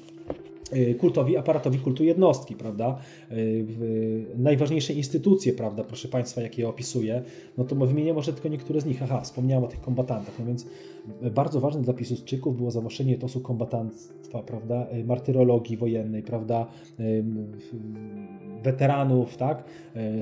[0.73, 2.99] Y, kultowi, aparatowi kultu jednostki, prawda?
[3.33, 7.23] Y, najważniejsze instytucje, prawda, proszę Państwa, jakie opisuję,
[7.59, 9.03] no to wymienię może tylko niektóre z nich.
[9.03, 10.67] Aha, wspomniałem o tych kombatantach, no więc
[11.35, 16.67] bardzo ważne dla Piłsudczyków było zawłaszczenie etosu kombatantstwa, prawda, y, martyrologii wojennej, prawda,
[18.63, 19.65] weteranów, tak,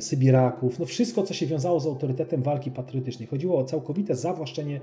[0.00, 3.28] Sybiraków, no wszystko, co się wiązało z autorytetem walki patriotycznej.
[3.28, 4.80] Chodziło o całkowite zawłaszczenie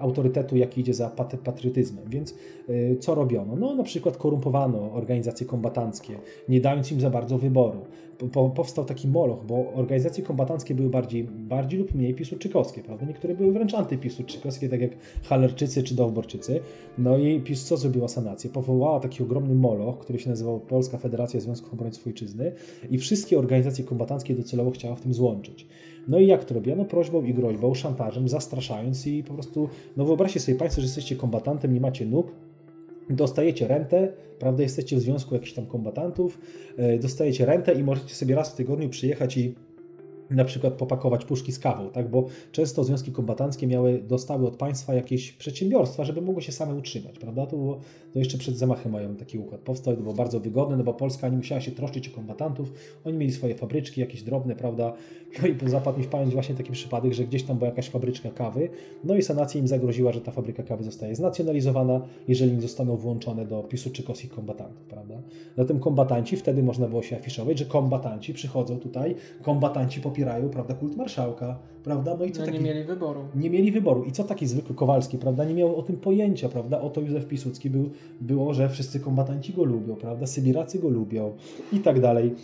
[0.00, 1.10] autorytetu, jaki idzie za
[1.44, 2.04] patriotyzmem.
[2.08, 2.34] Więc
[3.00, 3.56] co robiono?
[3.56, 6.14] No na przykład korumpowano organizacje kombatanckie,
[6.48, 7.61] nie dając im za bardzo wyboru.
[8.32, 13.06] Po, powstał taki moloch, bo organizacje kombatanckie były bardziej, bardziej lub mniej piłsudczykowskie, prawda?
[13.06, 14.90] Niektóre były wręcz antypiłsudczykowskie, tak jak
[15.22, 16.60] Halerczycy czy Dowborczycy.
[16.98, 18.50] No i PiS co zrobiła sanację?
[18.50, 22.52] Powołała taki ogromny moloch, który się nazywał Polska Federacja Związków Obrońców Ojczyzny
[22.90, 25.66] i wszystkie organizacje kombatanckie docelowo chciała w tym złączyć.
[26.08, 26.84] No i jak to robiono?
[26.84, 31.74] Prośbą i groźbą, szantażem, zastraszając i po prostu, no wyobraźcie sobie Państwo, że jesteście kombatantem,
[31.74, 32.32] nie macie nóg,
[33.10, 36.38] dostajecie rentę, prawda, jesteście w związku jakichś tam kombatantów,
[36.76, 39.54] e, dostajecie rentę i możecie sobie raz w tygodniu przyjechać i
[40.32, 42.10] na przykład popakować puszki z kawą, tak?
[42.10, 47.18] bo często związki kombatanckie miały, dostały od państwa jakieś przedsiębiorstwa, żeby mogły się same utrzymać,
[47.18, 47.46] prawda?
[47.46, 47.78] To, było,
[48.12, 51.28] to jeszcze przed zamachem mają taki układ powstał, to było bardzo wygodne, no bo Polska
[51.28, 52.72] nie musiała się troszczyć o kombatantów,
[53.04, 54.92] oni mieli swoje fabryczki, jakieś drobne, prawda?
[55.42, 58.30] No i zapadł mi w pamięć właśnie taki przypadek, że gdzieś tam była jakaś fabryczka
[58.30, 58.68] kawy,
[59.04, 63.46] no i sanacja im zagroziła, że ta fabryka kawy zostaje znacjonalizowana, jeżeli nie zostaną włączone
[63.46, 65.22] do pisu czykowskich kombatantów, prawda?
[65.56, 70.21] Zatem kombatanci, wtedy można było się afiszować, że kombatanci przychodzą tutaj, kombatanci popierają,
[70.52, 72.16] prawda, kult marszałka, prawda?
[72.18, 72.58] No i co no, taki...
[72.58, 73.24] nie mieli wyboru.
[73.34, 74.04] Nie mieli wyboru.
[74.04, 75.44] I co taki zwykły Kowalski, prawda?
[75.44, 76.80] Nie miał o tym pojęcia, prawda?
[76.80, 77.90] Oto Józef Piłsudski był,
[78.20, 80.26] było, że wszyscy kombatanci go lubią, prawda?
[80.26, 81.32] Sybiracy go lubią
[81.72, 82.34] i tak dalej.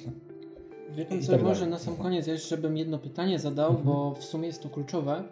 [0.97, 3.87] Wie pan co, tak może na sam koniec jeszcze bym jedno pytanie zadał, mhm.
[3.87, 5.25] bo w sumie jest to kluczowe.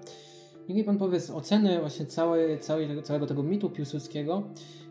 [0.68, 4.42] Niech mi pan powie z oceny właśnie całej, całej, całego tego mitu Piłsudskiego,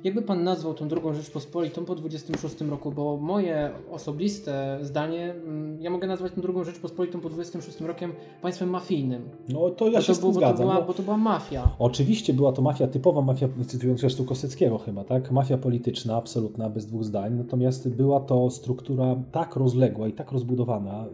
[0.03, 2.91] jakby pan nazwał tą drugą Rzeczpospolitą po 26 roku?
[2.91, 8.11] Bo moje osobiste zdanie, mm, ja mogę nazwać tą drugą Rzeczpospolitą po 26 rokiem
[8.41, 9.21] państwem mafijnym.
[9.49, 10.57] No to ja się to, było, zgadzam.
[10.57, 11.69] Bo to, była, bo to była mafia.
[11.79, 15.31] Oczywiście była to mafia, typowa mafia, cytując zresztą Koseckiego chyba, tak?
[15.31, 17.33] Mafia polityczna, absolutna, bez dwóch zdań.
[17.33, 21.05] Natomiast była to struktura tak rozległa i tak rozbudowana,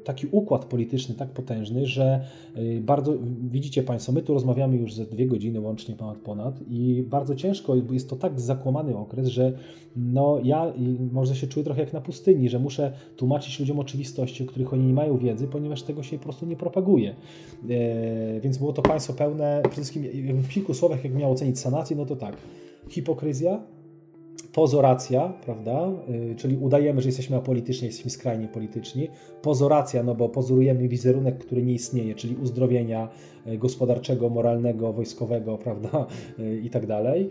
[0.00, 2.24] y, taki układ polityczny tak potężny, że
[2.56, 3.14] y, bardzo,
[3.50, 7.74] widzicie Państwo, my tu rozmawiamy już ze dwie godziny łącznie ponad ponad i bardzo ciężko,
[7.90, 9.52] jest to tak tak zakłamany okres, że
[9.96, 10.72] no ja
[11.12, 14.86] może się czuję trochę jak na pustyni, że muszę tłumaczyć ludziom oczywistości, o których oni
[14.86, 17.14] nie mają wiedzy, ponieważ tego się po prostu nie propaguje.
[17.70, 20.02] E, więc było to państwo pełne, przede wszystkim
[20.42, 22.36] w kilku słowach, jak miało ocenić sanację, no to tak,
[22.88, 23.60] hipokryzja,
[24.56, 25.92] pozoracja, prawda?
[26.32, 29.08] Y, czyli udajemy, że jesteśmy apolityczni, jesteśmy skrajnie polityczni.
[29.42, 33.08] Pozoracja, no bo pozorujemy wizerunek, który nie istnieje, czyli uzdrowienia
[33.46, 36.06] y, gospodarczego, moralnego, wojskowego, prawda?
[36.38, 37.30] Y, I tak dalej.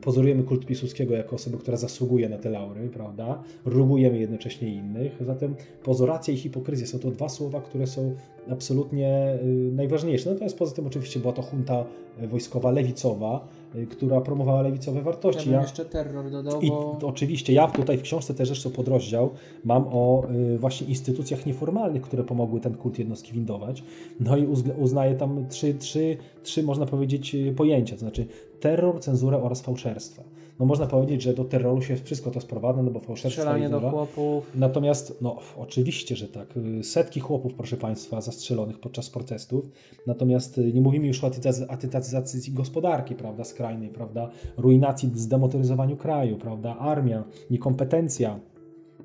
[0.00, 3.42] Pozorujemy kult Piłsudskiego jako osobę, która zasługuje na te laury, prawda?
[3.64, 5.12] Rugujemy jednocześnie innych.
[5.20, 5.54] Zatem
[5.84, 8.14] pozoracja i hipokryzja są to dwa słowa, które są
[8.50, 9.38] absolutnie
[9.72, 10.30] najważniejsze.
[10.30, 11.84] Natomiast poza tym oczywiście była to junta
[12.22, 13.48] wojskowa lewicowa,
[13.90, 15.50] która promowała lewicowe wartości.
[15.50, 16.98] Ja, ja jeszcze terror dodał, I bo...
[17.02, 19.30] oczywiście ja tutaj w książce też zresztą podrozdział
[19.64, 23.84] mam o y, właśnie instytucjach nieformalnych, które pomogły ten kult jednostki windować.
[24.20, 24.46] No i
[24.78, 28.26] uznaję tam trzy, trzy, trzy można powiedzieć y, pojęcia, to znaczy
[28.62, 30.22] terror, cenzurę oraz fałszerstwa.
[30.60, 33.80] No można powiedzieć, że do terroru się wszystko to sprowadza, no bo fałszerstwo Strzelanie do
[33.80, 34.52] chłopów.
[34.54, 39.64] Natomiast, no oczywiście, że tak, setki chłopów, proszę Państwa, zastrzelonych podczas protestów,
[40.06, 41.30] natomiast y, nie mówimy już o
[41.68, 48.40] atytacyzacji gospodarki, prawda, skrajnej, prawda, ruinacji, zdemotoryzowaniu kraju, prawda, armia, niekompetencja,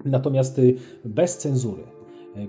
[0.06, 0.76] natomiast y,
[1.06, 1.84] bez cenzury,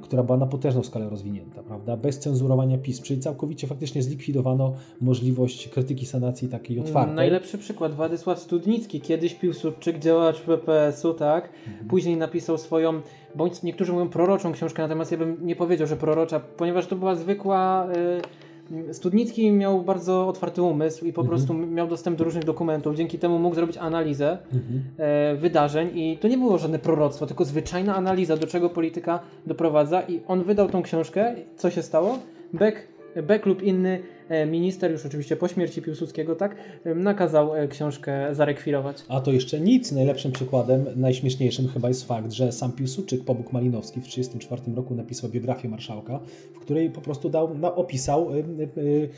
[0.03, 1.97] która była na potężną skalę rozwinięta, prawda?
[1.97, 7.15] Bez cenzurowania pism, czyli całkowicie faktycznie zlikwidowano możliwość krytyki sanacji takiej otwartej.
[7.15, 11.51] Najlepszy przykład, Władysław Studnicki, kiedyś Piłsudczyk, działacz PPS-u, tak?
[11.67, 11.89] Mhm.
[11.89, 13.01] Później napisał swoją,
[13.35, 17.15] bądź niektórzy mówią proroczą książkę, natomiast ja bym nie powiedział, że prorocza, ponieważ to była
[17.15, 17.87] zwykła...
[18.17, 18.48] Yy
[18.93, 21.29] Studnicki miał bardzo otwarty umysł i po mhm.
[21.29, 22.97] prostu miał dostęp do różnych dokumentów.
[22.97, 24.83] Dzięki temu mógł zrobić analizę mhm.
[24.99, 30.03] e, wydarzeń i to nie było żadne proroctwo, tylko zwyczajna analiza, do czego polityka doprowadza
[30.03, 31.35] i on wydał tą książkę.
[31.57, 32.19] Co się stało?
[32.53, 32.89] Beck,
[33.23, 34.03] Beck lub inny
[34.47, 39.05] minister, już oczywiście po śmierci Piłsudskiego, tak, e, nakazał e, książkę zarekwirować.
[39.09, 39.93] A to jeszcze nic.
[39.93, 45.31] Najlepszym przykładem, najśmieszniejszym chyba jest fakt, że sam Piłsudczyk, Pobuk Malinowski w 1934 roku napisał
[45.31, 46.21] biografię marszałka,
[46.55, 48.45] w której po prostu dał, na, opisał y,
[48.79, 49.09] y,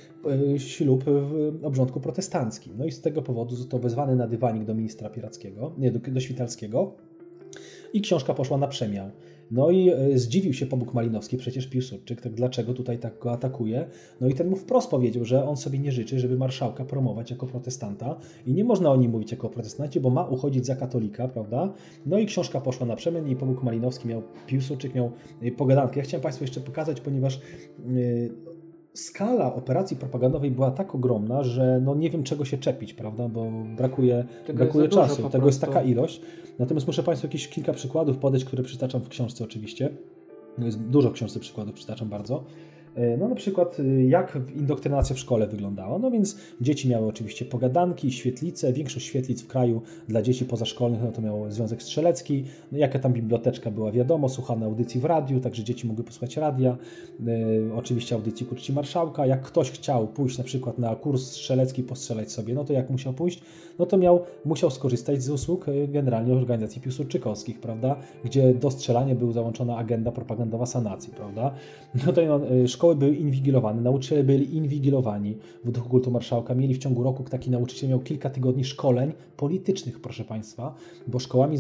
[0.55, 2.73] y, ślub w obrządku protestanckim.
[2.78, 6.20] No i z tego powodu został wezwany na dywanik do ministra Pirackiego, nie, do, do
[6.20, 6.95] Świtalskiego
[7.93, 9.11] i książka poszła na przemiał.
[9.51, 13.86] No i e, zdziwił się Pobuk Malinowski, przecież Piłsudczyk, tak dlaczego tutaj tak go atakuje.
[14.20, 17.47] No i ten mu wprost powiedział, że on sobie nie życzy, żeby marszałka promować jako
[17.47, 18.16] protestanta
[18.47, 21.72] i nie można o nim mówić jako o protestancie, bo ma uchodzić za katolika, prawda?
[22.06, 25.10] No i książka poszła na przemian i Pobuk Malinowski miał, Piłsudczyk miał
[25.43, 26.01] e, pogadankę.
[26.01, 27.40] Ja chciałem Państwu jeszcze pokazać, ponieważ e,
[28.94, 33.50] skala operacji propagandowej była tak ogromna, że no nie wiem czego się czepić, prawda, bo
[33.76, 35.28] brakuje, brakuje czasu.
[35.28, 36.20] Tego jest taka ilość.
[36.58, 39.90] Natomiast muszę Państwu jakieś kilka przykładów podać, które przytaczam w książce oczywiście.
[40.58, 42.44] No jest dużo książce przykładów, przytaczam bardzo.
[42.94, 45.98] E, no na przykład y, jak indoktrynacja w szkole wyglądała.
[45.98, 51.12] No więc dzieci miały oczywiście pogadanki, świetlice, większość świetlic w kraju dla dzieci pozaszkolnych no
[51.12, 55.64] to miało Związek Strzelecki, no jaka tam biblioteczka była wiadomo, słuchano audycji w radiu, także
[55.64, 56.76] dzieci mogły posłuchać radia,
[57.70, 59.26] e, oczywiście audycji ku czci marszałka.
[59.26, 63.12] Jak ktoś chciał pójść na przykład na kurs strzelecki, postrzelać sobie, no to jak musiał
[63.12, 63.42] pójść?
[63.78, 69.14] No to miał, musiał skorzystać z usług e, generalnie organizacji piłsudczykowskich, prawda, gdzie do strzelania
[69.14, 71.54] była załączona agenda propagandowa sanacji, prawda.
[72.06, 72.40] No to no,
[72.81, 76.55] szkoły były inwigilowane, nauczyciele byli inwigilowani w duchu kultu marszałka.
[76.55, 80.74] Mieli w ciągu roku, taki nauczyciel miał kilka tygodni szkoleń politycznych, proszę Państwa,
[81.07, 81.57] bo szkołami,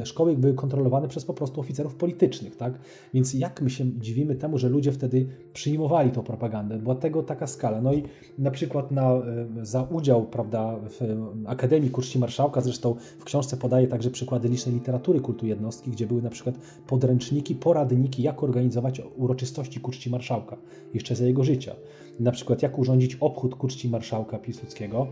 [0.00, 2.78] y, szkoły były kontrolowane przez po prostu oficerów politycznych, tak?
[3.14, 6.78] Więc jak my się dziwimy temu, że ludzie wtedy przyjmowali tą propagandę?
[6.78, 7.80] Była tego taka skala.
[7.80, 8.02] No i
[8.38, 9.14] na przykład na,
[9.60, 11.00] y, za udział, prawda, w
[11.46, 16.22] Akademii Kurczci Marszałka, zresztą w książce podaje także przykłady licznej literatury kultu jednostki, gdzie były
[16.22, 16.54] na przykład
[16.86, 20.59] podręczniki, poradniki, jak organizować uroczystości Kurczci Marszałka
[20.94, 21.74] jeszcze za jego życia.
[22.20, 25.06] Na przykład jak urządzić obchód ku czci marszałka Piłsudskiego.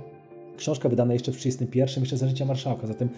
[0.56, 2.86] Książka wydana jeszcze w 1931, jeszcze za życia marszałka.
[2.86, 3.08] Zatem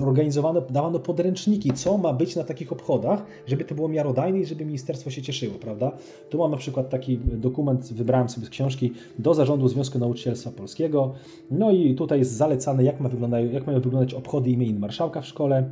[0.00, 4.64] organizowano, dawano podręczniki, co ma być na takich obchodach, żeby to było miarodajne i żeby
[4.64, 5.92] ministerstwo się cieszyło, prawda?
[6.30, 11.12] Tu mam na przykład taki dokument, wybrałem sobie z książki do zarządu Związku Nauczycielstwa Polskiego.
[11.50, 13.10] No i tutaj jest zalecane, jak, ma
[13.52, 15.70] jak mają wyglądać obchody imienin marszałka w szkole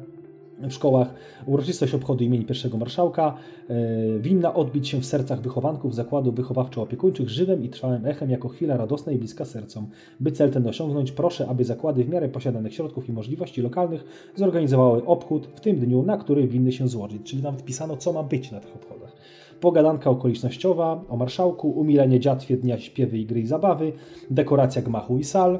[0.70, 1.14] w szkołach
[1.47, 3.36] uroczystość obchodu imieni pierwszego marszałka
[3.68, 3.74] e,
[4.18, 9.12] winna odbić się w sercach wychowanków zakładów wychowawczo-opiekuńczych żywym i trwałym echem jako chwila radosna
[9.12, 9.86] i bliska sercom.
[10.20, 15.05] By cel ten osiągnąć, proszę, aby zakłady w miarę posiadanych środków i możliwości lokalnych zorganizowały
[15.05, 17.22] obchód w tym dniu, na który winny się złożyć.
[17.22, 19.12] Czyli nawet pisano, co ma być na tych obchodach.
[19.60, 23.93] Pogadanka okolicznościowa o marszałku, umilenie dziatwie dnia śpiewy i gry i zabawy,
[24.30, 25.59] dekoracja gmachu i sal,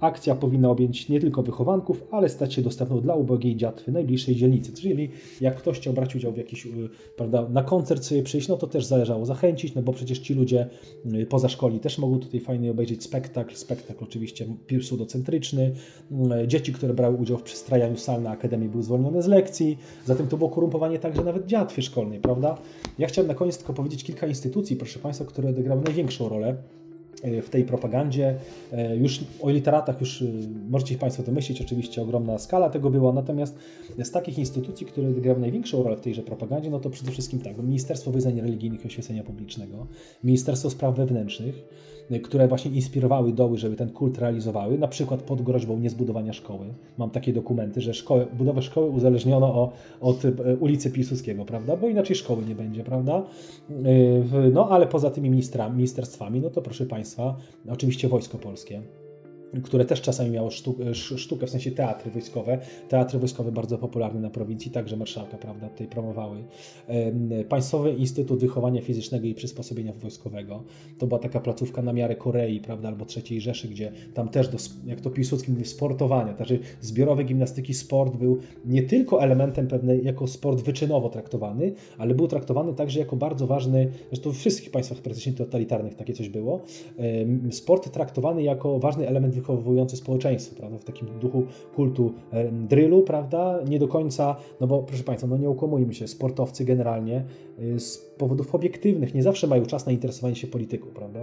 [0.00, 4.72] Akcja powinna objąć nie tylko wychowanków, ale stać się dostępną dla ubogiej dziatwy najbliższej dzielnicy.
[4.72, 5.10] Czyli
[5.40, 6.70] jak ktoś chciał brać udział w jakiś, y,
[7.16, 10.66] prawda, na koncert sobie przyjść, no to też zależało zachęcić, no bo przecież ci ludzie
[11.14, 14.46] y, poza szkoli też mogą tutaj fajnie obejrzeć spektakl, spektakl oczywiście
[14.80, 15.72] pseudocentryczny.
[16.42, 20.26] Y, dzieci, które brały udział w przystrajaniu sal na Akademii były zwolnione z lekcji, zatem
[20.28, 22.58] to było korumpowanie także nawet dziatwy szkolnej, prawda?
[22.98, 26.56] Ja chciałem na koniec tylko powiedzieć kilka instytucji, proszę Państwa, które odegrały największą rolę
[27.42, 28.34] w tej propagandzie.
[28.72, 30.24] E, już o literatach już e,
[30.68, 33.54] możecie Państwo to myśleć, oczywiście ogromna skala tego była, natomiast
[33.98, 37.58] z takich instytucji, które grały największą rolę w tejże propagandzie, no to przede wszystkim tak,
[37.58, 39.86] Ministerstwo Wyznań Religijnych i Oświecenia Publicznego,
[40.24, 41.64] Ministerstwo Spraw Wewnętrznych,
[42.22, 46.66] które właśnie inspirowały doły, żeby ten kult realizowały, na przykład pod groźbą niezbudowania szkoły.
[46.98, 50.22] Mam takie dokumenty, że szkołę, budowę szkoły uzależniono o, od
[50.60, 53.22] ulicy Piłsudskiego, prawda, bo inaczej szkoły nie będzie, prawda.
[54.52, 55.30] No ale poza tymi
[55.70, 57.36] ministerstwami, no to proszę państwa,
[57.68, 58.82] oczywiście Wojsko Polskie
[59.62, 60.50] które też czasami miało
[61.16, 62.58] sztukę, w sensie teatry wojskowe.
[62.88, 66.44] Teatry wojskowe bardzo popularne na prowincji, także marszałka, prawda, tutaj promowały.
[67.48, 70.62] Państwowy Instytut Wychowania Fizycznego i Przysposobienia Wojskowego.
[70.98, 74.58] To była taka placówka na miarę Korei, prawda, albo III Rzeszy, gdzie tam też, do,
[74.86, 80.26] jak to Piłsudski mówi, sportowania, także zbiorowe gimnastyki, sport był nie tylko elementem pewnej, jako
[80.26, 85.32] sport wyczynowo traktowany, ale był traktowany także jako bardzo ważny, zresztą w wszystkich państwach praktycznie
[85.32, 86.60] totalitarnych takie coś było,
[87.50, 91.42] sport traktowany jako ważny element wychowujący społeczeństwo, prawda, w takim duchu
[91.76, 92.12] kultu
[92.68, 97.24] drillu, prawda, nie do końca, no bo proszę Państwa, no nie ukłamujmy się, sportowcy generalnie
[97.58, 101.20] y, z powodów obiektywnych nie zawsze mają czas na interesowanie się polityką, prawda,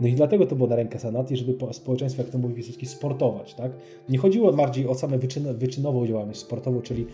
[0.00, 3.54] no i dlatego to było na rękę Sanatii, żeby społeczeństwo, jak to mówi Piłsudski, sportować,
[3.54, 3.72] tak,
[4.08, 7.06] nie chodziło bardziej o same wyczyn, wyczynową działalność sportową, czyli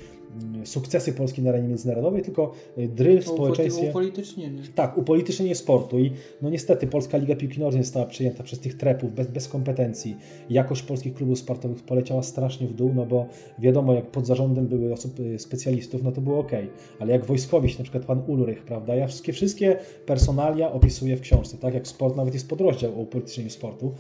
[0.64, 3.90] sukcesy Polski na arenie międzynarodowej, tylko drill w społeczeństwie.
[3.90, 4.62] Upolitycznienie.
[4.74, 9.14] Tak, upolitycznienie sportu i no niestety Polska Liga Piłki Nożnej została przyjęta przez tych trepów
[9.14, 10.16] bez, bez kompetencji.
[10.50, 13.26] Jakość polskich klubów sportowych poleciała strasznie w dół, no bo
[13.59, 16.52] wiadomo, jak pod zarządem były osób specjalistów, no to było ok,
[17.00, 19.76] ale jak wojskowi, na przykład pan Ulrych, prawda, ja wszystkie, wszystkie
[20.06, 23.94] personalia opisuję w książce, tak, jak sport, nawet jest podrozdział o upolitycznieniu sportu.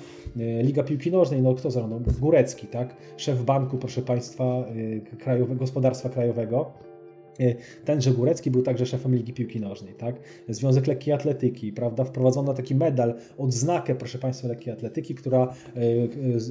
[0.62, 2.00] Liga Piłki Nożnej, no kto zarządzał?
[2.20, 4.64] Górecki, tak, szef banku, proszę Państwa,
[5.18, 6.21] krajowego, gospodarstwa krajowego.
[7.84, 10.16] Tenże Górecki był także szefem Ligi Piłki Nożnej, tak?
[10.48, 12.04] Związek Lekkiej Atletyki, prawda?
[12.04, 15.54] Wprowadzono taki medal, odznakę, proszę Państwa, lekkiej atletyki, która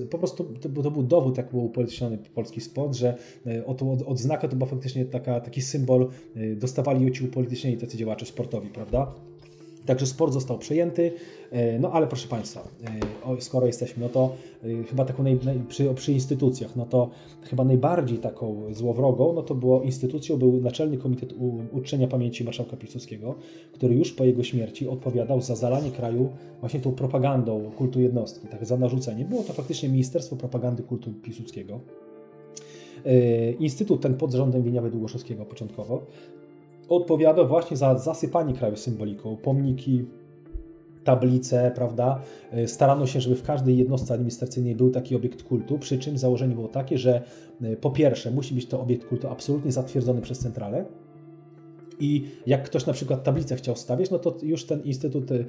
[0.10, 3.18] po prostu, to, to był dowód, jak był upolityczniony polski sport, że
[3.66, 6.08] o tą odznakę to była faktycznie taka, taki symbol,
[6.56, 9.14] dostawali ci upolitycznieni tacy działacze sportowi, prawda?
[9.86, 11.12] Także sport został przejęty,
[11.52, 12.68] e, no ale proszę Państwa,
[13.38, 17.10] e, skoro jesteśmy, no to e, chyba taką naj, przy, przy, instytucjach, no to
[17.42, 21.34] chyba najbardziej taką złowrogą, no to było instytucją, był Naczelny Komitet
[21.72, 23.36] Uczczenia Pamięci Marszałka Piłsudskiego,
[23.72, 26.30] który już po jego śmierci odpowiadał za zalanie kraju
[26.60, 29.26] właśnie tą propagandą kultu jednostki, tak za narzucenie.
[29.26, 31.80] Było to faktycznie Ministerstwo Propagandy Kultu Piłsudskiego.
[33.60, 36.02] Instytut ten pod rządem Wieniawy Długoszowskiego początkowo
[36.90, 40.06] odpowiada właśnie za zasypanie kraju symboliką, pomniki,
[41.04, 42.22] tablice, prawda?
[42.52, 46.56] E, starano się, żeby w każdej jednostce administracyjnej był taki obiekt kultu, przy czym założenie
[46.56, 47.22] było takie, że
[47.62, 50.86] e, po pierwsze musi być to obiekt kultu absolutnie zatwierdzony przez centralę,
[52.02, 55.46] i jak ktoś na przykład tablicę chciał stawiać, no to już ten Instytut, y,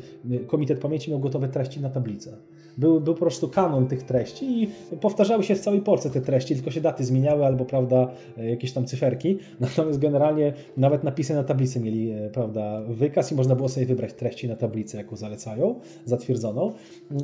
[0.47, 2.37] Komitet Pamięci miał gotowe treści na tablicę.
[2.79, 6.55] Był, był po prostu kanon tych treści i powtarzały się w całej Polsce te treści,
[6.55, 8.09] tylko się daty zmieniały albo, prawda,
[8.39, 9.39] y, jakieś tam cyferki.
[9.61, 14.13] Natomiast generalnie nawet napisy na tablicy mieli, y, prawda, wykaz i można było sobie wybrać
[14.13, 16.73] treści na tablicę, jaką zalecają, zatwierdzoną.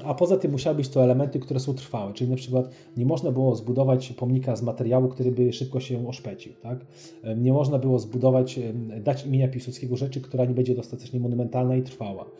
[0.04, 3.30] A poza tym musiały być to elementy, które są trwałe, czyli na przykład nie można
[3.30, 6.86] było zbudować pomnika z materiału, który by szybko się oszpecił, tak?
[7.36, 8.60] Nie można było zbudować,
[9.00, 12.30] dać imienia Piłsudskiego rzeczy, która nie będzie dostatecznie monumentalna i trwała.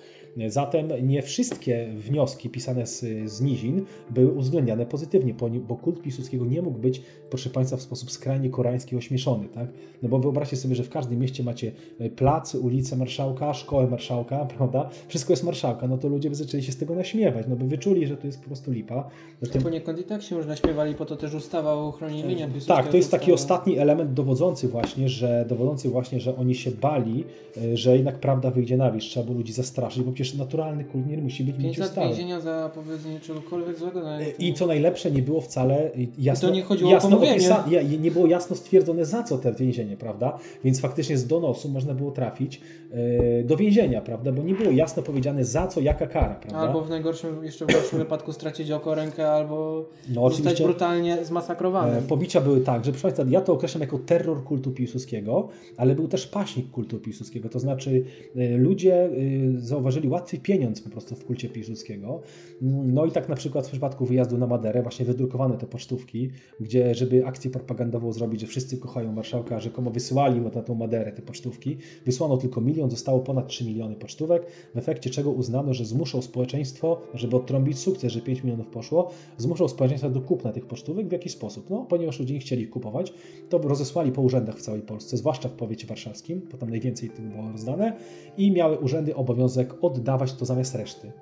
[0.47, 5.35] Zatem nie wszystkie wnioski pisane z, z nizin były uwzględniane pozytywnie,
[5.69, 9.48] bo kult Piłsudskiego nie mógł być, proszę Państwa, w sposób skrajnie koreański ośmieszony.
[9.48, 9.69] Tak?
[10.02, 14.44] No bo wyobraźcie sobie, że w każdym mieście macie e, plac, ulicę marszałka, szkołę marszałka,
[14.56, 14.90] prawda?
[15.09, 18.06] Wszystko jest marszałka, no to ludzie by zaczęli się z tego naśmiewać, no by wyczuli,
[18.06, 19.09] że to jest po prostu lipa.
[19.43, 19.62] Zatem...
[19.62, 22.77] Poniekąd i tak się już naśmiewali, po to też ustawa o ochronie imienia e, Piłsudskiego.
[22.77, 27.24] Tak, to jest taki ostatni element dowodzący właśnie, że dowodzący właśnie, że oni się bali,
[27.56, 31.06] e, że jednak prawda wyjdzie na wierzch, trzeba było ludzi zastraszyć, bo przecież naturalny kult
[31.06, 34.00] nie musi być nic lat więzienia za powiedzenie czegokolwiek złego.
[34.00, 37.64] No, I co najlepsze, nie było wcale jasno, I to nie chodziło jasno o opisa,
[38.00, 40.38] nie było jasno stwierdzone za co te więzienie, prawda?
[40.64, 42.60] Więc faktycznie z donosu można było trafić
[42.90, 44.32] yy, do więzienia, prawda?
[44.32, 46.59] Bo nie było jasno powiedziane za co, jaka kara, prawda?
[46.59, 49.84] Albo w najgorszym, jeszcze w gorszym wypadku stracić oko, rękę, albo
[50.14, 51.98] no, zostać brutalnie zmasakrowany.
[51.98, 55.94] E, pobicia były tak, że proszę Państwa, ja to określam jako terror kultu Piłsudskiego, ale
[55.94, 59.10] był też paśnik kultu Piłsudskiego, to znaczy yy, ludzie
[59.52, 59.60] yy,
[60.09, 62.20] zauważyli łatwy pieniądz po prostu w kulcie Piłsudskiego.
[62.62, 66.30] No i tak na przykład w przypadku wyjazdu na Maderę właśnie wydrukowano te pocztówki,
[66.60, 71.22] gdzie żeby akcję propagandową zrobić, że wszyscy kochają marszałka, rzekomo wysyłali na tą Maderę te
[71.22, 71.76] pocztówki.
[72.06, 77.01] Wysłano tylko milion, zostało ponad 3 miliony pocztówek, w efekcie czego uznano, że zmuszą społeczeństwo,
[77.14, 81.09] żeby odtrąbić sukces, że 5 milionów poszło, zmuszą społeczeństwo do kupna tych pocztówek.
[81.09, 81.70] W jaki sposób?
[81.70, 83.12] No, ponieważ ludzie nie chcieli ich kupować,
[83.48, 87.28] to rozesłali po urzędach w całej Polsce, zwłaszcza w powiecie warszawskim, bo tam najwięcej tych
[87.28, 87.97] było rozdane
[88.36, 91.12] i miały urzędy obowiązek oddawać to zamiast reszty.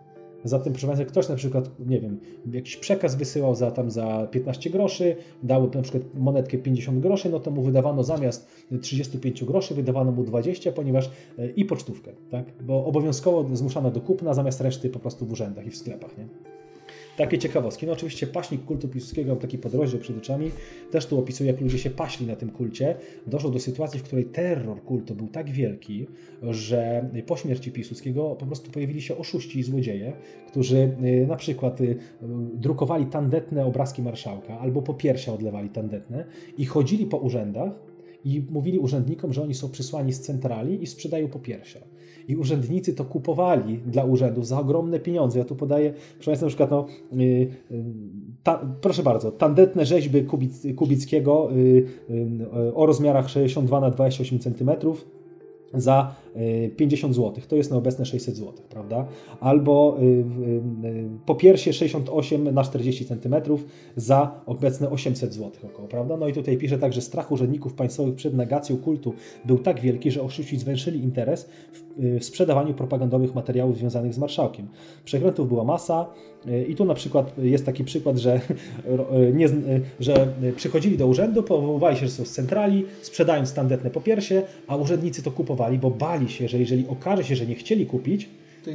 [0.45, 2.21] Zatem, proszę Państwa, ktoś na przykład, nie wiem,
[2.53, 7.41] jakiś przekaz wysyłał za tam za 15 groszy, dał na przykład monetkę 50 groszy, no
[7.41, 8.49] to mu wydawano zamiast
[8.83, 12.45] 35 groszy, wydawano mu 20, ponieważ e, i pocztówkę, tak?
[12.63, 16.29] Bo obowiązkowo zmuszano do kupna zamiast reszty po prostu w urzędach i w sklepach, nie?
[17.17, 17.87] Takie ciekawostki.
[17.87, 20.51] No oczywiście paśnik kultu piłsudskiego, mam taki podrozdział przed oczami,
[20.91, 22.97] też tu opisuje, jak ludzie się paśli na tym kulcie.
[23.27, 26.07] Doszło do sytuacji, w której terror kultu był tak wielki,
[26.43, 30.13] że po śmierci Piłsudskiego po prostu pojawili się oszuści i złodzieje,
[30.47, 31.99] którzy y, na przykład y,
[32.55, 36.25] drukowali tandetne obrazki marszałka albo po piersia odlewali tandetne
[36.59, 37.73] i chodzili po urzędach
[38.25, 41.81] i mówili urzędnikom, że oni są przysłani z centrali i sprzedają po piersia
[42.29, 45.39] i urzędnicy to kupowali dla urzędów za ogromne pieniądze.
[45.39, 47.51] Ja tu podaję, proszę Państwa, na przykład, no, yy,
[48.43, 54.71] ta, proszę bardzo, tandetne rzeźby Kubic, Kubickiego yy, yy, o rozmiarach 62 na 28 cm
[55.75, 56.15] za
[56.77, 57.43] 50 zł.
[57.49, 59.07] To jest na obecne 600 zł, prawda?
[59.41, 60.25] Albo y, y,
[61.27, 63.35] po piersie 68 na 40 cm
[63.97, 66.17] za obecne 800 zł około, prawda?
[66.17, 70.11] No i tutaj pisze tak, że strach urzędników państwowych przed negacją kultu był tak wielki,
[70.11, 71.86] że oszuści zwęszyli interes w
[72.21, 74.69] sprzedawaniu propagandowych materiałów związanych z marszałkiem.
[75.05, 76.07] Przekrętów była masa
[76.69, 78.41] i tu na przykład jest taki przykład, że,
[79.39, 79.49] nie,
[80.01, 84.77] że przychodzili do urzędu, powoływali się, że są z centrali, sprzedając tandetne po piersie, a
[84.77, 88.29] urzędnicy to kupowali, bo bali się, że jeżeli okaże się, że nie chcieli kupić,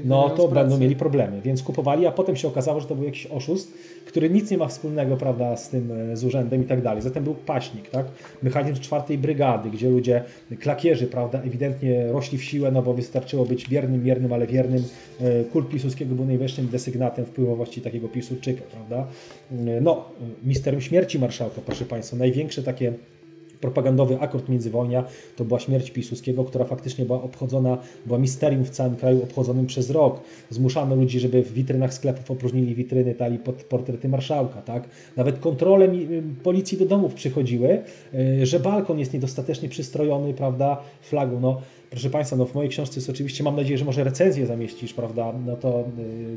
[0.05, 1.41] no to będą mieli problemy.
[1.41, 3.73] Więc kupowali, a potem się okazało, że to był jakiś oszust,
[4.05, 7.01] który nic nie ma wspólnego prawda, z tym, e, z urzędem i tak dalej.
[7.01, 8.05] Zatem był paśnik, tak?
[8.43, 10.23] mechanizm czwartej brygady, gdzie ludzie,
[10.59, 14.83] klakierzy, prawda, ewidentnie rośli w siłę, no bo wystarczyło być biernym, miernym, ale wiernym.
[15.21, 19.07] E, kult Piłsudskiego był najwyższym desygnatem wpływowości takiego Piłsudczyka, prawda?
[19.51, 20.05] E, no,
[20.43, 22.93] misterium śmierci marszałka, proszę Państwa, największe takie
[23.61, 25.03] propagandowy akord międzywojnia
[25.35, 29.89] to była śmierć Piłsudskiego, która faktycznie była obchodzona, była misterium w całym kraju obchodzonym przez
[29.89, 30.19] rok.
[30.49, 34.61] Zmuszano ludzi, żeby w witrynach sklepów opróżnili witryny, dali pod portrety marszałka.
[34.61, 34.89] Tak?
[35.17, 35.87] Nawet kontrole
[36.43, 37.83] policji do domów przychodziły,
[38.13, 41.39] y, że balkon jest niedostatecznie przystrojony prawda, flagą.
[41.39, 41.61] No,
[41.91, 45.33] Proszę Państwa, no w mojej książce jest oczywiście, mam nadzieję, że może recenzję zamieścisz, prawda?
[45.45, 45.83] No to,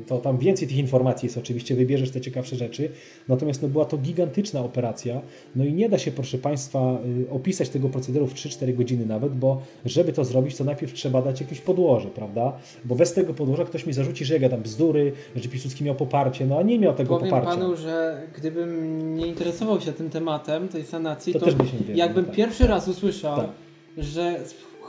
[0.03, 2.91] y, to tam więcej tych informacji jest oczywiście, wybierzesz te ciekawsze rzeczy.
[3.29, 5.21] Natomiast no była to gigantyczna operacja.
[5.57, 6.99] No i nie da się, proszę Państwa,
[7.29, 11.23] y, opisać tego procederu w 3-4 godziny nawet, bo żeby to zrobić, to najpierw trzeba
[11.23, 12.53] dać jakieś podłoże, prawda?
[12.85, 16.47] Bo bez tego podłoża ktoś mi zarzuci, że ja gadam bzdury, że Piłsudski miał poparcie,
[16.47, 17.51] no a nie miał tego Powiem poparcia.
[17.51, 21.67] Powiem Panu, że gdybym nie interesował się tym tematem, tej sanacji, to, to, też by
[21.67, 22.35] się nie jakbym tak.
[22.35, 23.51] pierwszy raz usłyszał, tak.
[23.99, 24.41] że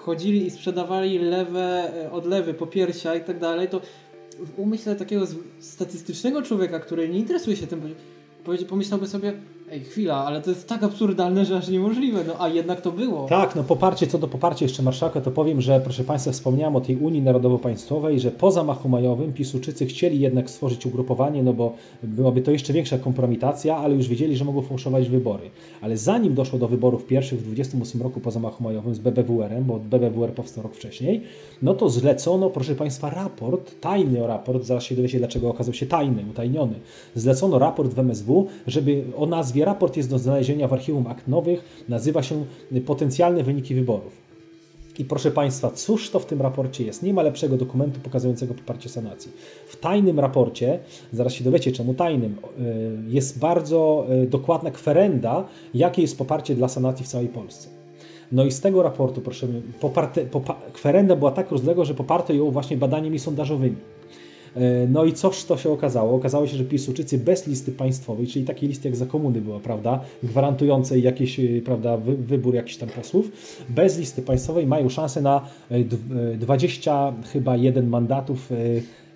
[0.06, 3.82] chodzili i sprzedawali lewe e, odlewy po piersiach i tak dalej, to
[4.40, 5.28] w umyśle takiego
[5.60, 7.96] statystycznego człowieka, który nie interesuje się tym,
[8.70, 9.34] pomyślałby sobie,
[9.72, 12.24] Ej, chwila, ale to jest tak absurdalne, że aż niemożliwe.
[12.28, 13.26] No a jednak to było.
[13.28, 16.82] Tak, no poparcie, co do poparcia jeszcze marszałka, to powiem, że proszę Państwa, wspomniałem o
[16.82, 21.74] tej Unii Narodowo-Państwowej, że po zamachu majowym Pisuczycy chcieli jednak stworzyć ugrupowanie, no bo
[22.04, 25.50] byłaby to jeszcze większa kompromitacja, ale już wiedzieli, że mogą fałszować wybory.
[25.82, 29.80] Ale zanim doszło do wyborów pierwszych w 28 roku po zamachu majowym z BBWR-em, bo
[29.80, 31.22] BBWR powstał rok wcześniej,
[31.62, 36.26] no to zlecono, proszę Państwa, raport, tajny raport, zaraz się dowiecie, dlaczego okazał się tajny,
[36.30, 36.74] utajniony.
[37.16, 41.28] Zlecono raport w MSW, żeby o nazwie nazwie raport jest do znalezienia w archiwum akt
[41.28, 42.46] nowych, nazywa się
[42.86, 44.26] Potencjalne wyniki wyborów.
[45.00, 47.04] I proszę Państwa, cóż to w tym raporcie jest?
[47.04, 49.32] Nie ma lepszego dokumentu pokazującego poparcie sanacji.
[49.68, 50.80] W tajnym raporcie,
[51.14, 56.68] zaraz się dowiecie czemu tajnym, y, jest bardzo y, dokładna kwerenda, jakie jest poparcie dla
[56.68, 57.70] sanacji w całej Polsce.
[58.32, 59.48] No i z tego raportu, proszę,
[59.80, 63.78] poparte, popa, kwerenda była tak rozległa, że poparto ją właśnie badaniami sondażowymi.
[64.56, 66.16] E, no i cóż to się okazało?
[66.16, 70.00] Okazało się, że Piłsudczycy bez listy państwowej, czyli takiej listy jak za komuny była, prawda,
[70.24, 73.32] gwarantującej jakiś, e, prawda, wybór jakichś tam posłów,
[73.70, 75.42] bez listy państwowej mają szansę na
[76.38, 78.52] 20 e, chyba jeden mandatów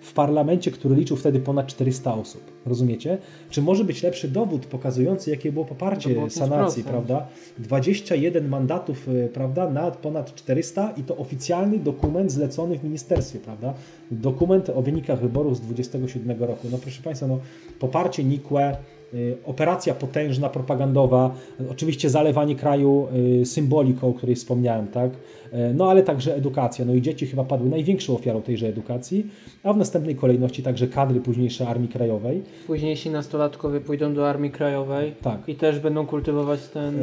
[0.00, 2.42] w parlamencie, który liczył wtedy ponad 400 osób.
[2.66, 3.18] Rozumiecie?
[3.50, 7.26] Czy może być lepszy dowód pokazujący, jakie było poparcie było sanacji, prawda?
[7.58, 13.74] 21 mandatów, e, prawda, na ponad 400 i to oficjalny dokument zlecony w ministerstwie, prawda?
[14.10, 16.68] Dokument o wynikach wyborów z 27 roku.
[16.72, 17.38] No proszę Państwa, no,
[17.78, 18.76] poparcie nikłe,
[19.14, 21.34] Y, operacja potężna, propagandowa,
[21.70, 23.08] oczywiście zalewanie kraju
[23.42, 25.10] y, symboliką, o której wspomniałem, tak?
[25.54, 26.84] Y, no ale także edukacja.
[26.84, 29.26] No i dzieci chyba padły największą ofiarą tejże edukacji,
[29.62, 32.42] a w następnej kolejności także kadry późniejsze Armii Krajowej.
[32.66, 35.48] Późniejsi nastolatkowie pójdą do Armii Krajowej tak.
[35.48, 36.94] i też będą kultywować ten.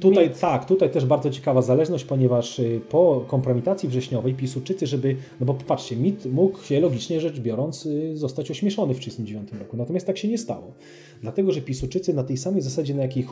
[0.00, 0.40] Tutaj mit.
[0.40, 5.96] tak, tutaj też bardzo ciekawa zależność, ponieważ po kompromitacji wrześniowej Piłsudczycy, żeby, no bo popatrzcie,
[5.96, 10.38] mit mógł się logicznie rzecz biorąc zostać ośmieszony w 1939 roku, natomiast tak się nie
[10.38, 10.72] stało.
[11.22, 13.26] Dlatego, że Pisuczycy na tej samej zasadzie, na jakiej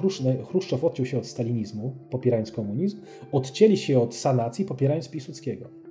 [0.44, 2.98] Chruszczow odciął się od stalinizmu, popierając komunizm,
[3.32, 5.83] odcięli się od sanacji, popierając Piłsudskiego.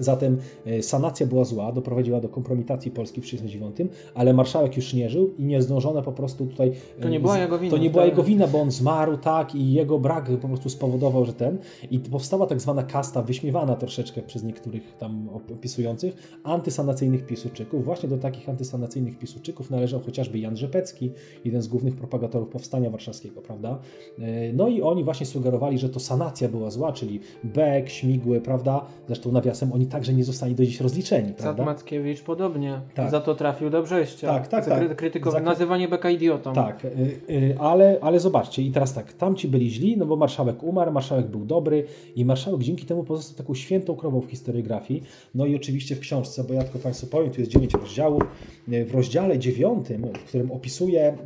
[0.00, 5.10] Zatem e, sanacja była zła, doprowadziła do kompromitacji Polski w 1939, ale marszałek już nie
[5.10, 6.72] żył i nie zdążono po prostu tutaj.
[7.00, 7.70] To nie była jego wina.
[7.70, 11.24] To nie była jego wina, bo on zmarł, tak, i jego brak po prostu spowodował,
[11.24, 11.58] że ten.
[11.90, 17.84] I powstała tak zwana kasta, wyśmiewana troszeczkę przez niektórych tam opisujących, antysanacyjnych pisuczyków.
[17.84, 21.10] Właśnie do takich antysanacyjnych pisuczyków należał chociażby Jan Rzepecki,
[21.44, 23.78] jeden z głównych propagatorów powstania warszawskiego, prawda?
[24.18, 28.86] E, no i oni właśnie sugerowali, że to sanacja była zła, czyli Beck, Śmigły, prawda?
[29.06, 31.32] Zresztą nawiasem oni także nie zostali do dziś rozliczeni.
[31.32, 31.64] Prawda?
[31.64, 32.80] Mackiewicz podobnie.
[32.94, 33.10] Tak.
[33.10, 34.26] Za to trafił do Brześcia.
[34.26, 34.96] Tak, tak, Za tak.
[34.96, 35.32] Krytykow...
[35.32, 35.40] Za...
[35.40, 36.52] Nazywanie Beka idiotą.
[36.52, 36.88] Tak, y,
[37.30, 41.26] y, ale, ale zobaczcie, i teraz tak, tamci byli źli, no bo marszałek umarł, marszałek
[41.26, 41.84] był dobry
[42.16, 45.02] i marszałek dzięki temu pozostał taką świętą krową w historiografii.
[45.34, 48.22] No i oczywiście w książce, bo ja tylko Państwu powiem, tu jest dziewięć rozdziałów.
[48.72, 51.16] Y, w rozdziale dziewiątym, w którym opisuje,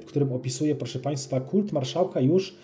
[0.00, 2.56] w którym opisuje, proszę Państwa, kult marszałka już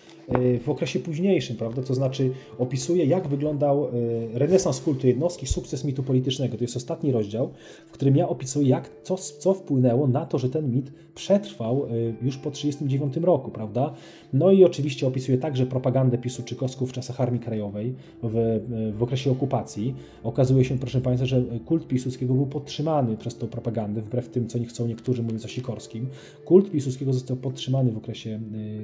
[0.61, 1.81] w okresie późniejszym, prawda?
[1.81, 3.87] To znaczy opisuje, jak wyglądał
[4.33, 6.57] renesans kultu jednostki, sukces mitu politycznego.
[6.57, 7.49] To jest ostatni rozdział,
[7.87, 11.87] w którym ja opisuję, jak, co, co wpłynęło na to, że ten mit przetrwał
[12.21, 13.93] już po 1939 roku, prawda?
[14.33, 18.59] No i oczywiście opisuje także propagandę PiSu czy Kosków w czasach Armii Krajowej w,
[18.97, 19.95] w okresie okupacji.
[20.23, 24.59] Okazuje się, proszę Państwa, że kult Piłsudskiego był podtrzymany przez tą propagandę, wbrew tym, co
[24.59, 26.07] nie chcą niektórzy mówiąc o Sikorskim.
[26.45, 28.39] Kult Piłsudskiego został podtrzymany w okresie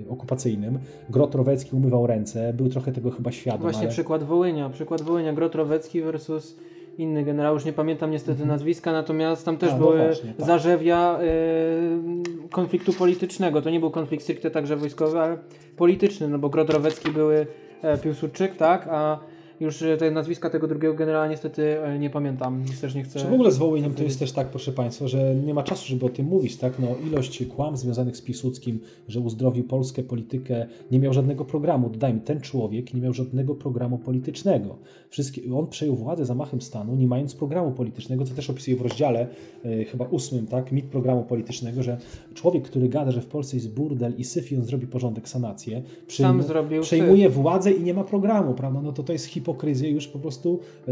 [0.10, 0.80] okupacyjnym.
[1.10, 3.62] Grot Rowecki umywał ręce, był trochę tego chyba świadom.
[3.62, 3.90] Właśnie ale...
[3.90, 6.56] przykład Wołynia, przykład Wołynia, Grot Rowecki versus
[6.98, 8.50] inny generał, już nie pamiętam niestety mhm.
[8.50, 10.46] nazwiska, natomiast tam też A, no były właśnie, tak.
[10.46, 13.62] zarzewia y, konfliktu politycznego.
[13.62, 15.38] To nie był konflikt stricte także wojskowy, ale
[15.78, 17.48] polityczny, no bo Grodrowecki były
[17.82, 19.20] e, Piłsudczyk, tak, a
[19.64, 23.20] już e, te nazwiska tego drugiego generała niestety e, nie pamiętam, nic też nie chcę.
[23.20, 25.88] Czy w ogóle z Wołyniem to jest też tak, proszę Państwa, że nie ma czasu,
[25.88, 26.80] żeby o tym mówić, tak?
[26.80, 31.90] No, ilość kłam związanych z Piłsudskim, że uzdrowił Polskę, politykę, nie miał żadnego programu.
[31.90, 34.78] Dodajmy, ten człowiek nie miał żadnego programu politycznego.
[35.10, 39.28] Wszystkie, on przejął władzę zamachem stanu, nie mając programu politycznego, co też opisuje w rozdziale
[39.66, 40.72] e, chyba ósmym, tak?
[40.72, 41.98] Mit programu politycznego, że
[42.34, 45.82] człowiek, który gada, że w Polsce jest burdel i syf i on zrobi porządek, sanację,
[46.08, 46.44] przyjmu,
[46.82, 47.34] przejmuje syf.
[47.34, 48.82] władzę i nie ma programu, prawda?
[48.82, 50.92] No to to jest hipokryzja hipokryzja już po prostu e,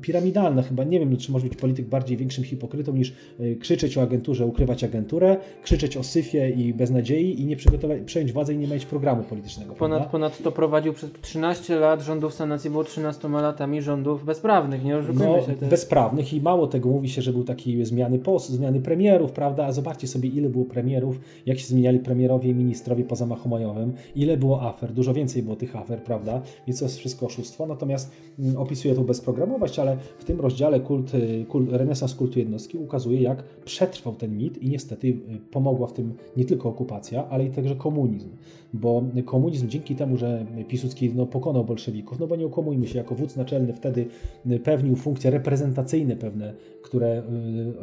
[0.00, 0.62] piramidalna.
[0.62, 4.46] Chyba nie wiem, czy może być polityk bardziej większym hipokrytą niż e, krzyczeć o agenturze,
[4.46, 8.86] ukrywać agenturę, krzyczeć o syfie i beznadziei i nie przygotować, przejąć władzę i nie mieć
[8.86, 9.74] programu politycznego.
[9.74, 14.96] Ponad, ponad to prowadził przez 13 lat rządów sanacji, było 13 latami rządów bezprawnych, nie
[14.96, 15.66] oszukujmy no, się.
[15.66, 19.72] Bezprawnych i mało tego, mówi się, że był taki zmiany post, zmiany premierów, prawda, a
[19.72, 24.36] zobaczcie sobie ile było premierów, jak się zmieniali premierowie i ministrowie po zamachu majowym, ile
[24.36, 28.12] było afer, dużo więcej było tych afer, prawda, więc to jest wszystko oszustwo, natomiast Natomiast
[28.38, 33.22] mm, opisuje to bezprogramowość, ale w tym rozdziale kult, y, kult, renesans kultu jednostki ukazuje,
[33.22, 35.16] jak przetrwał ten mit i niestety y,
[35.50, 38.28] pomogła w tym nie tylko okupacja, ale i także komunizm.
[38.74, 43.14] Bo komunizm dzięki temu, że Piłsudski no, pokonał bolszewików, no bo nie okłamujmy się, jako
[43.14, 44.06] wódz naczelny wtedy
[44.50, 47.22] y, pełnił funkcje reprezentacyjne pewne, które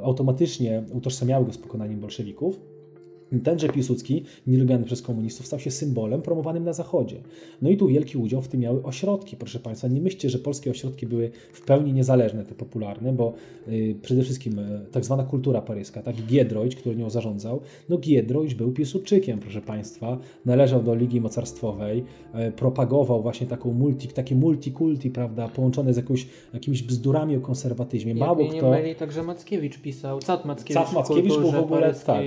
[0.04, 2.73] automatycznie utożsamiały go z pokonaniem bolszewików,
[3.40, 7.22] Tenże Piłsudski, nielubiany przez komunistów, stał się symbolem promowanym na Zachodzie.
[7.62, 9.88] No i tu wielki udział w tym miały ośrodki, proszę Państwa.
[9.88, 13.34] Nie myślcie, że polskie ośrodki były w pełni niezależne, te popularne, bo
[13.68, 18.56] y, przede wszystkim y, tak zwana kultura paryska, tak Giedroyć, który nią zarządzał, no Giedroyć
[18.56, 22.04] był Piłsudczykiem, proszę Państwa, należał do Ligi Mocarstwowej,
[22.48, 28.16] y, propagował właśnie taką multi, takie multikulti, prawda, połączone z jakąś, jakimiś bzdurami o konserwatyzmie.
[28.16, 28.82] Mało kto...
[28.84, 32.26] Nie także Mackiewicz pisał, Cat Mackiewicz, Cat Mackiewicz był w ogóle, tak,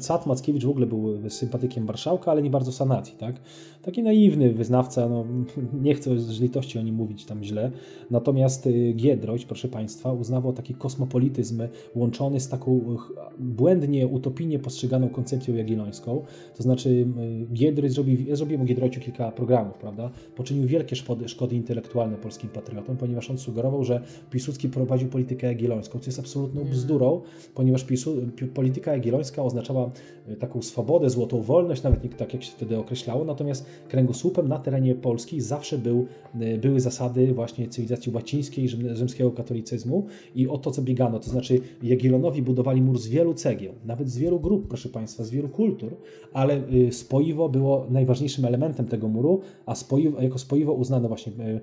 [0.00, 3.40] Cat Mackiewicz w ogóle był sympatykiem marszałka, ale nie bardzo sanacji, tak?
[3.82, 5.24] Taki naiwny wyznawca, no,
[5.84, 7.70] nie chcę z litości o nim mówić tam źle.
[8.10, 11.62] Natomiast y, Giedroć, proszę Państwa, uznawał taki kosmopolityzm
[11.94, 12.96] łączony z taką
[13.38, 16.22] błędnie, utopijnie postrzeganą koncepcją jagiellońską.
[16.56, 17.06] To znaczy
[17.52, 20.10] Giedroć zrobił, ja zrobiłem o kilka programów, prawda?
[20.36, 24.00] Poczynił wielkie szkody, szkody intelektualne polskim patriotom, ponieważ on sugerował, że
[24.30, 26.72] Piłsudski prowadził politykę jagiellońską, co jest absolutną mm.
[26.72, 27.20] bzdurą,
[27.54, 28.16] ponieważ Pisu,
[28.54, 29.90] polityka jagiellońska oznaczała
[30.38, 35.40] taką swobodę, złotą wolność, nawet tak jak się wtedy określało, natomiast kręgosłupem na terenie Polski
[35.40, 36.06] zawsze był,
[36.40, 41.18] y, były zasady właśnie cywilizacji łacińskiej, rzymskiego katolicyzmu i o to, co biegano.
[41.18, 45.30] To znaczy Jagiellonowi budowali mur z wielu cegieł, nawet z wielu grup, proszę Państwa, z
[45.30, 45.96] wielu kultur,
[46.32, 51.60] ale y, spoiwo było najważniejszym elementem tego muru, a spoiwo, jako spoiwo uznano właśnie y,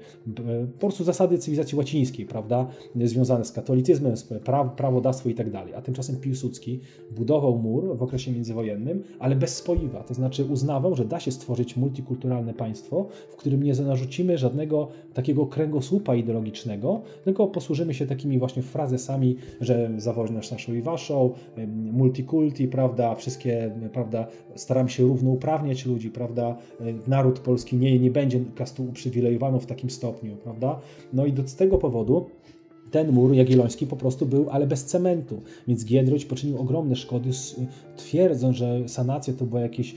[0.74, 4.30] po prostu zasady cywilizacji łacińskiej, prawda, związane z katolicyzmem, z
[4.76, 5.74] prawodawstwo i tak dalej.
[5.74, 6.80] A tymczasem Piłsudski
[7.12, 11.78] budował mur w okresie międzywojennym, ale bez spoiwa, to znaczy uznawał, że da się stworzyć
[11.78, 18.40] multi multikulturalne państwo, w którym nie narzucimy żadnego takiego kręgosłupa ideologicznego, tylko posłużymy się takimi
[18.40, 21.34] właśnie frazesami, że zawoźność naszą i waszą,
[21.92, 26.58] multikulti, prawda, wszystkie, prawda, staramy się równouprawniać ludzi, prawda,
[27.08, 30.80] naród polski nie, nie będzie kastu uprzywilejowany w takim stopniu, prawda,
[31.14, 32.30] no i do, z tego powodu
[32.92, 35.42] ten mur jagielloński po prostu był, ale bez cementu.
[35.68, 37.30] Więc Giedroć poczynił ogromne szkody,
[37.98, 39.96] twierdząc, że sanacja to było jakieś y,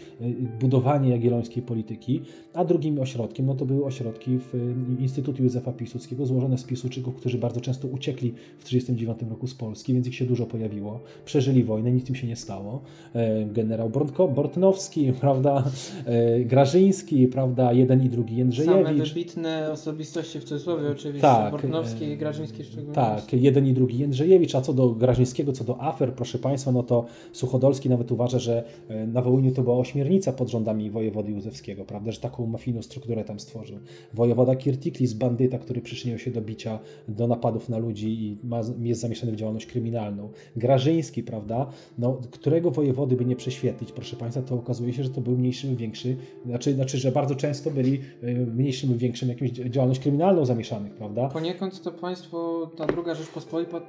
[0.61, 2.21] budowanie jagiellońskiej polityki,
[2.55, 7.17] a drugim ośrodkiem no to były ośrodki w y, Instytutu Józefa Piłsudskiego, złożone z Piłsudczyków,
[7.17, 11.01] którzy bardzo często uciekli w 1939 roku z Polski, więc ich się dużo pojawiło.
[11.25, 12.83] Przeżyli wojnę, nic im się nie stało.
[13.15, 13.91] E, generał
[14.35, 15.65] Bortnowski, prawda,
[16.07, 18.87] e, Grażyński, prawda, jeden i drugi Jędrzejewicz.
[18.87, 23.99] Same wybitne osobistości w cudzysłowie oczywiście, tak, Bortnowski i Grażyński szczególnie Tak, jeden i drugi
[23.99, 28.39] Jędrzejewicz, a co do Grażyńskiego, co do afer, proszę Państwa, no to Suchodolski nawet uważa,
[28.39, 32.83] że e, na Wołyniu to była ośmiornica pod rządami wojewody Józefskiego, prawda, że taką mafijną
[32.83, 33.79] strukturę tam stworzył.
[34.15, 36.79] Wojewoda Kirtiklis, bandyta, który przyczynił się do bicia,
[37.09, 40.29] do napadów na ludzi i ma, jest zamieszany w działalność kryminalną.
[40.57, 41.67] Grażyński, prawda,
[41.99, 45.69] no, którego wojewody by nie prześwietlić, proszę Państwa, to okazuje się, że to był mniejszy
[45.69, 46.17] lub większy,
[46.47, 51.29] znaczy, znaczy że bardzo często byli e, mniejszym większym jakimś działalność kryminalną zamieszanych, prawda?
[51.29, 53.81] Poniekąd to państwo, ta druga Rzeczpospolita,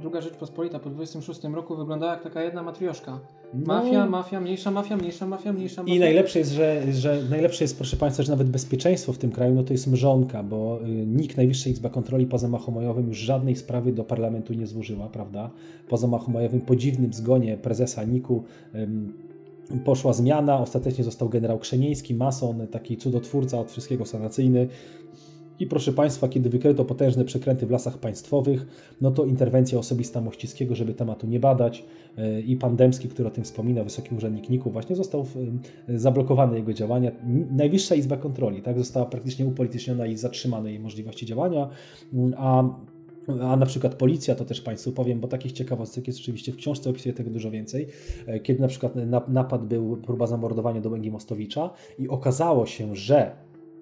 [0.00, 3.20] druga Rzeczpospolita po 26 roku wyglądała jak taka jedna matrioszka.
[3.54, 3.66] No.
[3.66, 5.94] Mafia, mafia, mniejsza mafia, mniejsza mafia, mniejsza mafia.
[5.94, 9.54] I najlepsze jest, że, że najlepsze jest, proszę Państwa, że nawet bezpieczeństwo w tym kraju
[9.54, 13.56] no to jest mrzonka, bo y, NIK, Najwyższa Izba Kontroli po zamachu majowym już żadnej
[13.56, 15.50] sprawy do parlamentu nie złożyła, prawda?
[15.88, 18.44] Po zamachu majowym, po dziwnym zgonie prezesa NIK-u
[19.84, 24.68] poszła zmiana, ostatecznie został generał Krzemieński, mason, taki cudotwórca od wszystkiego sanacyjny.
[25.62, 28.66] I proszę Państwa, kiedy wykryto potężne przekręty w lasach państwowych,
[29.00, 31.84] no to interwencja osobista Mościckiego, żeby tematu nie badać
[32.18, 35.26] e, i pan Dębski, który o tym wspomina, wysoki urzędnik NIK-u, właśnie został
[35.88, 37.10] zablokowany jego działania.
[37.50, 41.68] Najwyższa Izba Kontroli tak, została praktycznie upolityczniona i zatrzymane jej możliwości działania,
[42.36, 42.64] a
[43.42, 46.90] a na przykład policja, to też Państwu powiem, bo takich ciekawostek jest oczywiście w książce,
[46.90, 47.86] opisuję tego dużo więcej.
[48.26, 48.94] E, kiedy na przykład
[49.28, 53.32] napad był, próba zamordowania do Mostowicza i okazało się, że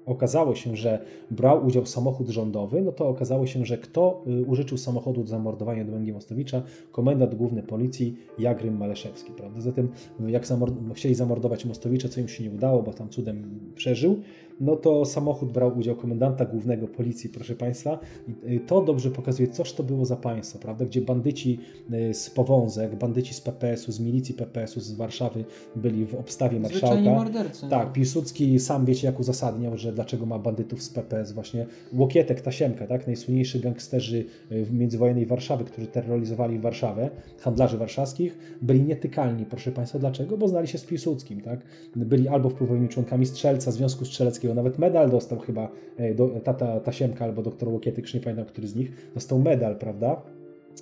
[0.07, 4.79] okazało się, że brał udział samochód rządowy, no to okazało się, że kto y, użyczył
[4.79, 6.63] samochodu do zamordowania Dłęgi Mostowicza?
[6.93, 9.61] Komendant Główny Policji Jagrym Maleszewski, prawda?
[9.61, 9.89] Zatem
[10.29, 14.21] jak zamord chcieli zamordować Mostowicza, co im się nie udało, bo tam cudem przeżył,
[14.61, 17.99] no to samochód brał udział komendanta głównego policji, proszę Państwa.
[18.47, 20.85] I to dobrze pokazuje, coż to było za państwo, prawda?
[20.85, 21.59] Gdzie bandyci
[21.93, 25.45] y, z Powązek, bandyci z PPS-u, z milicji PPS-u z Warszawy
[25.77, 27.01] byli w obstawie marszałka.
[27.01, 27.69] mordercy.
[27.71, 27.93] Tak, no.
[27.93, 31.67] Piłsudski sam wiecie jak uzasadniał, że dlaczego ma bandytów z PPS właśnie.
[31.93, 33.07] Łokietek, Tasiemka, tak?
[33.07, 39.99] Najsłynniejsi gangsterzy y, międzywojennej Warszawy, którzy terroryzowali Warszawę, handlarzy warszawskich, byli nietykalni, proszę Państwa.
[39.99, 40.39] Dlaczego?
[40.39, 41.61] Bo znali się z Piłsudskim, tak?
[41.97, 47.25] Byli albo wpływowymi członkami Strzelca, Związku Strzeleckiego, nawet medal dostał chyba e, do, tata Tasiemka
[47.25, 50.23] albo doktor Łokietyk, nie pamiętam, który z nich, dostał medal, prawda?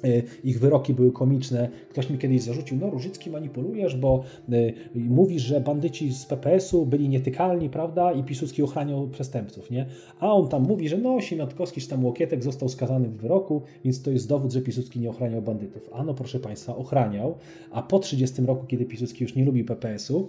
[0.05, 1.69] E, ich wyroki były komiczne.
[1.90, 4.23] Ktoś mi kiedyś zarzucił, no Różycki manipulujesz, bo
[4.53, 9.86] y, mówisz, że bandyci z PPS-u byli nietykalni, prawda, i Piłsudski ochraniał przestępców, nie?
[10.20, 14.03] A on tam mówi, że no Siemiatkowski czy tam Łokietek został skazany w wyroku, więc
[14.03, 15.90] to jest dowód, że Piłsudski nie ochraniał bandytów.
[15.93, 17.35] A no proszę Państwa, ochraniał,
[17.70, 20.28] a po 30 roku, kiedy Piłsudski już nie lubił PPS-u,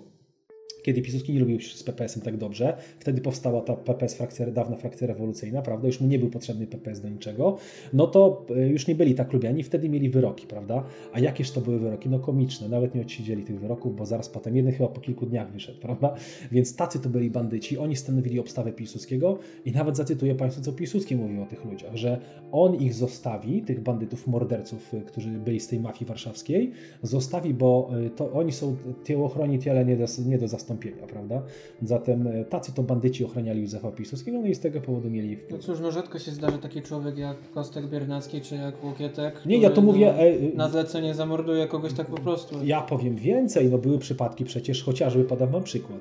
[0.83, 4.75] kiedy Piłsudski nie lubił się z PPS-em tak dobrze, wtedy powstała ta PPS frakcja, dawna
[4.75, 7.57] frakcja rewolucyjna, prawda, już mu nie był potrzebny PPS do niczego,
[7.93, 10.83] no to e, już nie byli tak lubiani, wtedy mieli wyroki, prawda,
[11.13, 12.09] a jakież to były wyroki?
[12.09, 15.51] No komiczne, nawet nie odsiedzieli tych wyroków, bo zaraz potem jeden chyba po kilku dniach
[15.51, 16.15] wyszedł, prawda,
[16.51, 21.15] więc tacy to byli bandyci, oni stanowili obstawę Piłsudskiego i nawet zacytuję Państwu, co Piłsudski
[21.15, 22.19] mówił o tych ludziach, że
[22.51, 26.71] on ich zostawi, tych bandytów, morderców, e, którzy byli z tej mafii warszawskiej,
[27.03, 28.75] zostawi, bo e, to oni są
[29.23, 31.41] ochroni tyle nie do, nie do zastąpienia zastąpienia, prawda?
[31.81, 35.51] Zatem e, tacy to bandyci ochraniali Józefa Piłsudskiego, no i z tego powodu mieli wpływ.
[35.51, 39.57] No cóż, no rzadko się zdarzy taki człowiek jak Kostek Biernacki czy jak Łokietek, Nie,
[39.57, 40.05] ja to mówię...
[40.05, 42.65] No, e, e, na zlecenie zamorduje kogoś tak po prostu.
[42.65, 45.99] Ja powiem więcej, no były przypadki przecież, chociażby podam wam przykład.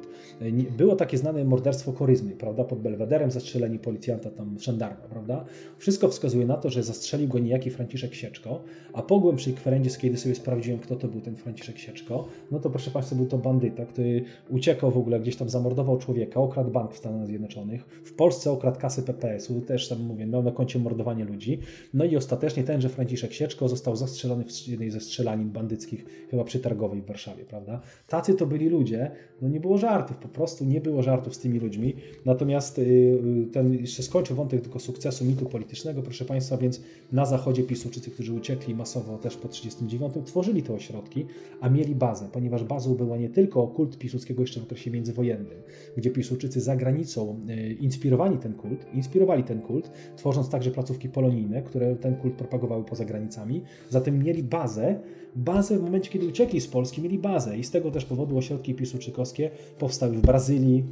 [0.76, 2.64] Było takie znane morderstwo koryzmy, prawda?
[2.64, 5.44] Pod Belwederem zastrzeleni policjanta, tam żandarma, prawda?
[5.78, 8.62] Wszystko wskazuje na to, że zastrzelił go niejaki Franciszek Sieczko,
[8.92, 12.70] a po głębszej kwerendzie, kiedy sobie sprawdziłem, kto to był ten Franciszek Sieczko, no to
[12.70, 14.24] proszę Państwa, był to bandyta, który
[14.58, 18.80] uciekał w ogóle, gdzieś tam zamordował człowieka, okradł bank w Stanach Zjednoczonych, w Polsce okradł
[18.80, 21.58] kasy PPS-u, też tam mówię, miał na koncie mordowanie ludzi.
[21.94, 26.60] No i ostatecznie tenże Franciszek Sieczko został zastrzelony w jednej ze strzelanin bandyckich, chyba przy
[26.60, 27.80] Targowej w Warszawie, prawda?
[28.08, 29.10] Tacy to byli ludzie,
[29.42, 31.94] no nie było żartów, po prostu nie było żartów z tymi ludźmi.
[32.24, 36.80] Natomiast y, ten, jeszcze skończę wątek tylko sukcesu mitu politycznego, proszę Państwa, więc
[37.12, 41.26] na zachodzie Piłsudczycy, którzy uciekli masowo też po 1939, tworzyli te ośrodki,
[41.60, 45.62] a mieli bazę, ponieważ bazą była nie tylko kult Piłsudskiego jeszcze w okresie międzywojennym,
[45.96, 51.62] gdzie Piłsudczycy za granicą e, inspirowali ten kult, inspirowali ten kult, tworząc także placówki polonijne,
[51.62, 53.62] które ten kult propagowały poza granicami.
[53.90, 55.00] Zatem mieli bazę,
[55.36, 58.74] bazę w momencie, kiedy uciekli z Polski, mieli bazę i z tego też powodu ośrodki
[58.74, 60.84] piłsudczykowskie powstały w Brazylii,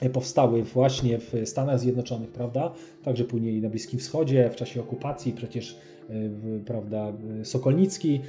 [0.00, 2.72] e, powstały właśnie w Stanach Zjednoczonych, prawda?
[3.02, 5.78] Także później na Bliskim Wschodzie, w czasie okupacji przecież
[6.66, 7.12] prawda,
[7.42, 8.20] Sokolnicki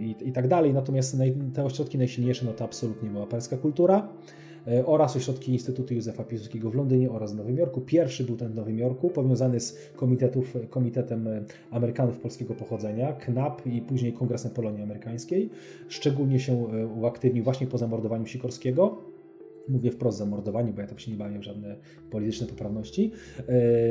[0.00, 0.72] i, i, tak dalej.
[0.72, 1.16] Natomiast
[1.54, 4.08] te ośrodki najsilniejsze no to absolutnie była perska kultura.
[4.86, 7.80] Oraz ośrodki Instytutu Józefa Piłsudskiego w Londynie oraz w Nowym Jorku.
[7.80, 11.28] Pierwszy był ten w Nowym Jorku, powiązany z komitetów, Komitetem
[11.70, 15.50] Amerykanów Polskiego Pochodzenia, KNAP i później Kongresem Polonii Amerykańskiej.
[15.88, 16.66] Szczególnie się
[17.00, 18.96] uaktywnił właśnie po zamordowaniu Sikorskiego
[19.68, 21.76] Mówię wprost zamordowani, bo ja tam się nie bawię w żadne
[22.10, 23.12] polityczne poprawności.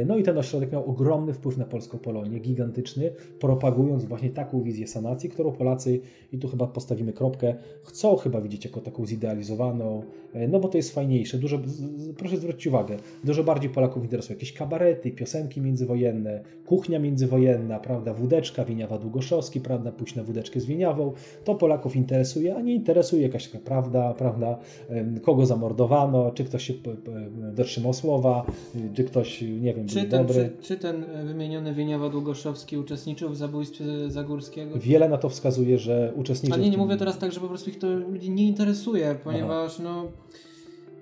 [0.06, 4.88] No i ten ośrodek miał ogromny wpływ na polską Polonię, gigantyczny, propagując właśnie taką wizję
[4.88, 6.00] sanacji, którą Polacy,
[6.32, 10.04] i tu chyba postawimy kropkę, chcą chyba widzieć jako taką zidealizowaną,
[10.50, 11.38] no bo to jest fajniejsze.
[11.38, 11.60] Dużo,
[12.18, 18.66] proszę zwrócić uwagę, dużo bardziej Polaków interesuje jakieś kabarety, piosenki międzywojenne, kuchnia międzywojenna, prawda, wódeczka,
[18.66, 21.14] Wieniawa Długoszowski, prawda, pójść na wódeczkę z Wieniawą.
[21.44, 24.60] To Polaków interesuje, a nie interesuje jakaś taka prawda, prawda,
[25.22, 26.74] kogo zamordowano, czy ktoś się
[27.54, 28.46] dotrzymał słowa,
[28.94, 30.52] czy ktoś, nie wiem, czy ten, dobry.
[30.62, 34.80] Czy, czy ten wymieniony Wieniawa Długoszowski uczestniczył w zabójstwie Zagórskiego?
[34.80, 36.54] Wiele na to wskazuje, że uczestniczył.
[36.54, 39.76] Ale nie, nie mówię teraz tak, że po prostu ich to ludzi nie interesuje, ponieważ
[39.80, 39.84] Aha.
[39.84, 40.08] no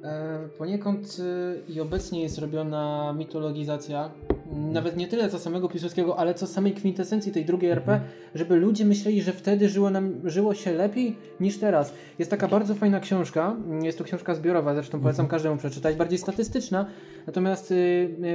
[0.05, 4.11] E, poniekąd e, i obecnie jest robiona mitologizacja,
[4.51, 8.11] nawet nie tyle co samego Piłsudskiego, ale co samej kwintesencji tej drugiej RP, mhm.
[8.35, 11.93] żeby ludzie myśleli, że wtedy żyło, nam, żyło się lepiej niż teraz.
[12.19, 15.30] Jest taka bardzo fajna książka, jest to książka zbiorowa, zresztą polecam mhm.
[15.30, 16.85] każdemu przeczytać, bardziej statystyczna,
[17.27, 17.76] natomiast y,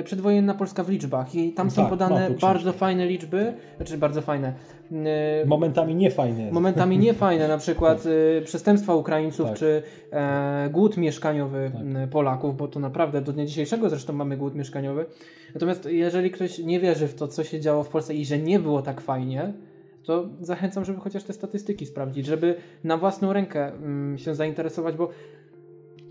[0.00, 4.22] y, przedwojenna Polska w liczbach i tam są tak, podane bardzo fajne liczby, znaczy bardzo
[4.22, 4.54] fajne.
[4.92, 6.52] Y, momentami niefajne.
[6.52, 8.44] Momentami niefajne, na przykład tak.
[8.44, 9.58] przestępstwa Ukraińców, tak.
[9.58, 12.10] czy e, głód mieszkaniowy tak.
[12.10, 15.06] Polaków, bo to naprawdę do dnia dzisiejszego zresztą mamy głód mieszkaniowy.
[15.54, 18.58] Natomiast jeżeli ktoś nie wierzy w to, co się działo w Polsce i że nie
[18.58, 19.52] było tak fajnie,
[20.04, 22.54] to zachęcam, żeby chociaż te statystyki sprawdzić, żeby
[22.84, 23.72] na własną rękę
[24.16, 25.10] się zainteresować, bo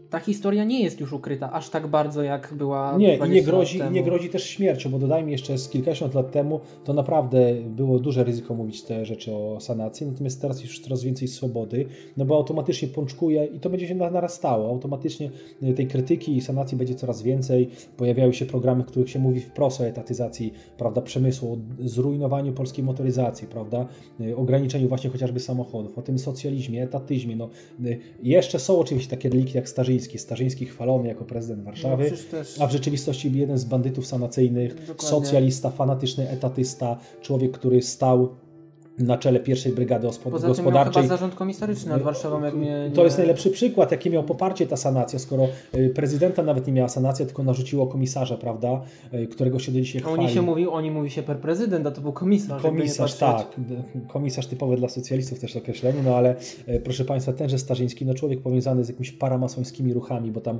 [0.09, 2.97] ta historia nie jest już ukryta aż tak bardzo, jak była.
[2.97, 6.59] Nie, i nie grozi, nie grozi też śmiercią, bo dodajmy jeszcze z kilkadziesiąt lat temu,
[6.83, 11.27] to naprawdę było duże ryzyko mówić te rzeczy o sanacji, natomiast teraz już coraz więcej
[11.27, 11.85] swobody,
[12.17, 14.69] no bo automatycznie pączkuje i to będzie się narastało.
[14.69, 15.31] Automatycznie
[15.63, 17.69] y, tej krytyki i sanacji będzie coraz więcej.
[17.97, 21.57] Pojawiają się programy, w których się mówi wprost o etatyzacji prawda, przemysłu, o
[21.87, 23.87] zrujnowaniu polskiej motoryzacji, prawda,
[24.21, 27.35] y, ograniczeniu właśnie chociażby samochodów, o tym socjalizmie, etatyzmie.
[27.35, 27.49] No,
[27.85, 30.19] y, jeszcze są oczywiście takie relikty jak Starzyński, Starzyński.
[30.19, 32.61] Starzyński chwalony jako prezydent Warszawy, no, też...
[32.61, 35.09] a w rzeczywistości jeden z bandytów sanacyjnych, Dokładnie.
[35.09, 38.35] socjalista, fanatyczny etatysta, człowiek, który stał
[38.99, 40.93] na czele pierwszej brygady Poza gospodarczej.
[40.93, 42.43] Tym miał zarząd komisaryczny nad Warszawą.
[42.43, 42.95] Jak mnie, nie...
[42.95, 46.89] To jest najlepszy przykład, jakie miał poparcie ta sanacja, skoro y, prezydenta nawet nie miała
[46.89, 48.81] sanacja, tylko narzuciło komisarza, prawda,
[49.13, 50.19] y, którego się do dzisiaj chwali.
[50.19, 52.61] Oni się mówi, oni mówi się per prezydent, a to był komisarz.
[52.61, 53.47] Komisarz, tak.
[54.07, 56.35] Komisarz typowy dla socjalistów też określenie, no ale
[56.69, 60.59] y, proszę Państwa, tenże Starzyński, no człowiek powiązany z jakimiś paramasońskimi ruchami, bo tam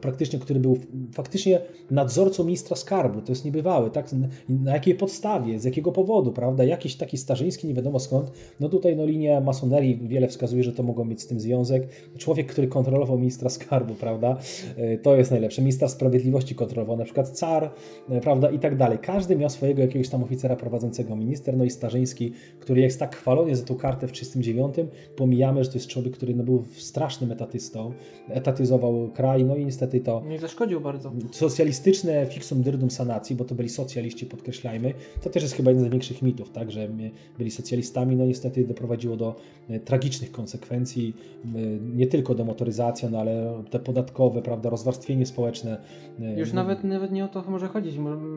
[0.00, 0.78] praktycznie, który był
[1.12, 1.60] faktycznie
[1.90, 4.10] nadzorcą ministra skarbu, to jest niebywałe, tak?
[4.48, 6.64] Na jakiej podstawie, z jakiego powodu, prawda?
[6.64, 8.30] Jakiś taki Starzyński nie wiadomo skąd.
[8.60, 11.88] No tutaj no, linia masonerii wiele wskazuje, że to mogło mieć z tym związek.
[12.18, 14.38] Człowiek, który kontrolował ministra skarbu, prawda?
[14.76, 15.62] E, to jest najlepsze.
[15.62, 17.70] Ministra sprawiedliwości kontrolował, na przykład car,
[18.10, 18.50] e, prawda?
[18.50, 18.98] I tak dalej.
[19.02, 23.56] Każdy miał swojego jakiegoś tam oficera prowadzącego minister, no i Starzyński, który jest tak chwalony
[23.56, 24.74] za tą kartę w 39,
[25.16, 27.92] pomijamy, że to jest człowiek, który no, był strasznym etatystą,
[28.28, 30.22] etatyzował kraj, no i niestety to...
[30.28, 31.12] Nie zaszkodził bardzo.
[31.32, 35.84] Socjalistyczne fixum dyrdum sanacji, bo to byli socjaliści, podkreślajmy, to też jest chyba jeden z
[35.84, 36.88] największych mitów, tak, że
[37.40, 39.36] byli socjalistami, no niestety doprowadziło do
[39.68, 41.48] e, tragicznych konsekwencji, e,
[41.96, 45.78] nie tylko demotoryzacja, no ale te podatkowe, prawda, rozwarstwienie społeczne.
[46.20, 47.94] E, Już nawet, nawet nie o to może chodzić.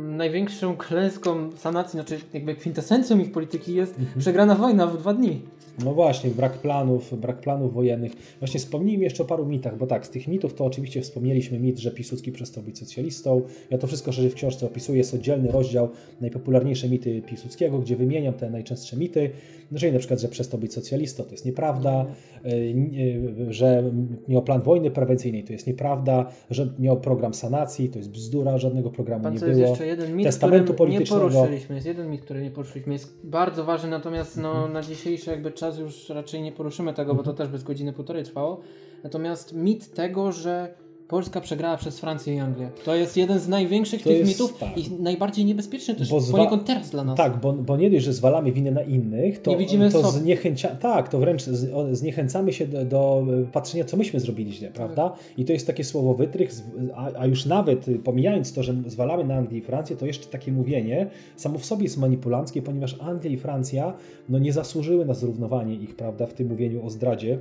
[0.10, 4.20] Największą klęską sanacji, znaczy jakby kwintesencją ich polityki jest mhm.
[4.20, 5.42] przegrana wojna w dwa dni.
[5.80, 8.12] No właśnie, brak planów, brak planów wojennych.
[8.40, 11.80] Właśnie wspomnijmy jeszcze o paru mitach, bo tak, z tych mitów to oczywiście wspomnieliśmy mit,
[11.80, 13.42] że Piłsudski przestał być socjalistą.
[13.70, 15.90] Ja to wszystko szerzej w książce opisuję, jest oddzielny rozdział
[16.22, 19.30] najpopularniejsze mity Piłsudskiego, gdzie wymieniam te najczęstsze mity.
[19.72, 22.06] No, czyli na przykład, że przestał być socjalistą, to jest nieprawda,
[22.46, 23.84] e, e, że
[24.28, 28.90] miał plan wojny prewencyjnej, to jest nieprawda, że miał program sanacji, to jest bzdura, żadnego
[28.90, 29.52] programu Pan nie było.
[29.52, 31.26] Jest jeszcze jeden mit, Testamentu politycznego.
[31.26, 34.74] Nie poruszyliśmy, jest jeden mit, który nie poruszyliśmy, jest bardzo ważny, natomiast no, mhm.
[34.74, 38.24] na dzisiejszy jakby czas już raczej nie poruszymy tego, bo to też bez godziny półtorej
[38.24, 38.62] trwało.
[39.04, 40.74] Natomiast mit tego, że
[41.14, 42.70] Polska przegrała przez Francję i Anglię.
[42.86, 44.78] To jest jeden z największych to tych jest, mitów tak.
[44.78, 46.38] i najbardziej niebezpieczny też bo zwa...
[46.38, 47.18] poniekąd teraz dla nas.
[47.18, 50.76] Tak, bo, bo nie dość, że zwalamy winę na innych, to, nie widzimy to zniechęcia...
[50.76, 51.44] tak, to wręcz
[51.92, 55.10] zniechęcamy się do, do, patrzenia, co myśmy zrobili źle, prawda?
[55.10, 55.20] Tak.
[55.38, 56.52] I to jest takie słowo wytrych,
[56.96, 60.52] a, a, już nawet pomijając to, że zwalamy na Anglię i Francję, to jeszcze takie
[60.52, 63.94] mówienie samo w sobie jest manipulanckie, ponieważ Anglia i Francja
[64.30, 67.40] no, nie zasłużyły na zrównowanie ich, prawda, w tym mówieniu o zdradzie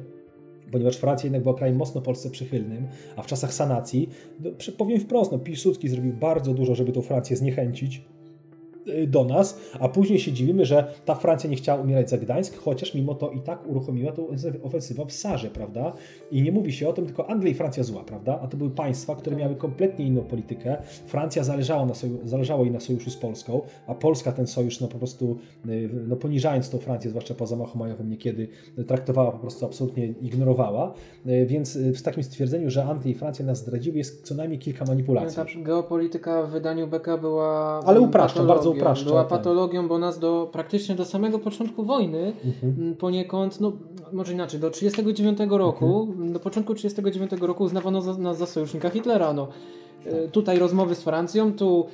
[0.72, 2.86] ponieważ Francja jednak była krajem mocno Polsce przychylnym,
[3.16, 4.08] a w czasach sanacji,
[4.40, 8.02] no, powiem wprost, no, Piłsudski zrobił bardzo dużo, żeby tą Francję zniechęcić
[9.06, 12.94] do nas, a później się dziwimy, że ta Francja nie chciała umierać za Gdańsk, chociaż
[12.94, 14.26] mimo to i tak uruchomiła tą
[14.62, 15.92] ofensywę w Sarze, prawda?
[16.30, 18.40] I nie mówi się o tym, tylko Anglia i Francja zła, prawda?
[18.42, 20.76] A to były państwa, które miały kompletnie inną politykę.
[21.06, 24.88] Francja zależała, na soju, zależało jej na sojuszu z Polską, a Polska ten sojusz no
[24.88, 25.38] po prostu,
[25.68, 28.48] y, no poniżając tą Francję, zwłaszcza po zamachu majowym niekiedy,
[28.86, 30.94] traktowała po prostu absolutnie ignorowała,
[31.26, 34.84] y, więc w takim stwierdzeniu, że Anglia i Francja nas zdradziły jest co najmniej kilka
[34.84, 35.36] manipulacji.
[35.36, 37.80] Ta geopolityka w wydaniu Beka była...
[37.86, 39.08] Ale upraszczam, bardzo upraszczam.
[39.08, 42.96] Była patologią, bo nas do praktycznie do samego początku wojny mhm.
[42.96, 43.72] poniekąd, no
[44.12, 46.32] może inaczej, do 1939 roku, mhm.
[46.32, 49.32] do początku 1939 roku uznawano nas za sojusznika Hitlera.
[49.32, 49.48] No.
[50.06, 51.86] E, tutaj rozmowy z Francją, tu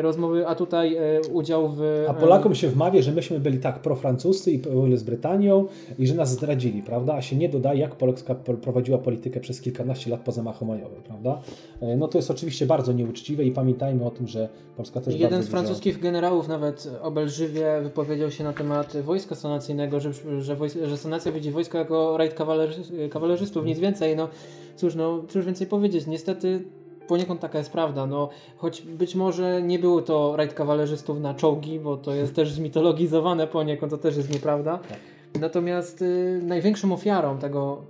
[0.00, 2.04] rozmowy, a tutaj e, udział w...
[2.08, 4.62] A Polakom się wmawia, że myśmy byli tak profrancuscy i
[4.94, 5.66] z Brytanią
[5.98, 7.14] i że nas zdradzili, prawda?
[7.14, 11.40] A się nie dodaje, jak Polska prowadziła politykę przez kilkanaście lat po zamachu majowym, prawda?
[11.80, 15.42] E, no to jest oczywiście bardzo nieuczciwe i pamiętajmy o tym, że Polska też Jeden
[15.42, 16.02] z francuskich dużo...
[16.02, 20.56] generałów nawet obelżywie wypowiedział się na temat wojska sanacyjnego, że, że,
[20.88, 22.34] że sanacja widzi wojsko jako rajd
[23.10, 24.16] kawalerzystów, nic więcej.
[24.16, 24.28] No
[24.76, 26.06] cóż, no cóż więcej powiedzieć.
[26.06, 26.64] Niestety
[27.08, 28.06] poniekąd taka jest prawda.
[28.06, 32.52] No, choć być może nie było to rajd kawalerzystów na czołgi, bo to jest też
[32.52, 34.78] zmitologizowane poniekąd, to też jest nieprawda.
[34.78, 34.98] Tak.
[35.40, 37.82] Natomiast y, największą ofiarą tego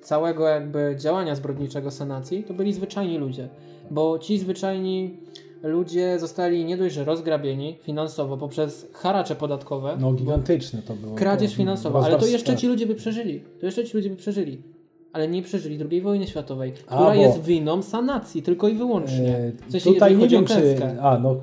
[0.00, 3.48] całego jakby działania zbrodniczego sanacji to byli zwyczajni ludzie.
[3.90, 5.16] Bo ci zwyczajni
[5.62, 9.96] ludzie zostali nie dość, że rozgrabieni finansowo poprzez haracze podatkowe.
[10.00, 11.14] No gigantyczne to było.
[11.14, 13.40] Kradzież finansowa, ale to jeszcze ci ludzie by przeżyli.
[13.60, 14.75] To jeszcze ci ludzie by przeżyli
[15.16, 19.36] ale nie przeżyli II wojny światowej, która a, jest winą sanacji, tylko i wyłącznie.
[19.36, 20.76] E, w sensie, tutaj nie wiem, czy.
[21.00, 21.36] A, no,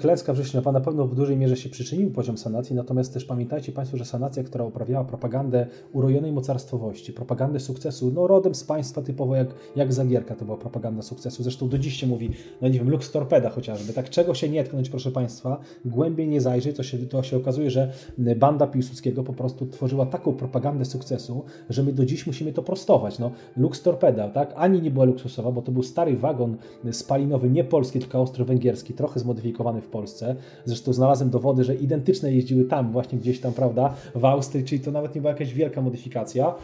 [0.00, 3.96] klęska wrześniowa na pewno w dużej mierze się przyczynił poziom sanacji, natomiast też pamiętajcie Państwo,
[3.96, 9.48] że sanacja, która uprawiała propagandę urojonej mocarstwowości, propagandę sukcesu, no rodem z państwa typowo jak,
[9.76, 11.42] jak Zagierka to była propaganda sukcesu.
[11.42, 12.30] Zresztą do dziś się mówi,
[12.62, 13.92] no nie wiem, Lux Torpeda chociażby.
[13.92, 17.70] Tak czego się nie tknąć, proszę Państwa, głębiej nie zajrzeć, to się, to się okazuje,
[17.70, 22.62] że banda Piłsudskiego po prostu tworzyła taką propagandę sukcesu, że my do dziś musimy to
[22.62, 24.52] prostować no, Lux Torpeda, tak?
[24.56, 26.56] Ani nie była luksusowa, bo to był stary wagon
[26.92, 30.36] spalinowy, nie polski, tylko austro-węgierski, trochę zmodyfikowany w Polsce.
[30.64, 34.90] Zresztą znalazłem dowody, że identyczne jeździły tam, właśnie gdzieś tam, prawda, w Austrii, czyli to
[34.90, 36.54] nawet nie była jakaś wielka modyfikacja.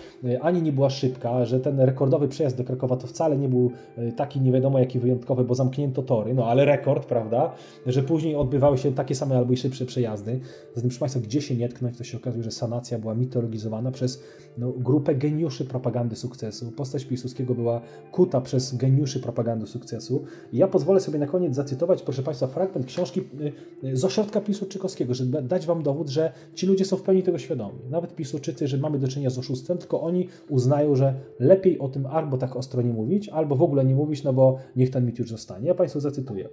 [0.41, 4.13] Ani nie była szybka, że ten rekordowy przejazd do Krakowa to wcale nie był e,
[4.13, 7.53] taki nie wiadomo jaki wyjątkowy, bo zamknięto tory, no ale rekord, prawda,
[7.87, 10.41] że później odbywały się takie same albo i szybsze przejazdy.
[10.75, 14.23] Zatem, proszę Państwa, gdzie się nie tknąć, to się okazuje, że sanacja była mitologizowana przez
[14.59, 16.77] no, grupę geniuszy propagandy sukcesu sukcesu.
[16.77, 17.81] Postać Piłsudskiego była
[18.13, 20.25] kuta przez geniuszy propagandy sukcesu.
[20.53, 24.41] I ja pozwolę sobie na koniec zacytować, proszę Państwa, fragment książki y, y, z ośrodka
[24.41, 27.79] Piłsudczykowskiego, żeby dać Wam dowód, że ci ludzie są w pełni tego świadomi.
[27.91, 32.07] Nawet Piłsudczycy, że mamy do czynienia z oszustwem, tylko oni uznają, że lepiej o tym
[32.07, 35.19] albo tak ostro nie mówić, albo w ogóle nie mówić, no bo niech ten mit
[35.19, 35.67] już zostanie.
[35.67, 36.49] Ja Państwu zacytuję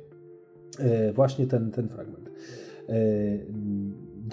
[0.80, 2.30] y, właśnie ten, ten fragment.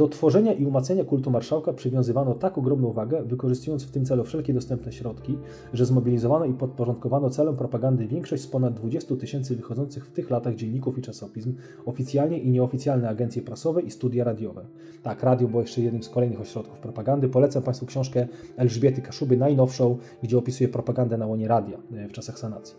[0.01, 4.55] Do tworzenia i umacniania kultu marszałka przywiązywano tak ogromną wagę, wykorzystując w tym celu wszelkie
[4.55, 5.39] dostępne środki,
[5.73, 10.55] że zmobilizowano i podporządkowano celem propagandy większość z ponad 20 tysięcy wychodzących w tych latach
[10.55, 11.55] dzienników i czasopism,
[11.87, 14.65] oficjalnie i nieoficjalne agencje prasowe i studia radiowe.
[15.03, 17.29] Tak, radio było jeszcze jednym z kolejnych ośrodków propagandy.
[17.29, 22.39] Polecam Państwu książkę Elżbiety Kaszuby, najnowszą, gdzie opisuje propagandę na łonie radia e, w czasach
[22.39, 22.77] sanacji.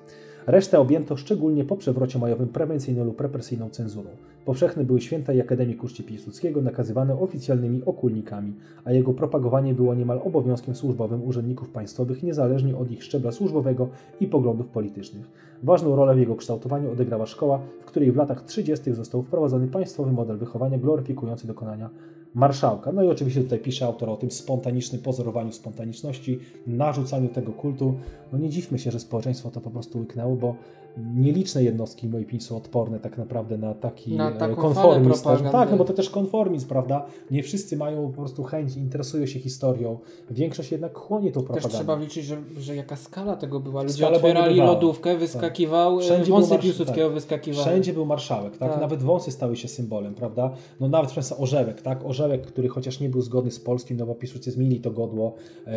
[0.48, 4.10] Resztę objęto szczególnie po przewrocie majowym prewencyjną lub represyjną cenzurą.
[4.46, 8.54] Powszechne były święta i Akademii Kuszci Piłsudskiego nakazywane oficjalnymi okulnikami,
[8.84, 13.90] a jego propagowanie było niemal obowiązkiem służbowym urzędników państwowych niezależnie od ich szczebla służbowego
[14.20, 15.26] i poglądów politycznych.
[15.64, 18.94] Ważną rolę w jego kształtowaniu odegrała szkoła, w której w latach 30.
[18.94, 21.90] został wprowadzony państwowy model wychowania gloryfikujący dokonania
[22.34, 22.92] marszałka.
[22.92, 27.94] No i oczywiście tutaj pisze autor o tym spontanicznym pozorowaniu spontaniczności, narzucaniu tego kultu.
[28.32, 30.56] No nie dziwmy się, że społeczeństwo to po prostu łyknęło, bo
[31.16, 35.24] nieliczne jednostki opinii są odporne tak naprawdę na taki na e, konformizm.
[35.52, 37.06] Tak, no bo to też konformizm, prawda?
[37.32, 39.98] Nie wszyscy mają po prostu chęć, interesują się historią.
[40.32, 41.70] Większość jednak chłonie tą propagandę.
[41.70, 43.84] Też trzeba liczyć, że, że jaka skala tego była.
[43.84, 46.06] Ludzie skala otwierali lodówkę, wyskakiwał, tak.
[46.06, 47.14] Wszędzie wąsy Piłsudskiego tak.
[47.14, 47.66] wyskakiwały.
[47.66, 48.72] Wszędzie był marszałek, tak?
[48.72, 48.82] tak?
[48.82, 50.54] Nawet wąsy stały się symbolem, prawda?
[50.80, 52.06] No nawet przez orzełek, tak?
[52.06, 55.36] Orzełek, który chociaż nie był zgodny z polskim, no bo Piłsudscy zmienili to godło,
[55.68, 55.72] e,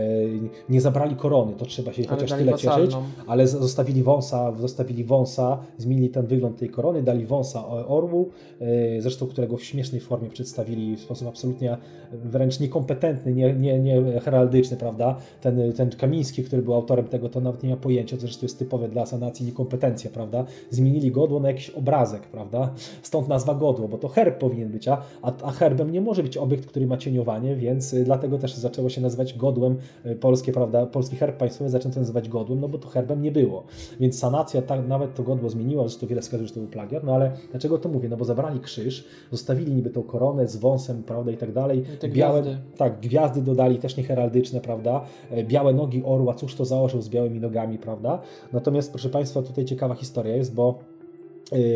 [0.68, 2.96] nie zabrali korony, to trzeba się ale chociaż tyle cieszyć,
[3.26, 8.30] ale zostawili wąsa, zostawili wąsa, zmienili ten wygląd tej korony, dali wąsa orłu,
[8.60, 11.76] e, zresztą którego w śmiesznej formie przedstawili w sposób absolutnie
[12.12, 15.16] wręcz niekompetentny, nie, nie, nie heraldyczny, prawda?
[15.40, 18.58] Ten, ten Kamiński, który był autorem tego, to nawet nie ma pojęcia, co zresztą jest
[18.58, 20.44] typowe dla sanacji niekompetencja, prawda?
[20.70, 22.70] Zmienili godło na jakiś obrazek, prawda?
[23.02, 26.42] Stąd nazwa godło, bo to herb powinien być, a, a herbem nie może być być
[26.42, 29.76] obiekt, który ma cieniowanie, więc dlatego też zaczęło się nazywać godłem
[30.20, 30.86] polskie, prawda?
[30.86, 33.64] Polski herb państwowy zaczęto nazywać godłem, no bo to herbem nie było.
[34.00, 37.04] Więc sanacja tak, nawet to godło zmieniła, że to wiele wskazuje, że to był plagiat,
[37.04, 38.08] no ale dlaczego to mówię?
[38.08, 41.78] No bo zabrali krzyż, zostawili niby tą koronę z wąsem, prawda, i tak dalej.
[41.94, 42.62] I te białe, gwiazdy.
[42.76, 45.04] Tak, gwiazdy dodali, też nie heraldyczne, prawda?
[45.48, 48.20] Białe nogi orła, cóż to założył z białymi nogami, prawda?
[48.52, 50.78] Natomiast, proszę Państwa, tutaj ciekawa historia jest, bo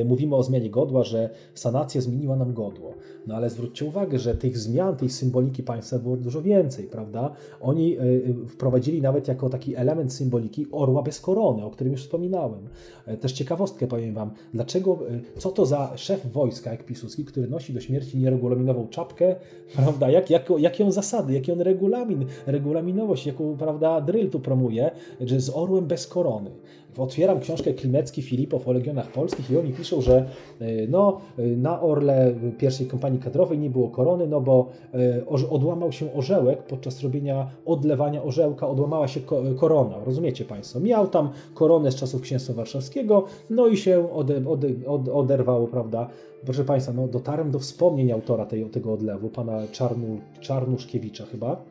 [0.05, 2.95] mówimy o zmianie godła, że sanacja zmieniła nam godło.
[3.27, 7.33] No ale zwróćcie uwagę, że tych zmian, tej symboliki państwa było dużo więcej, prawda?
[7.61, 12.03] Oni y, y, wprowadzili nawet jako taki element symboliki orła bez korony, o którym już
[12.03, 12.69] wspominałem.
[13.07, 14.99] E, też ciekawostkę powiem Wam, dlaczego,
[15.39, 19.37] co to za szef wojska jak Piłsudski, który nosi do śmierci nieregulaminową czapkę,
[19.77, 20.11] prawda?
[20.11, 24.91] Jak, jak, jakie on zasady, jaki on regulamin, regulaminowość, jaką, prawda, drill tu promuje,
[25.21, 26.51] że z orłem bez korony
[26.99, 30.29] otwieram książkę Klimecki Filipow o Legionach Polskich i oni piszą, że
[30.61, 35.93] e, no, e, na Orle pierwszej kompanii kadrowej nie było korony, no bo e, odłamał
[35.93, 39.21] się orzełek podczas robienia odlewania orzełka, odłamała się
[39.57, 40.81] korona, rozumiecie Państwo?
[40.81, 46.09] Miał tam koronę z czasów księstwa warszawskiego, no i się ode, ode, od, oderwało, prawda?
[46.45, 51.65] Proszę Państwa, no dotarłem do wspomnień autora tej, tego odlewu, pana Czarnu, Czarnuszkiewicza chyba,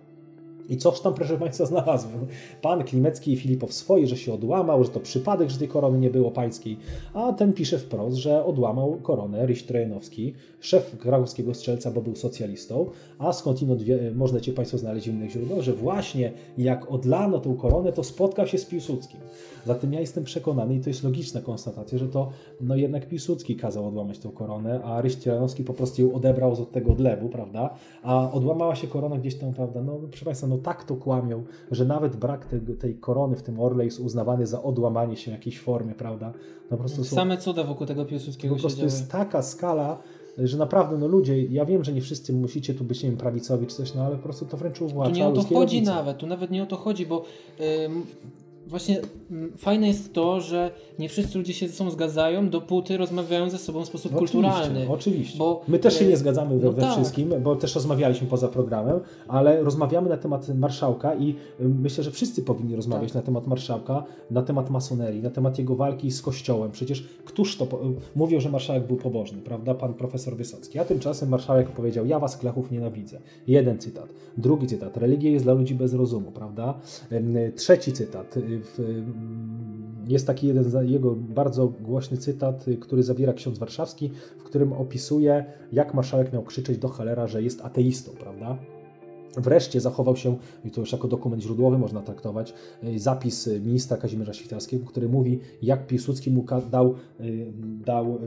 [0.69, 2.27] i coś tam, proszę Państwa, znalazłem.
[2.61, 6.09] Pan Klimecki i Filipow swoje, że się odłamał, że to przypadek, że tej korony nie
[6.09, 6.77] było pańskiej,
[7.13, 12.89] a ten pisze wprost, że odłamał koronę Ryś Trojanowski, szef krakowskiego strzelca, bo był socjalistą,
[13.19, 17.93] a skądinąd wie, możecie Państwo znaleźć w innych źródłach, że właśnie jak odlano tą koronę,
[17.93, 19.19] to spotkał się z Piłsudskim.
[19.67, 22.29] Zatem ja jestem przekonany, i to jest logiczna konstatacja, że to
[22.61, 26.71] no jednak Piłsudski kazał odłamać tą koronę, a Ryś Trojanowski po prostu ją odebrał z
[26.71, 27.69] tego odlewu, prawda?
[28.03, 29.81] A odłamała się korona gdzieś tam, prawda?
[29.81, 33.59] No proszę Państwa, no tak to kłamią, że nawet brak te, tej korony w tym
[33.59, 36.33] orle jest uznawany za odłamanie się jakiejś formie, prawda?
[36.71, 39.97] No po prostu są, Same cuda wokół tego Piłsudskiego Po prostu jest taka skala,
[40.37, 43.67] że naprawdę, no ludzie, ja wiem, że nie wszyscy musicie tu być, nie wiem, prawicowi
[43.67, 45.11] czy coś, no ale po prostu to wręcz uwłacza.
[45.11, 47.23] Tu nie o to chodzi nawet, tu nawet nie o to chodzi, bo
[47.59, 47.65] yy,
[48.67, 53.49] właśnie mm, fajne jest to, że nie wszyscy ludzie się ze sobą zgadzają, dopóty rozmawiają
[53.49, 54.89] ze sobą w sposób no, kulturalny.
[54.89, 55.37] Oczywiście.
[55.37, 56.91] Bo, My też się e, nie zgadzamy no we tak.
[56.91, 62.43] wszystkim, bo też rozmawialiśmy poza programem, ale rozmawiamy na temat marszałka i myślę, że wszyscy
[62.43, 63.15] powinni rozmawiać tak.
[63.15, 66.71] na temat marszałka, na temat masonerii, na temat jego walki z kościołem.
[66.71, 67.67] Przecież któż to
[68.15, 69.73] mówił, że marszałek był pobożny, prawda?
[69.73, 70.79] Pan profesor Wysocki.
[70.79, 73.19] A tymczasem marszałek powiedział: Ja was klechów nienawidzę.
[73.47, 74.07] Jeden cytat.
[74.37, 74.97] Drugi cytat.
[74.97, 76.73] Religia jest dla ludzi bez rozumu, prawda?
[77.55, 78.35] Trzeci cytat
[80.07, 85.93] jest taki jeden jego bardzo głośny cytat, który zawiera ksiądz warszawski, w którym opisuje, jak
[85.93, 88.57] marszałek miał krzyczeć do Halera, że jest ateistą, prawda?
[89.37, 92.53] Wreszcie zachował się, i to już jako dokument źródłowy można traktować,
[92.95, 96.95] zapis ministra Kazimierza Świtarskiego, który mówi, jak Piłsudski mu dał,
[97.85, 98.19] dał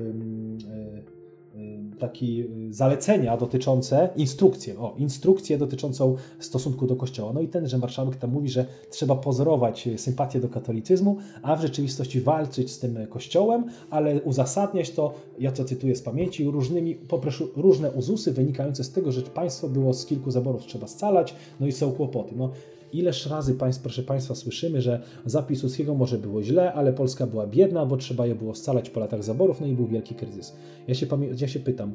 [1.99, 7.33] takie zalecenia dotyczące, instrukcje, o, instrukcję dotyczącą stosunku do Kościoła.
[7.33, 11.63] No i ten, że marszałek tam mówi, że trzeba pozorować sympatię do katolicyzmu, a w
[11.63, 17.45] rzeczywistości walczyć z tym Kościołem, ale uzasadniać to, ja to cytuję z pamięci, różnymi, poproszę,
[17.57, 21.73] różne uzusy wynikające z tego, że państwo było z kilku zaborów trzeba scalać, no i
[21.73, 22.35] są kłopoty.
[22.37, 22.51] No,
[22.93, 27.47] Ileż razy, państw, proszę Państwa, słyszymy, że za Piłsudskiego może było źle, ale Polska była
[27.47, 30.57] biedna, bo trzeba je było scalać po latach zaborów, no i był wielki kryzys.
[30.89, 31.07] Ja się,
[31.41, 31.95] ja się pytam,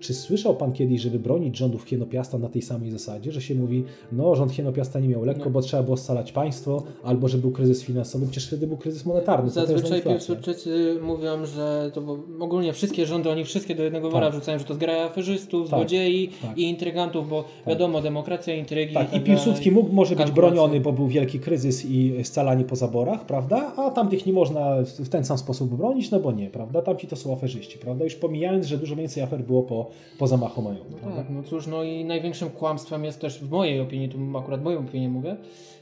[0.00, 3.84] czy słyszał Pan kiedyś, żeby bronić rządów Hienopiasta na tej samej zasadzie, że się mówi,
[4.12, 5.50] no rząd Hienopiasta nie miał lekko, no.
[5.50, 9.50] bo trzeba było scalać państwo, albo że był kryzys finansowy, przecież wtedy był kryzys monetarny.
[9.50, 14.34] Zazwyczaj Piłsudczycy mówią, że to ogólnie wszystkie rządy, oni wszystkie do jednego wora tak.
[14.34, 15.78] wrzucają, że to zgraja aferzystów, tak.
[15.78, 16.58] złodziei tak.
[16.58, 17.66] i intrygantów, bo tak.
[17.66, 18.94] wiadomo, demokracja, intrygi.
[18.94, 22.76] Tak, i, i Piłsudski mógł może być broniony, bo był wielki kryzys i scalanie po
[22.76, 23.72] zaborach, prawda?
[23.76, 26.82] A tamtych nie można w ten sam sposób bronić, no bo nie, prawda?
[26.82, 28.04] Tamci to są aferzyści, prawda?
[28.04, 30.94] Już pomijając, że dużo więcej afer było po, po zamachu majowym.
[31.06, 34.64] No tak, no cóż, no i największym kłamstwem jest też, w mojej opinii, tu akurat
[34.64, 35.36] moją opinię mówię,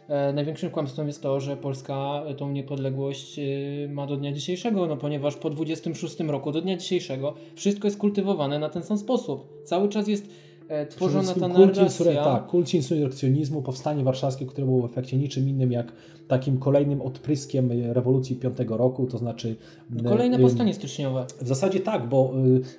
[0.08, 3.42] e, największym kłamstwem jest to, że Polska tą niepodległość e,
[3.88, 8.58] ma do dnia dzisiejszego, no ponieważ po 26 roku do dnia dzisiejszego wszystko jest kultywowane
[8.58, 9.62] na ten sam sposób.
[9.64, 10.45] Cały czas jest
[10.90, 12.24] tworzona ta narracja.
[12.24, 15.92] tak, kult insurekcjonizmu, powstanie warszawskie, które było w efekcie niczym innym jak
[16.28, 19.56] takim kolejnym odpryskiem rewolucji piątego roku, to znaczy...
[20.08, 21.26] Kolejne powstanie styczniowe.
[21.40, 22.32] W zasadzie tak, bo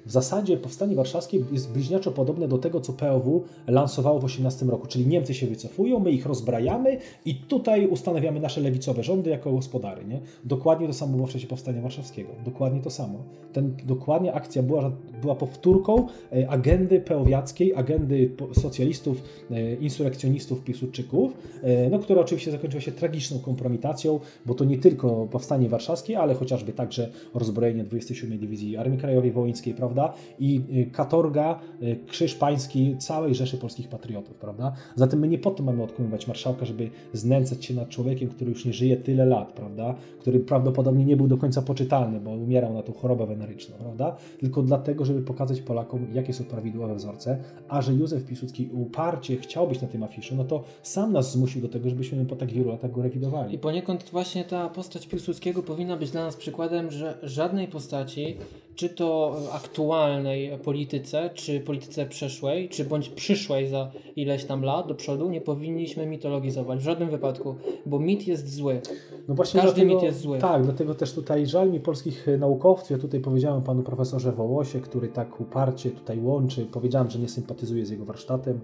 [0.05, 4.87] w zasadzie powstanie warszawskie jest bliźniaczo podobne do tego, co POW lansowało w 18 roku,
[4.87, 10.05] czyli Niemcy się wycofują, my ich rozbrajamy i tutaj ustanawiamy nasze lewicowe rządy jako gospodary.
[10.05, 10.19] Nie?
[10.43, 12.29] Dokładnie to samo było w czasie powstania warszawskiego.
[12.45, 13.19] Dokładnie to samo.
[13.53, 14.91] Ten, dokładnie akcja była,
[15.21, 16.07] była powtórką
[16.49, 19.23] agendy peowiackiej, agendy socjalistów,
[19.79, 21.33] insurekcjonistów, Piłsudczyków,
[21.91, 26.73] no, która oczywiście zakończyła się tragiczną kompromitacją, bo to nie tylko powstanie warszawskie, ale chociażby
[26.73, 31.59] także rozbrojenie 27 Dywizji Armii Krajowej Wołyńskiej, prawda, i katorga,
[32.07, 34.73] krzyż pański całej Rzeszy Polskich Patriotów, prawda.
[34.95, 38.65] Zatem my nie po to mamy odkonywać marszałka, żeby znęcać się nad człowiekiem, który już
[38.65, 42.83] nie żyje tyle lat, prawda, który prawdopodobnie nie był do końca poczytalny, bo umierał na
[42.83, 47.37] tą chorobę weneryczną, prawda, tylko dlatego, żeby pokazać Polakom, jakie są prawidłowe wzorce,
[47.69, 51.61] a że Józef Piłsudski uparcie chciał być na tym afiszu, no to sam nas zmusił
[51.61, 53.55] do tego, żebyśmy po tak wielu latach go rewidowali.
[53.55, 58.37] I poniekąd właśnie ta postać Piłsudskiego powinna być dla nas przykładem, że żadnej postaci
[58.77, 64.95] czy to aktualnej polityce, czy polityce przeszłej, czy bądź przyszłej za ileś tam lat do
[64.95, 67.55] przodu, nie powinniśmy mitologizować w żadnym wypadku,
[67.85, 68.81] bo mit jest zły.
[69.27, 70.37] No właśnie Każdy dlatego, mit jest zły.
[70.37, 72.91] Tak, dlatego też tutaj żal mi polskich naukowców.
[72.91, 76.65] Ja tutaj powiedziałem panu profesorze Wołosie, który tak uparcie tutaj łączy.
[76.65, 78.59] Powiedziałem, że nie sympatyzuję z jego warsztatem.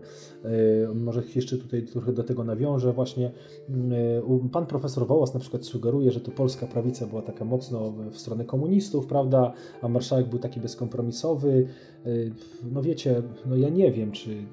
[0.46, 2.94] E, może jeszcze tutaj trochę do tego nawiążę.
[2.94, 3.32] Właśnie
[3.70, 8.18] e, pan profesor Wołos na przykład sugeruje, że to polska prawica była taka mocno w
[8.18, 9.54] stronę komunistów, prawda?
[9.82, 11.68] A marszałek był taki bezkompromisowy.
[12.08, 12.32] Y,
[12.72, 14.44] no wiecie, no ja nie wiem, czy, y,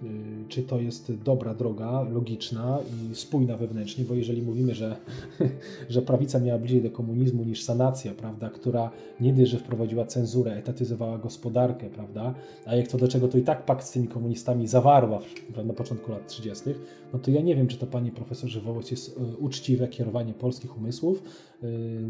[0.48, 2.78] czy to jest dobra droga, logiczna
[3.10, 4.96] i spójna wewnętrznie, bo jeżeli mówimy, że,
[5.88, 8.90] że prawica miała bliżej do komunizmu niż sanacja, prawda, która
[9.20, 12.34] nie że wprowadziła cenzurę, etatyzowała gospodarkę, prawda,
[12.66, 15.20] a jak to do czego to i tak pakt z tymi komunistami zawarła
[15.64, 16.64] na początku lat 30.,
[17.12, 20.78] no to ja nie wiem, czy to panie profesorze Wołoc jest y, uczciwe kierowanie polskich
[20.78, 21.22] umysłów.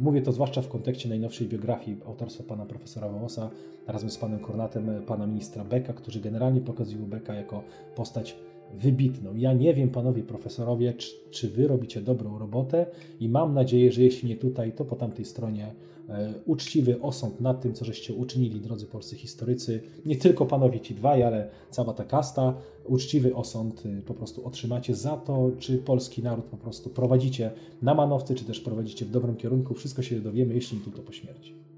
[0.01, 3.51] Mówię to zwłaszcza w kontekście najnowszej biografii autorstwa pana profesora Wołosa
[3.87, 7.63] razem z panem Kornatem, pana ministra Beka, którzy generalnie pokazują Beka jako
[7.95, 8.37] postać
[8.75, 9.37] wybitną.
[9.37, 12.87] Ja nie wiem, panowie profesorowie, czy, czy, wy robicie dobrą robotę
[13.21, 15.75] i mam nadzieję, że jeśli nie tutaj, to po tamtej stronie
[16.09, 19.81] e, uczciwy osąd nad tym, co żeście uczynili, drodzy polscy historycy.
[20.07, 22.55] Nie tylko panowie ci dwaj, ale cała ta kasta.
[22.85, 27.51] Uczciwy osąd y, po prostu otrzymacie za to, czy polski naród po prostu prowadzicie
[27.83, 29.75] na manowce, czy też prowadzicie w dobrym kierunku.
[29.75, 31.70] Wszystko się dowiemy, jeśli nie tylko po śmierci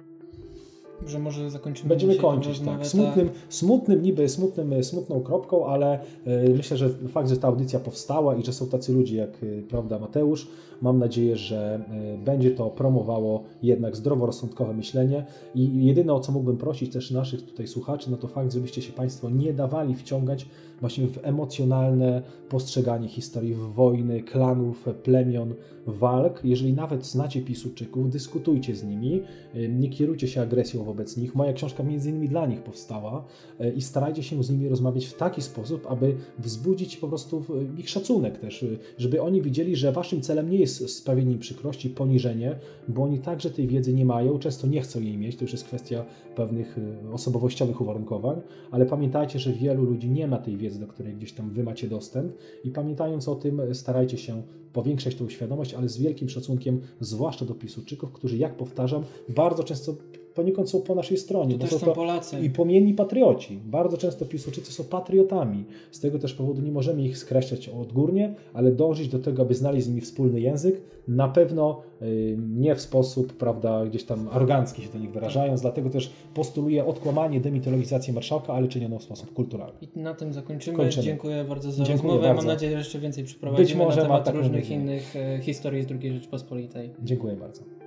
[1.07, 1.89] że może zakończymy.
[1.89, 2.87] Będziemy kończyć, tak.
[2.87, 3.39] Smutnym, tak.
[3.49, 8.45] smutnym, niby smutnym, smutną kropką, ale y, myślę, że fakt, że ta audycja powstała i
[8.45, 10.49] że są tacy ludzie jak y, prawda Mateusz,
[10.83, 11.85] mam nadzieję, że
[12.15, 17.43] y, będzie to promowało jednak zdroworozsądkowe myślenie i jedyne o co mógłbym prosić też naszych
[17.43, 20.47] tutaj słuchaczy, no to fakt, żebyście się Państwo nie dawali wciągać
[20.83, 25.55] właśnie w emocjonalne postrzeganie historii, wojny, klanów, plemion,
[25.87, 26.41] walk.
[26.45, 29.23] Jeżeli nawet znacie Pisuczyków, dyskutujcie z nimi,
[29.69, 31.35] nie kierujcie się agresją wobec nich.
[31.35, 33.25] Moja książka między innymi dla nich powstała
[33.61, 37.45] e, i starajcie się z nimi rozmawiać w taki sposób, aby wzbudzić po prostu
[37.79, 38.65] ich szacunek też,
[38.99, 42.57] żeby oni widzieli, że waszym celem nie jest sprawienie im przykrości, poniżenie,
[42.89, 45.65] bo oni także tej wiedzy nie mają, często nie chcą jej mieć, to już jest
[45.65, 46.05] kwestia
[46.37, 51.15] pewnych e, osobowościowych uwarunkowań, ale pamiętajcie, że wielu ludzi nie ma tej wiedzy, do której
[51.15, 52.33] gdzieś tam wy macie dostęp
[52.65, 54.43] i pamiętając o tym, starajcie się
[54.73, 59.95] powiększać tą świadomość, ale z wielkim szacunkiem, zwłaszcza do Pisuczyków, którzy, jak powtarzam, bardzo często
[60.35, 61.59] poniekąd są po naszej stronie.
[61.59, 62.41] To, to są Polacy.
[62.41, 63.61] I płomienni patrioci.
[63.65, 65.65] Bardzo często Piłsudczycy są patriotami.
[65.91, 69.87] Z tego też powodu nie możemy ich skreślać odgórnie, ale dążyć do tego, aby znaleźć
[69.87, 70.81] z nimi wspólny język.
[71.09, 75.61] Na pewno y, nie w sposób, prawda, gdzieś tam arogancki się do nich wyrażając.
[75.61, 79.79] Dlatego też postuluję odkłamanie demitologizacji marszałka, ale czyniono w sposób kulturalny.
[79.97, 80.77] I na tym zakończymy.
[80.77, 81.05] Kończymy.
[81.05, 82.29] Dziękuję bardzo za Dziękuję rozmowę.
[82.29, 82.43] Bardzo.
[82.43, 85.87] Mam nadzieję, że jeszcze więcej przeprowadzimy Być może na temat różnych innych e, historii z
[85.91, 86.91] II Rzeczpospolitej.
[87.03, 87.82] Dziękuję bardzo.